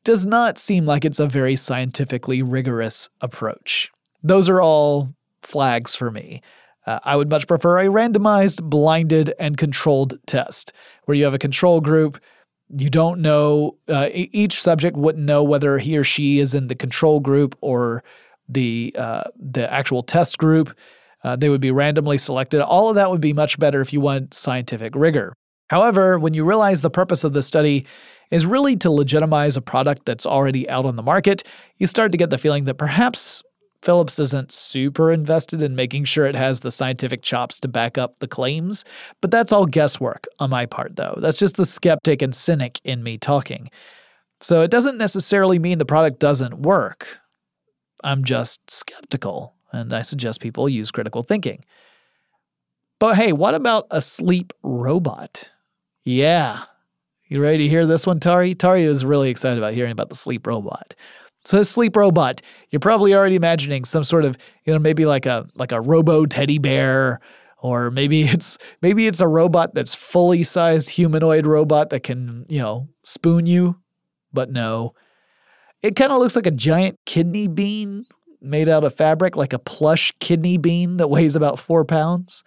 does 0.04 0.24
not 0.24 0.58
seem 0.58 0.86
like 0.86 1.04
it's 1.04 1.18
a 1.18 1.26
very 1.26 1.56
scientifically 1.56 2.42
rigorous 2.42 3.08
approach. 3.20 3.90
Those 4.22 4.48
are 4.48 4.60
all 4.60 5.12
flags 5.42 5.94
for 5.94 6.10
me. 6.10 6.42
Uh, 6.86 6.98
I 7.04 7.16
would 7.16 7.28
much 7.28 7.46
prefer 7.46 7.78
a 7.78 7.84
randomized, 7.84 8.62
blinded, 8.62 9.34
and 9.38 9.58
controlled 9.58 10.18
test 10.26 10.72
where 11.04 11.16
you 11.16 11.24
have 11.24 11.34
a 11.34 11.38
control 11.38 11.80
group. 11.80 12.18
You 12.70 12.88
don't 12.88 13.20
know, 13.20 13.76
uh, 13.88 14.08
each 14.12 14.60
subject 14.60 14.96
wouldn't 14.96 15.24
know 15.24 15.42
whether 15.42 15.78
he 15.78 15.98
or 15.98 16.04
she 16.04 16.38
is 16.38 16.54
in 16.54 16.68
the 16.68 16.74
control 16.74 17.20
group 17.20 17.56
or 17.60 18.02
the 18.48 18.94
uh, 18.98 19.24
the 19.36 19.70
actual 19.70 20.02
test 20.02 20.38
group. 20.38 20.74
Uh, 21.24 21.36
they 21.36 21.48
would 21.48 21.60
be 21.60 21.70
randomly 21.70 22.16
selected. 22.16 22.62
All 22.62 22.88
of 22.88 22.94
that 22.94 23.10
would 23.10 23.20
be 23.20 23.32
much 23.32 23.58
better 23.58 23.80
if 23.80 23.92
you 23.92 24.00
want 24.00 24.32
scientific 24.32 24.94
rigor. 24.94 25.34
However, 25.68 26.18
when 26.18 26.32
you 26.32 26.44
realize 26.44 26.80
the 26.80 26.90
purpose 26.90 27.24
of 27.24 27.34
the 27.34 27.42
study 27.42 27.84
is 28.30 28.46
really 28.46 28.76
to 28.76 28.90
legitimize 28.90 29.56
a 29.56 29.62
product 29.62 30.04
that's 30.04 30.26
already 30.26 30.68
out 30.68 30.86
on 30.86 30.96
the 30.96 31.02
market, 31.02 31.42
you 31.76 31.86
start 31.86 32.12
to 32.12 32.18
get 32.18 32.30
the 32.30 32.38
feeling 32.38 32.64
that 32.64 32.74
perhaps 32.74 33.42
Philips 33.82 34.18
isn't 34.18 34.50
super 34.50 35.12
invested 35.12 35.62
in 35.62 35.76
making 35.76 36.04
sure 36.04 36.26
it 36.26 36.34
has 36.34 36.60
the 36.60 36.70
scientific 36.70 37.22
chops 37.22 37.60
to 37.60 37.68
back 37.68 37.96
up 37.96 38.18
the 38.18 38.26
claims, 38.26 38.84
but 39.20 39.30
that's 39.30 39.52
all 39.52 39.66
guesswork 39.66 40.26
on 40.40 40.50
my 40.50 40.66
part, 40.66 40.96
though. 40.96 41.16
That's 41.18 41.38
just 41.38 41.56
the 41.56 41.66
skeptic 41.66 42.20
and 42.20 42.34
cynic 42.34 42.80
in 42.84 43.02
me 43.02 43.18
talking. 43.18 43.70
So 44.40 44.62
it 44.62 44.70
doesn't 44.70 44.98
necessarily 44.98 45.58
mean 45.58 45.78
the 45.78 45.84
product 45.84 46.18
doesn't 46.18 46.60
work. 46.60 47.18
I'm 48.04 48.24
just 48.24 48.68
skeptical, 48.70 49.54
and 49.72 49.92
I 49.92 50.02
suggest 50.02 50.40
people 50.40 50.68
use 50.68 50.90
critical 50.90 51.22
thinking. 51.22 51.64
But 52.98 53.16
hey, 53.16 53.32
what 53.32 53.54
about 53.54 53.86
a 53.90 54.02
sleep 54.02 54.52
robot? 54.62 55.50
Yeah. 56.04 56.64
You 57.28 57.42
ready 57.42 57.58
to 57.58 57.68
hear 57.68 57.84
this 57.84 58.06
one, 58.06 58.20
Tari? 58.20 58.54
Tari 58.54 58.84
is 58.84 59.04
really 59.04 59.28
excited 59.28 59.58
about 59.58 59.74
hearing 59.74 59.92
about 59.92 60.08
the 60.08 60.14
sleep 60.14 60.46
robot. 60.46 60.94
So 61.44 61.58
the 61.58 61.64
sleep 61.64 61.94
robot, 61.94 62.40
you're 62.70 62.80
probably 62.80 63.14
already 63.14 63.36
imagining 63.36 63.84
some 63.84 64.02
sort 64.02 64.24
of, 64.24 64.38
you 64.64 64.72
know, 64.72 64.78
maybe 64.78 65.04
like 65.04 65.26
a 65.26 65.46
like 65.54 65.70
a 65.70 65.80
robo 65.80 66.24
teddy 66.24 66.58
bear, 66.58 67.20
or 67.58 67.90
maybe 67.90 68.22
it's 68.28 68.56
maybe 68.80 69.06
it's 69.06 69.20
a 69.20 69.28
robot 69.28 69.74
that's 69.74 69.94
fully 69.94 70.42
sized 70.42 70.88
humanoid 70.88 71.46
robot 71.46 71.90
that 71.90 72.02
can, 72.02 72.46
you 72.48 72.60
know, 72.60 72.88
spoon 73.02 73.44
you. 73.44 73.76
But 74.32 74.50
no. 74.50 74.94
It 75.82 75.96
kind 75.96 76.10
of 76.10 76.18
looks 76.18 76.34
like 76.34 76.46
a 76.46 76.50
giant 76.50 76.98
kidney 77.06 77.46
bean 77.46 78.04
made 78.40 78.68
out 78.68 78.84
of 78.84 78.94
fabric, 78.94 79.36
like 79.36 79.52
a 79.52 79.58
plush 79.58 80.12
kidney 80.18 80.56
bean 80.56 80.96
that 80.96 81.08
weighs 81.08 81.36
about 81.36 81.58
four 81.58 81.84
pounds. 81.84 82.42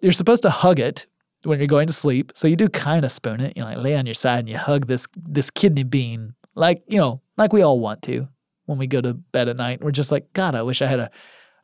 You're 0.00 0.12
supposed 0.12 0.42
to 0.42 0.50
hug 0.50 0.78
it 0.80 1.06
when 1.44 1.58
you're 1.58 1.66
going 1.66 1.86
to 1.86 1.92
sleep. 1.92 2.32
So 2.34 2.48
you 2.48 2.56
do 2.56 2.68
kind 2.68 3.04
of 3.04 3.12
spoon 3.12 3.40
it. 3.40 3.56
You 3.56 3.64
like 3.64 3.78
lay 3.78 3.96
on 3.96 4.06
your 4.06 4.14
side 4.14 4.40
and 4.40 4.48
you 4.48 4.58
hug 4.58 4.86
this 4.86 5.06
this 5.16 5.50
kidney 5.50 5.84
bean, 5.84 6.34
like 6.54 6.82
you 6.86 6.98
know, 6.98 7.20
like 7.36 7.52
we 7.52 7.62
all 7.62 7.80
want 7.80 8.02
to 8.02 8.28
when 8.66 8.78
we 8.78 8.86
go 8.86 9.00
to 9.00 9.14
bed 9.14 9.48
at 9.48 9.56
night. 9.56 9.82
We're 9.82 9.90
just 9.90 10.12
like, 10.12 10.32
God, 10.32 10.54
I 10.54 10.62
wish 10.62 10.82
I 10.82 10.86
had 10.86 11.00
a 11.00 11.10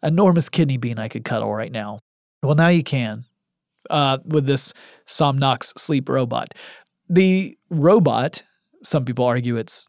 enormous 0.02 0.48
kidney 0.48 0.76
bean 0.76 0.98
I 0.98 1.08
could 1.08 1.24
cuddle 1.24 1.52
right 1.52 1.72
now. 1.72 2.00
Well, 2.42 2.54
now 2.54 2.68
you 2.68 2.82
can 2.82 3.24
uh, 3.90 4.18
with 4.24 4.46
this 4.46 4.72
Somnox 5.06 5.78
sleep 5.78 6.08
robot. 6.08 6.54
The 7.08 7.56
robot, 7.70 8.42
some 8.82 9.04
people 9.04 9.24
argue 9.24 9.56
it's 9.56 9.86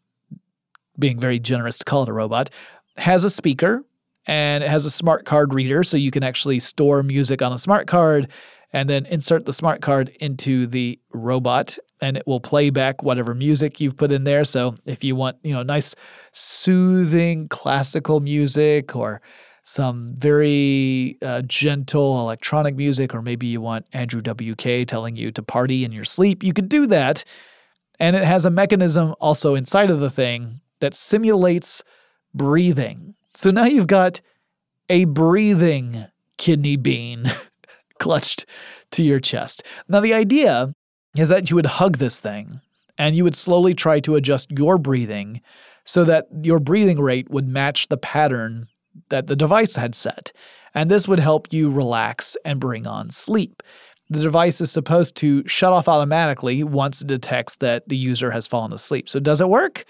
being 0.98 1.18
very 1.20 1.38
generous 1.38 1.78
to 1.78 1.84
call 1.84 2.02
it 2.02 2.08
a 2.08 2.12
robot, 2.12 2.50
has 2.96 3.24
a 3.24 3.30
speaker 3.30 3.84
and 4.26 4.62
it 4.62 4.70
has 4.70 4.84
a 4.84 4.90
smart 4.90 5.24
card 5.24 5.52
reader, 5.54 5.82
so 5.82 5.96
you 5.96 6.10
can 6.10 6.22
actually 6.22 6.60
store 6.60 7.02
music 7.02 7.42
on 7.42 7.52
a 7.52 7.58
smart 7.58 7.86
card 7.86 8.30
and 8.72 8.88
then 8.88 9.06
insert 9.06 9.44
the 9.44 9.52
smart 9.52 9.82
card 9.82 10.08
into 10.20 10.66
the 10.66 10.98
robot 11.12 11.78
and 12.00 12.16
it 12.16 12.26
will 12.26 12.40
play 12.40 12.70
back 12.70 13.02
whatever 13.02 13.34
music 13.34 13.80
you've 13.80 13.96
put 13.96 14.10
in 14.10 14.24
there. 14.24 14.44
So 14.44 14.74
if 14.86 15.04
you 15.04 15.14
want, 15.14 15.36
you 15.42 15.54
know, 15.54 15.62
nice 15.62 15.94
soothing 16.32 17.48
classical 17.48 18.20
music 18.20 18.96
or 18.96 19.20
some 19.64 20.14
very 20.18 21.16
uh, 21.22 21.42
gentle 21.42 22.20
electronic 22.20 22.74
music, 22.74 23.14
or 23.14 23.22
maybe 23.22 23.46
you 23.46 23.60
want 23.60 23.86
Andrew 23.92 24.20
WK 24.20 24.88
telling 24.88 25.14
you 25.14 25.30
to 25.32 25.42
party 25.42 25.84
in 25.84 25.92
your 25.92 26.04
sleep, 26.04 26.42
you 26.42 26.52
can 26.52 26.66
do 26.66 26.86
that. 26.88 27.24
And 28.00 28.16
it 28.16 28.24
has 28.24 28.44
a 28.44 28.50
mechanism 28.50 29.14
also 29.20 29.54
inside 29.54 29.90
of 29.90 30.00
the 30.00 30.10
thing 30.10 30.60
that 30.80 30.94
simulates 30.94 31.84
breathing. 32.34 33.14
So 33.34 33.52
now 33.52 33.64
you've 33.64 33.86
got 33.86 34.20
a 34.88 35.04
breathing 35.04 36.06
kidney 36.38 36.76
bean 36.76 37.30
clutched 38.02 38.44
to 38.90 39.02
your 39.02 39.20
chest. 39.20 39.62
Now, 39.88 40.00
the 40.00 40.12
idea 40.12 40.74
is 41.16 41.28
that 41.28 41.48
you 41.48 41.56
would 41.56 41.66
hug 41.66 41.98
this 41.98 42.20
thing 42.20 42.60
and 42.98 43.16
you 43.16 43.24
would 43.24 43.36
slowly 43.36 43.74
try 43.74 44.00
to 44.00 44.16
adjust 44.16 44.50
your 44.50 44.76
breathing 44.76 45.40
so 45.84 46.04
that 46.04 46.26
your 46.42 46.58
breathing 46.58 47.00
rate 47.00 47.30
would 47.30 47.48
match 47.48 47.88
the 47.88 47.96
pattern 47.96 48.66
that 49.08 49.28
the 49.28 49.36
device 49.36 49.76
had 49.76 49.94
set. 49.94 50.32
And 50.74 50.90
this 50.90 51.06
would 51.06 51.20
help 51.20 51.52
you 51.52 51.70
relax 51.70 52.36
and 52.44 52.60
bring 52.60 52.86
on 52.86 53.10
sleep. 53.10 53.62
The 54.10 54.20
device 54.20 54.60
is 54.60 54.70
supposed 54.70 55.14
to 55.16 55.46
shut 55.46 55.72
off 55.72 55.88
automatically 55.88 56.64
once 56.64 57.02
it 57.02 57.06
detects 57.06 57.56
that 57.56 57.88
the 57.88 57.96
user 57.96 58.30
has 58.30 58.46
fallen 58.46 58.72
asleep. 58.72 59.08
So, 59.08 59.20
does 59.20 59.40
it 59.40 59.48
work? 59.48 59.84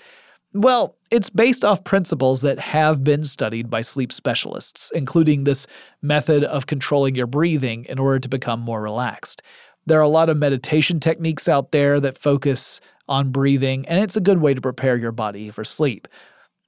Well, 0.54 0.96
it's 1.10 1.30
based 1.30 1.64
off 1.64 1.84
principles 1.84 2.42
that 2.42 2.58
have 2.58 3.02
been 3.02 3.24
studied 3.24 3.70
by 3.70 3.80
sleep 3.82 4.12
specialists, 4.12 4.90
including 4.94 5.44
this 5.44 5.66
method 6.02 6.44
of 6.44 6.66
controlling 6.66 7.14
your 7.14 7.26
breathing 7.26 7.86
in 7.88 7.98
order 7.98 8.18
to 8.18 8.28
become 8.28 8.60
more 8.60 8.82
relaxed. 8.82 9.42
There 9.86 9.98
are 9.98 10.02
a 10.02 10.08
lot 10.08 10.28
of 10.28 10.36
meditation 10.36 11.00
techniques 11.00 11.48
out 11.48 11.72
there 11.72 12.00
that 12.00 12.18
focus 12.18 12.80
on 13.08 13.30
breathing, 13.30 13.86
and 13.88 13.98
it's 14.02 14.16
a 14.16 14.20
good 14.20 14.38
way 14.38 14.54
to 14.54 14.60
prepare 14.60 14.96
your 14.96 15.12
body 15.12 15.50
for 15.50 15.64
sleep. 15.64 16.06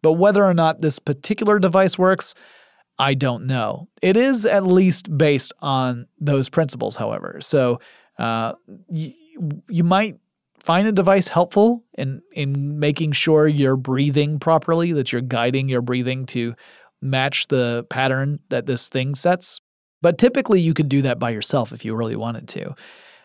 But 0.03 0.15
whether 0.15 0.45
or 0.45 0.55
not 0.55 0.81
this 0.81 0.99
particular 0.99 1.59
device 1.59 1.99
works, 1.99 2.35
I 2.99 3.15
don't 3.15 3.47
know. 3.47 3.89
It 4.03 4.17
is 4.17 4.47
at 4.47 4.67
least 4.67 5.17
based 5.17 5.53
on 5.61 6.07
those 6.21 6.49
principles, 6.49 6.97
however. 6.97 7.39
So 7.41 7.81
uh, 8.19 8.55
y- 8.89 9.15
you 9.69 9.85
might 9.85 10.19
find 10.65 10.89
a 10.89 10.93
device 10.93 11.29
helpful 11.29 11.85
in 11.99 12.23
in 12.33 12.79
making 12.79 13.13
sure 13.13 13.47
you're 13.47 13.77
breathing 13.77 14.39
properly, 14.39 14.93
that 14.93 15.13
you're 15.13 15.21
guiding 15.21 15.69
your 15.69 15.83
breathing 15.83 16.27
to 16.27 16.55
match 17.03 17.47
the 17.49 17.87
pattern 17.91 18.41
that 18.49 18.67
this 18.67 18.89
thing 18.89 19.15
sets. 19.15 19.61
But 20.01 20.19
typically, 20.19 20.61
you 20.61 20.75
could 20.75 20.89
do 20.89 21.03
that 21.03 21.19
by 21.19 21.31
yourself 21.31 21.73
if 21.73 21.85
you 21.85 21.95
really 21.95 22.17
wanted 22.17 22.49
to. 22.49 22.75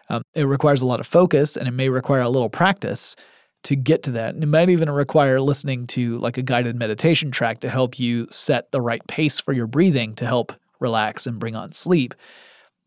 Um, 0.09 0.21
it 0.33 0.43
requires 0.43 0.81
a 0.81 0.85
lot 0.85 0.99
of 0.99 1.07
focus, 1.07 1.55
and 1.55 1.67
it 1.67 1.71
may 1.71 1.89
require 1.89 2.21
a 2.21 2.29
little 2.29 2.49
practice 2.49 3.15
to 3.63 3.75
get 3.75 4.03
to 4.03 4.11
that. 4.11 4.33
And 4.33 4.43
it 4.43 4.47
might 4.47 4.69
even 4.69 4.89
require 4.89 5.39
listening 5.39 5.87
to 5.87 6.17
like 6.17 6.37
a 6.37 6.41
guided 6.41 6.75
meditation 6.75 7.31
track 7.31 7.59
to 7.61 7.69
help 7.69 7.99
you 7.99 8.27
set 8.31 8.71
the 8.71 8.81
right 8.81 9.05
pace 9.07 9.39
for 9.39 9.53
your 9.53 9.67
breathing 9.67 10.13
to 10.15 10.25
help 10.25 10.53
relax 10.79 11.27
and 11.27 11.39
bring 11.39 11.55
on 11.55 11.71
sleep. 11.71 12.13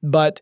But 0.02 0.40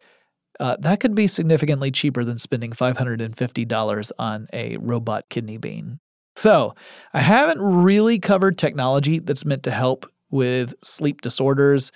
uh, 0.61 0.77
that 0.79 1.01
could 1.01 1.15
be 1.15 1.27
significantly 1.27 1.91
cheaper 1.91 2.23
than 2.23 2.39
spending 2.39 2.73
$550 2.73 4.13
on 4.19 4.47
a 4.53 4.77
robot 4.77 5.25
kidney 5.31 5.57
bean. 5.57 5.99
So, 6.37 6.75
I 7.15 7.21
haven't 7.21 7.61
really 7.61 8.19
covered 8.19 8.59
technology 8.59 9.19
that's 9.19 9.45
meant 9.45 9.63
to 9.65 9.71
help 9.71 10.07
with 10.31 10.75
sleep 10.83 11.23
disorders, 11.23 11.93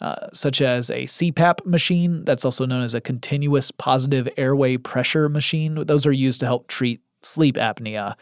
uh, 0.00 0.28
such 0.32 0.60
as 0.60 0.90
a 0.90 1.04
CPAP 1.04 1.64
machine, 1.64 2.24
that's 2.24 2.44
also 2.44 2.66
known 2.66 2.82
as 2.82 2.94
a 2.94 3.00
continuous 3.00 3.70
positive 3.70 4.28
airway 4.36 4.76
pressure 4.78 5.28
machine. 5.28 5.84
Those 5.86 6.06
are 6.06 6.12
used 6.12 6.40
to 6.40 6.46
help 6.46 6.68
treat 6.68 7.00
sleep 7.22 7.56
apnea. 7.56 8.14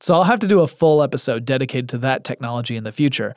So, 0.00 0.14
I'll 0.14 0.24
have 0.24 0.40
to 0.40 0.48
do 0.48 0.60
a 0.60 0.68
full 0.68 1.02
episode 1.02 1.44
dedicated 1.44 1.90
to 1.90 1.98
that 1.98 2.24
technology 2.24 2.76
in 2.76 2.84
the 2.84 2.92
future. 2.92 3.34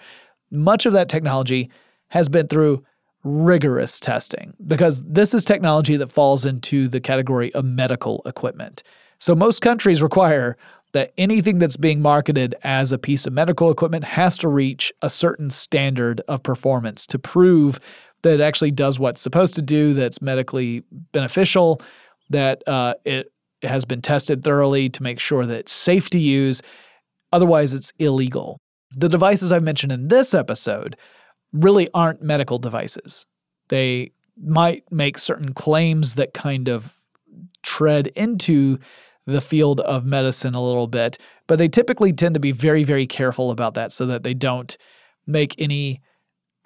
Much 0.49 0.85
of 0.85 0.93
that 0.93 1.09
technology 1.09 1.69
has 2.07 2.29
been 2.29 2.47
through 2.47 2.83
rigorous 3.25 3.99
testing 3.99 4.53
because 4.65 5.03
this 5.03 5.33
is 5.33 5.43
technology 5.43 5.97
that 5.97 6.11
falls 6.11 6.45
into 6.45 6.87
the 6.87 7.01
category 7.01 7.53
of 7.53 7.65
medical 7.65 8.21
equipment. 8.25 8.83
So 9.19 9.35
most 9.35 9.61
countries 9.61 10.01
require 10.01 10.55
that 10.93 11.11
anything 11.17 11.59
that's 11.59 11.75
being 11.75 12.01
marketed 12.01 12.55
as 12.63 12.91
a 12.91 12.97
piece 12.97 13.25
of 13.25 13.33
medical 13.33 13.69
equipment 13.69 14.05
has 14.05 14.37
to 14.37 14.47
reach 14.47 14.93
a 15.01 15.09
certain 15.09 15.49
standard 15.49 16.21
of 16.27 16.43
performance 16.43 17.05
to 17.07 17.19
prove 17.19 17.79
that 18.21 18.35
it 18.35 18.41
actually 18.41 18.71
does 18.71 18.99
what's 18.99 19.21
supposed 19.21 19.55
to 19.55 19.61
do, 19.61 19.93
that's 19.93 20.21
medically 20.21 20.83
beneficial, 21.11 21.81
that 22.29 22.65
uh, 22.67 22.93
it 23.03 23.31
has 23.61 23.85
been 23.85 24.01
tested 24.01 24.43
thoroughly 24.43 24.87
to 24.89 25.03
make 25.03 25.19
sure 25.19 25.45
that 25.45 25.57
it's 25.57 25.71
safe 25.71 26.09
to 26.11 26.19
use. 26.19 26.61
Otherwise, 27.33 27.73
it's 27.73 27.91
illegal. 27.99 28.57
The 28.95 29.09
devices 29.09 29.51
I've 29.51 29.63
mentioned 29.63 29.91
in 29.91 30.07
this 30.07 30.33
episode 30.33 30.95
really 31.55 31.87
aren't 31.93 32.21
medical 32.21 32.59
devices. 32.59 33.25
They 33.69 34.11
might 34.37 34.83
make 34.91 35.17
certain 35.17 35.53
claims 35.53 36.15
that 36.15 36.33
kind 36.33 36.67
of 36.67 36.93
tread 37.63 38.07
into 38.07 38.77
the 39.25 39.41
field 39.41 39.79
of 39.81 40.05
medicine 40.05 40.53
a 40.53 40.63
little 40.63 40.87
bit, 40.87 41.17
but 41.47 41.57
they 41.57 41.67
typically 41.67 42.13
tend 42.13 42.35
to 42.35 42.39
be 42.39 42.51
very, 42.51 42.83
very 42.83 43.07
careful 43.07 43.49
about 43.49 43.73
that 43.73 43.91
so 43.91 44.05
that 44.05 44.23
they 44.23 44.33
don't 44.33 44.77
make 45.25 45.55
any 45.57 46.01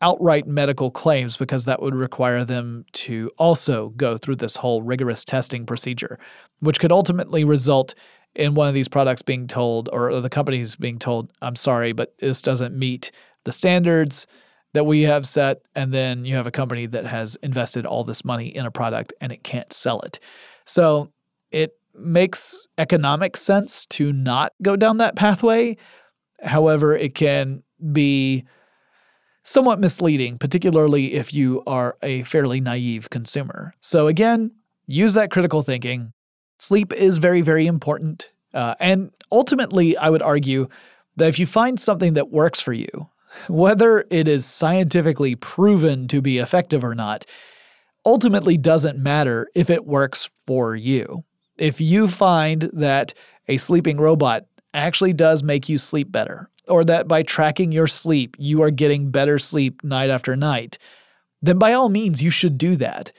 outright 0.01 0.47
medical 0.47 0.91
claims 0.91 1.37
because 1.37 1.65
that 1.65 1.81
would 1.81 1.95
require 1.95 2.43
them 2.43 2.85
to 2.93 3.29
also 3.37 3.89
go 3.89 4.17
through 4.17 4.35
this 4.35 4.57
whole 4.57 4.81
rigorous 4.81 5.23
testing 5.23 5.65
procedure, 5.65 6.17
which 6.59 6.79
could 6.79 6.91
ultimately 6.91 7.43
result 7.43 7.93
in 8.35 8.53
one 8.53 8.67
of 8.67 8.73
these 8.73 8.87
products 8.87 9.21
being 9.21 9.47
told 9.47 9.89
or 9.91 10.19
the 10.19 10.29
companies 10.29 10.75
being 10.75 10.99
told, 10.99 11.31
I'm 11.41 11.55
sorry, 11.55 11.91
but 11.91 12.17
this 12.19 12.41
doesn't 12.41 12.77
meet 12.77 13.11
the 13.43 13.51
standards 13.51 14.27
that 14.73 14.85
we 14.85 15.01
have 15.03 15.27
set, 15.27 15.61
and 15.75 15.93
then 15.93 16.25
you 16.25 16.35
have 16.35 16.47
a 16.47 16.51
company 16.51 16.85
that 16.85 17.05
has 17.05 17.35
invested 17.41 17.85
all 17.85 18.03
this 18.03 18.23
money 18.23 18.47
in 18.47 18.65
a 18.65 18.71
product 18.71 19.13
and 19.19 19.31
it 19.31 19.43
can't 19.43 19.73
sell 19.73 19.99
it. 20.01 20.19
So 20.65 21.11
it 21.51 21.73
makes 21.95 22.61
economic 22.77 23.35
sense 23.35 23.85
to 23.87 24.13
not 24.13 24.53
go 24.61 24.75
down 24.75 24.97
that 24.97 25.15
pathway. 25.15 25.77
However, 26.43 26.95
it 26.95 27.15
can 27.15 27.63
be 27.91 28.45
somewhat 29.43 29.79
misleading, 29.79 30.37
particularly 30.37 31.13
if 31.13 31.33
you 31.33 31.63
are 31.65 31.97
a 32.03 32.23
fairly 32.23 32.61
naive 32.61 33.09
consumer. 33.09 33.73
So, 33.81 34.07
again, 34.07 34.51
use 34.85 35.13
that 35.13 35.31
critical 35.31 35.63
thinking. 35.63 36.13
Sleep 36.59 36.93
is 36.93 37.17
very, 37.17 37.41
very 37.41 37.65
important. 37.65 38.29
Uh, 38.53 38.75
and 38.79 39.11
ultimately, 39.31 39.97
I 39.97 40.09
would 40.09 40.21
argue 40.21 40.67
that 41.15 41.29
if 41.29 41.39
you 41.39 41.45
find 41.45 41.79
something 41.79 42.13
that 42.13 42.29
works 42.31 42.59
for 42.59 42.73
you, 42.73 43.09
whether 43.47 44.05
it 44.09 44.27
is 44.27 44.45
scientifically 44.45 45.35
proven 45.35 46.07
to 46.07 46.21
be 46.21 46.37
effective 46.37 46.83
or 46.83 46.95
not, 46.95 47.25
ultimately 48.05 48.57
doesn't 48.57 48.97
matter 48.97 49.47
if 49.55 49.69
it 49.69 49.85
works 49.85 50.29
for 50.47 50.75
you. 50.75 51.23
If 51.57 51.81
you 51.81 52.07
find 52.07 52.69
that 52.73 53.13
a 53.47 53.57
sleeping 53.57 53.97
robot 53.97 54.45
actually 54.73 55.13
does 55.13 55.43
make 55.43 55.67
you 55.67 55.77
sleep 55.77 56.11
better, 56.11 56.49
or 56.67 56.83
that 56.85 57.07
by 57.07 57.23
tracking 57.23 57.71
your 57.71 57.87
sleep, 57.87 58.35
you 58.39 58.61
are 58.61 58.71
getting 58.71 59.11
better 59.11 59.39
sleep 59.39 59.83
night 59.83 60.09
after 60.09 60.35
night, 60.35 60.77
then 61.41 61.57
by 61.57 61.73
all 61.73 61.89
means, 61.89 62.21
you 62.21 62.29
should 62.29 62.57
do 62.57 62.75
that. 62.75 63.11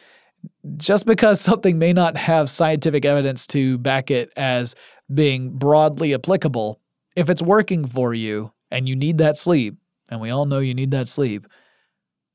Just 0.76 1.06
because 1.06 1.40
something 1.40 1.78
may 1.78 1.92
not 1.92 2.16
have 2.16 2.48
scientific 2.48 3.04
evidence 3.04 3.46
to 3.48 3.76
back 3.78 4.11
it 4.11 4.32
as 4.36 4.74
being 5.12 5.50
broadly 5.50 6.14
applicable, 6.14 6.80
if 7.16 7.28
it's 7.28 7.42
working 7.42 7.86
for 7.86 8.14
you 8.14 8.52
and 8.70 8.88
you 8.88 8.94
need 8.94 9.18
that 9.18 9.36
sleep, 9.36 9.76
and 10.11 10.20
we 10.20 10.30
all 10.30 10.46
know 10.46 10.58
you 10.58 10.74
need 10.74 10.90
that 10.90 11.08
sleep, 11.08 11.46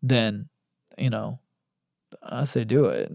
then, 0.01 0.49
you 0.97 1.09
know, 1.09 1.39
I 2.23 2.45
say 2.45 2.63
do 2.63 2.85
it. 2.85 3.11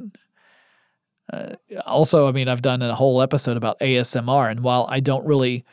Uh, 1.33 1.55
also, 1.87 2.27
I 2.27 2.33
mean, 2.33 2.49
I've 2.49 2.63
done 2.63 2.83
a 2.83 2.95
whole 2.95 3.23
episode 3.23 3.57
about 3.57 3.79
ASMR, 3.81 4.51
and 4.51 4.61
while 4.61 4.87
I 4.89 5.01
don't 5.01 5.25
really 5.25 5.65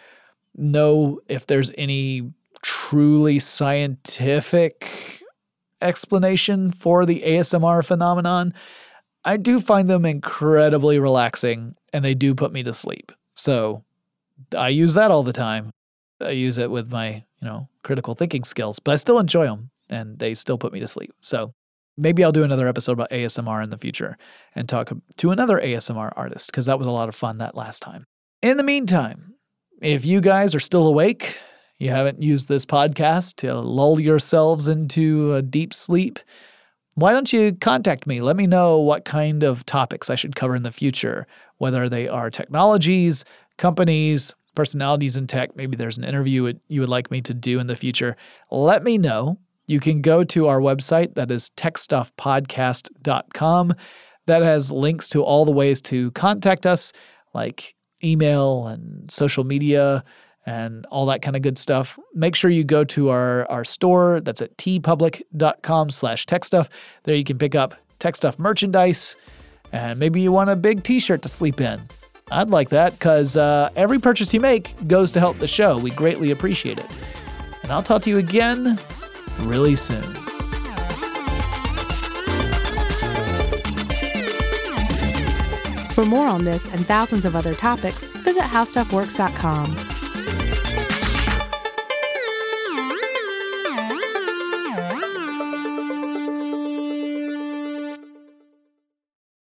know 0.56 1.20
if 1.28 1.48
there's 1.48 1.72
any 1.78 2.32
truly 2.62 3.40
scientific 3.40 5.24
explanation 5.82 6.72
for 6.72 7.06
the 7.06 7.22
ASMR 7.22 7.86
phenomenon, 7.86 8.54
I 9.24 9.38
do 9.38 9.60
find 9.60 9.90
them 9.90 10.06
incredibly 10.06 11.00
relaxing 11.00 11.76
and 11.94 12.04
they 12.04 12.16
do 12.16 12.34
put 12.34 12.52
me 12.52 12.64
to 12.64 12.74
sleep. 12.74 13.12
So 13.36 13.84
I 14.56 14.70
use 14.70 14.94
that 14.96 15.12
all 15.12 15.24
the 15.24 15.34
time. 15.34 15.72
I 16.22 16.32
use 16.32 16.58
it 16.58 16.72
with 16.72 16.92
my, 16.92 17.10
you 17.10 17.48
know, 17.48 17.68
critical 17.88 18.16
thinking 18.16 18.44
skills, 18.44 18.80
but 18.80 18.92
I 18.92 18.96
still 18.98 19.18
enjoy 19.18 19.46
them 19.46 19.72
and 19.90 20.20
they 20.20 20.36
still 20.36 20.58
put 20.58 20.74
me 20.74 20.82
to 20.82 20.88
sleep. 20.88 21.14
So 21.22 21.54
maybe 21.98 22.22
I'll 22.22 22.34
do 22.34 22.44
another 22.44 22.68
episode 22.68 22.92
about 22.92 23.12
ASMR 23.12 23.64
in 23.64 23.70
the 23.70 23.78
future 23.78 24.18
and 24.54 24.68
talk 24.68 24.92
to 25.16 25.32
another 25.32 25.58
ASMR 25.58 26.12
artist 26.18 26.52
because 26.52 26.66
that 26.66 26.78
was 26.78 26.86
a 26.86 26.92
lot 26.92 27.08
of 27.08 27.16
fun 27.16 27.38
that 27.38 27.56
last 27.56 27.80
time. 27.80 28.06
In 28.42 28.58
the 28.58 28.64
meantime, 28.64 29.36
if 29.82 30.06
you 30.06 30.20
guys 30.20 30.54
are 30.54 30.60
still 30.60 30.86
awake, 30.86 31.38
you 31.80 31.90
haven't 31.90 32.22
used 32.22 32.50
this 32.50 32.66
podcast 32.66 33.38
to 33.38 33.56
lull 33.56 34.02
yourselves 34.02 34.68
into 34.68 35.34
a 35.34 35.42
deep 35.42 35.74
sleep, 35.74 36.20
why 36.96 37.14
don't 37.14 37.32
you 37.32 37.54
contact 37.54 38.06
me? 38.06 38.20
Let 38.20 38.36
me 38.36 38.48
know 38.48 38.80
what 38.80 39.06
kind 39.06 39.44
of 39.44 39.66
topics 39.66 40.10
I 40.10 40.16
should 40.16 40.36
cover 40.36 40.58
in 40.58 40.64
the 40.64 40.74
future, 40.74 41.26
whether 41.58 41.88
they 41.88 42.10
are 42.10 42.30
technologies, 42.30 43.24
companies, 43.58 44.36
personalities 44.58 45.16
in 45.16 45.28
tech. 45.28 45.56
Maybe 45.56 45.78
there's 45.78 46.00
an 46.00 46.04
interview 46.04 46.52
you 46.68 46.82
would 46.82 46.90
like 46.90 47.12
me 47.12 47.22
to 47.22 47.34
do 47.34 47.60
in 47.60 47.68
the 47.68 47.76
future. 47.76 48.18
Let 48.50 48.84
me 48.84 48.98
know. 48.98 49.38
You 49.68 49.80
can 49.80 50.02
go 50.02 50.24
to 50.24 50.48
our 50.48 50.60
website, 50.60 51.14
that 51.14 51.30
is 51.30 51.52
techstuffpodcast.com. 51.56 53.76
That 54.26 54.42
has 54.42 54.72
links 54.72 55.08
to 55.10 55.24
all 55.24 55.46
the 55.46 55.52
ways 55.52 55.80
to 55.82 56.10
contact 56.12 56.66
us, 56.66 56.92
like 57.36 57.76
email 58.04 58.66
and 58.66 59.12
social 59.12 59.44
media 59.44 60.04
and 60.48 60.88
all 60.88 61.06
that 61.06 61.22
kind 61.22 61.36
of 61.36 61.44
good 61.44 61.60
stuff. 61.60 62.00
Make 62.16 62.36
sure 62.36 62.50
you 62.50 62.64
go 62.64 62.84
to 62.86 63.10
our, 63.10 63.46
our 63.52 63.64
store. 63.64 64.22
That's 64.22 64.42
at 64.42 64.58
teepublic.com 64.58 65.92
slash 65.92 66.26
techstuff. 66.26 66.68
There 67.04 67.16
you 67.16 67.24
can 67.24 67.38
pick 67.38 67.54
up 67.54 67.76
tech 68.00 68.16
stuff 68.16 68.40
merchandise, 68.40 69.16
and 69.72 70.00
maybe 70.00 70.20
you 70.20 70.32
want 70.32 70.50
a 70.50 70.56
big 70.56 70.84
t-shirt 70.84 71.22
to 71.22 71.30
sleep 71.30 71.62
in. 71.62 71.80
I'd 72.32 72.50
like 72.50 72.70
that 72.70 72.94
because 72.94 73.38
uh, 73.38 73.70
every 73.76 74.00
purchase 74.00 74.34
you 74.34 74.40
make 74.40 74.76
goes 74.88 75.12
to 75.14 75.20
help 75.20 75.40
the 75.40 75.48
show. 75.48 75.78
We 75.78 75.92
greatly 75.92 76.32
appreciate 76.32 76.78
it. 76.78 76.86
And 77.64 77.72
I'll 77.72 77.84
talk 77.84 78.02
to 78.04 78.10
you 78.10 78.18
again 78.18 78.80
really 79.42 79.76
soon. 79.76 80.04
For 85.94 86.06
more 86.06 86.28
on 86.28 86.44
this 86.44 86.72
and 86.72 86.86
thousands 86.86 87.26
of 87.26 87.36
other 87.36 87.56
topics, 87.56 88.04
visit 88.04 88.44
howstuffworks.com. 88.44 89.97